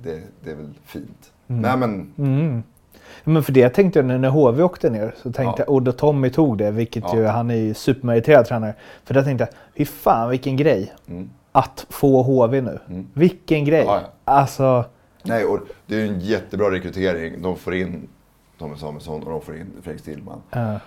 det, 0.04 0.22
det 0.44 0.52
är 0.52 0.56
väl 0.56 0.74
fint. 0.86 1.32
Nej 1.48 1.78
men, 1.78 2.14
Mm. 2.18 2.64
Men 3.24 3.44
för 3.44 3.52
det 3.52 3.70
tänkte 3.70 4.00
jag 4.00 4.06
när 4.06 4.30
HV 4.30 4.64
åkte 4.64 4.90
ner. 4.90 5.14
Så 5.18 5.24
tänkte 5.24 5.44
Ja. 5.44 5.56
jag, 5.58 5.70
och 5.70 5.82
då 5.82 5.92
Tommy 5.92 6.30
tog 6.30 6.58
det, 6.58 6.72
vilket 6.72 7.04
Ja. 7.04 7.16
ju, 7.18 7.26
han 7.26 7.52
är 7.52 7.56
ju 7.56 7.74
supermeriterad 7.74 8.46
tränare. 8.46 8.74
För 9.04 9.14
där 9.14 9.24
tänkte 9.24 9.44
jag, 9.44 9.54
fy 9.78 9.86
fan 9.86 10.30
vilken 10.30 10.58
grej. 10.58 10.94
Mm. 11.08 11.30
Att 11.52 11.86
få 11.90 12.22
HV 12.24 12.62
nu. 12.62 12.80
Vilken 13.14 13.66
grej. 13.66 13.84
Ja, 13.86 14.02
ja. 14.02 14.08
Alltså, 14.34 14.86
nej, 15.24 15.46
och 15.46 15.60
det 15.86 15.96
är 15.96 16.00
ju 16.00 16.08
en 16.08 16.20
jättebra 16.20 16.72
rekrytering. 16.72 17.42
De 17.42 17.56
får 17.56 17.74
in 17.76 18.08
Tommy 18.58 18.76
Samuelsson 18.78 19.24
och 19.24 19.32
de 19.32 19.42
får 19.42 19.58
in 19.58 19.72
Fredrik 19.82 20.02
Stillman. 20.02 20.42
ja. 20.52 20.80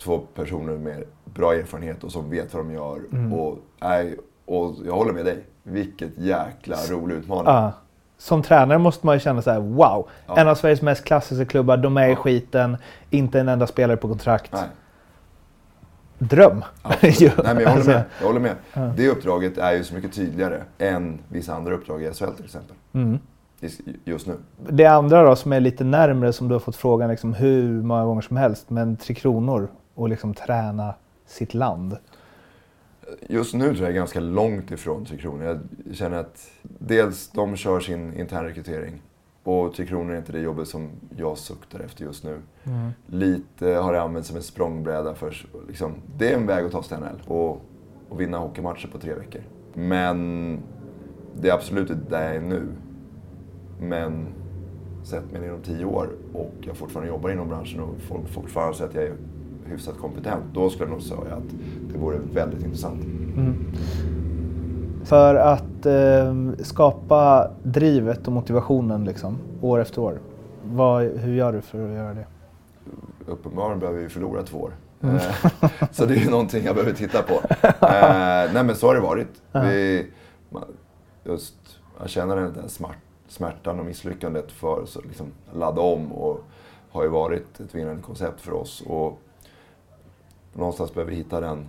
Två 0.00 0.18
personer 0.18 0.76
med 0.78 1.04
bra 1.24 1.54
erfarenhet 1.54 2.04
och 2.04 2.12
som 2.12 2.30
vet 2.30 2.54
vad 2.54 2.64
de 2.64 2.72
gör. 2.72 3.00
Mm. 3.12 3.32
Och, 3.32 3.58
nej, 3.80 4.16
och 4.50 4.74
jag 4.86 4.92
håller 4.92 5.12
med 5.12 5.24
dig. 5.24 5.44
Vilket 5.62 6.18
jäkla 6.18 6.76
rolig 6.90 7.14
utmaning. 7.16 7.52
Ja. 7.52 7.72
Som 8.18 8.42
tränare 8.42 8.78
måste 8.78 9.06
man 9.06 9.14
ju 9.16 9.20
känna 9.20 9.42
så 9.42 9.50
här: 9.50 9.60
wow. 9.60 10.08
Ja. 10.26 10.36
En 10.36 10.48
av 10.48 10.54
Sveriges 10.54 10.82
mest 10.82 11.04
klassiska 11.04 11.44
klubbar, 11.44 11.76
de 11.76 11.96
är 11.96 12.06
i 12.08 12.10
Ja. 12.10 12.16
skiten, 12.16 12.76
inte 13.10 13.40
en 13.40 13.48
enda 13.48 13.66
spelare 13.66 13.96
på 13.96 14.08
kontrakt. 14.08 14.52
Nej. 14.52 14.62
Dröm! 16.18 16.64
Nej, 17.02 17.14
men 17.44 17.60
jag 17.60 17.70
håller 17.70 17.84
med. 17.84 18.02
Jag 18.20 18.26
håller 18.26 18.40
med. 18.40 18.56
Det 18.96 19.08
uppdraget 19.08 19.58
är 19.58 19.72
ju 19.72 19.84
så 19.84 19.94
mycket 19.94 20.12
tydligare 20.12 20.62
än 20.78 21.18
vissa 21.28 21.54
andra 21.54 21.74
uppdrag 21.74 22.02
i 22.02 22.12
SHL 22.12 22.24
till 22.36 22.44
exempel. 22.44 22.76
Mm. 22.92 23.18
Just- 23.60 23.80
Just 24.04 24.26
nu. 24.26 24.34
Det 24.68 24.86
andra 24.86 25.22
då 25.22 25.36
som 25.36 25.52
är 25.52 25.60
lite 25.60 25.84
närmre 25.84 26.32
som 26.32 26.48
du 26.48 26.54
har 26.54 26.60
fått 26.60 26.76
frågan 26.76 27.10
liksom 27.10 27.34
hur 27.34 27.82
många 27.82 28.04
gånger 28.04 28.22
som 28.22 28.36
helst. 28.36 28.70
Men 28.70 28.96
Tre 28.96 29.14
Kronor 29.14 29.68
och 29.94 30.08
liksom 30.08 30.34
träna 30.34 30.94
sitt 31.26 31.54
land. 31.54 31.96
Just 33.28 33.54
nu 33.54 33.64
tror 33.64 33.76
jag 33.76 33.90
är 33.90 33.94
ganska 33.94 34.20
långt 34.20 34.70
ifrån 34.70 35.04
Tre 35.04 35.18
Kronor. 35.18 35.44
Jag 35.44 35.60
känner 35.96 36.16
att 36.16 36.50
dels 36.62 37.30
de 37.30 37.56
kör 37.56 37.80
sin 37.80 38.14
internrekrytering 38.14 39.02
och 39.42 39.74
Tre 39.74 39.86
Kronor 39.86 40.14
är 40.14 40.18
inte 40.18 40.32
det 40.32 40.40
jobbet 40.40 40.68
som 40.68 40.90
jag 41.16 41.38
suktar 41.38 41.80
efter 41.80 42.04
just 42.04 42.24
nu. 42.24 42.38
Mm. 42.64 42.90
Lite 43.06 43.66
har 43.66 43.92
det 43.92 44.02
använts 44.02 44.28
som 44.28 44.36
en 44.36 44.42
språngbräda 44.42 45.14
för, 45.14 45.46
liksom, 45.68 45.94
det 46.16 46.32
är 46.32 46.36
en 46.36 46.46
väg 46.46 46.64
att 46.64 46.72
ta 46.72 46.82
sig 46.82 46.98
till 46.98 47.06
NHL 47.06 47.22
och, 47.26 47.62
och 48.08 48.20
vinna 48.20 48.38
hockeymatcher 48.38 48.88
på 48.92 48.98
tre 48.98 49.14
veckor. 49.14 49.42
Men 49.74 50.58
det 51.40 51.48
är 51.48 51.54
absolut 51.54 51.90
inte 51.90 52.10
där 52.10 52.26
jag 52.26 52.36
är 52.36 52.40
nu. 52.40 52.62
Men 53.80 54.26
sett 55.04 55.32
mig 55.32 55.44
inom 55.44 55.62
tio 55.62 55.84
år 55.84 56.08
och 56.32 56.54
jag 56.60 56.76
fortfarande 56.76 57.08
jobbar 57.08 57.30
inom 57.30 57.48
branschen 57.48 57.80
och 57.80 57.94
folk 58.00 58.28
fortfarande 58.28 58.76
säger 58.76 58.90
att 58.90 58.94
jag 58.94 59.04
är 59.04 59.16
hyfsat 59.70 59.98
kompetent. 59.98 60.44
Då 60.52 60.70
skulle 60.70 60.84
jag 60.84 60.92
nog 60.92 61.02
säga 61.02 61.20
att 61.20 61.54
det 61.92 61.98
vore 61.98 62.18
väldigt 62.32 62.64
intressant. 62.64 63.00
För 65.04 65.34
att 65.34 65.86
eh, 65.86 66.34
skapa 66.62 67.50
drivet 67.62 68.26
och 68.26 68.32
motivationen 68.32 69.04
liksom, 69.04 69.38
år 69.60 69.80
efter 69.80 70.00
år. 70.00 70.18
Vad, 70.64 71.02
hur 71.02 71.34
gör 71.34 71.52
du 71.52 71.60
för 71.60 71.84
att 71.88 71.94
göra 71.94 72.14
det? 72.14 72.26
Uppenbarligen 73.26 73.78
behöver 73.78 74.00
vi 74.00 74.08
förlora 74.08 74.42
två 74.42 74.58
år. 74.58 74.72
Eh, 75.02 75.22
så 75.92 76.06
det 76.06 76.14
är 76.14 76.18
ju 76.18 76.30
någonting 76.30 76.64
jag 76.64 76.74
behöver 76.74 76.94
titta 76.96 77.22
på. 77.22 77.32
Eh, 77.86 78.52
nej 78.54 78.64
men 78.64 78.74
så 78.74 78.86
har 78.86 78.94
det 78.94 79.00
varit. 79.00 79.42
Vi, 79.52 80.06
man- 80.50 80.64
just, 81.24 81.54
jag 82.00 82.08
känner 82.10 82.36
den 82.36 82.52
där 82.52 82.68
smart, 82.68 82.96
smärtan 83.28 83.80
och 83.80 83.86
misslyckandet 83.86 84.52
för 84.52 84.82
att 84.82 84.96
liksom, 85.04 85.26
ladda 85.52 85.80
om 85.80 86.12
och 86.12 86.40
har 86.90 87.02
ju 87.02 87.08
varit 87.08 87.60
ett 87.60 87.74
vinnande 87.74 88.02
koncept 88.02 88.40
för 88.40 88.52
oss. 88.52 88.82
Och 88.86 89.20
någonstans 90.52 90.94
behöver 90.94 91.12
hitta 91.12 91.40
den, 91.40 91.68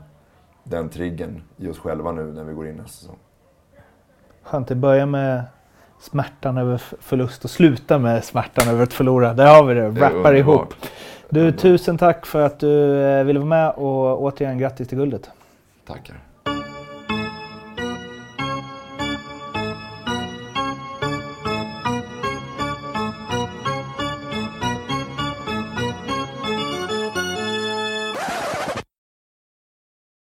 den 0.64 0.90
triggern 0.90 1.42
i 1.58 1.68
oss 1.70 1.80
själva 1.80 2.12
nu 2.12 2.24
när 2.24 2.44
vi 2.44 2.54
går 2.54 2.68
in 2.68 2.76
nästa 2.76 2.92
säsong. 3.00 3.18
Skönt, 4.44 4.68
det 4.68 4.76
börjar 4.76 5.06
med 5.06 5.44
smärtan 6.00 6.58
över 6.58 6.78
förlust 7.00 7.44
och 7.44 7.50
sluta 7.50 7.98
med 8.00 8.24
smärtan 8.24 8.68
över 8.68 8.84
att 8.84 8.94
förlora. 8.94 9.34
Där 9.34 9.56
har 9.56 9.64
vi 9.66 9.74
det, 9.74 9.82
Det 9.92 10.02
rappar 10.02 10.16
underbart. 10.16 10.36
ihop. 10.38 10.74
Du, 11.30 11.52
tusen 11.52 11.98
tack 11.98 12.26
för 12.26 12.42
att 12.42 12.60
du 12.60 13.02
eh, 13.04 13.24
ville 13.24 13.40
vara 13.40 13.50
med 13.50 13.70
och 13.70 14.22
återigen 14.24 14.58
grattis 14.58 14.88
till 14.88 14.98
guldet. 14.98 15.30
Tackar. 15.88 16.16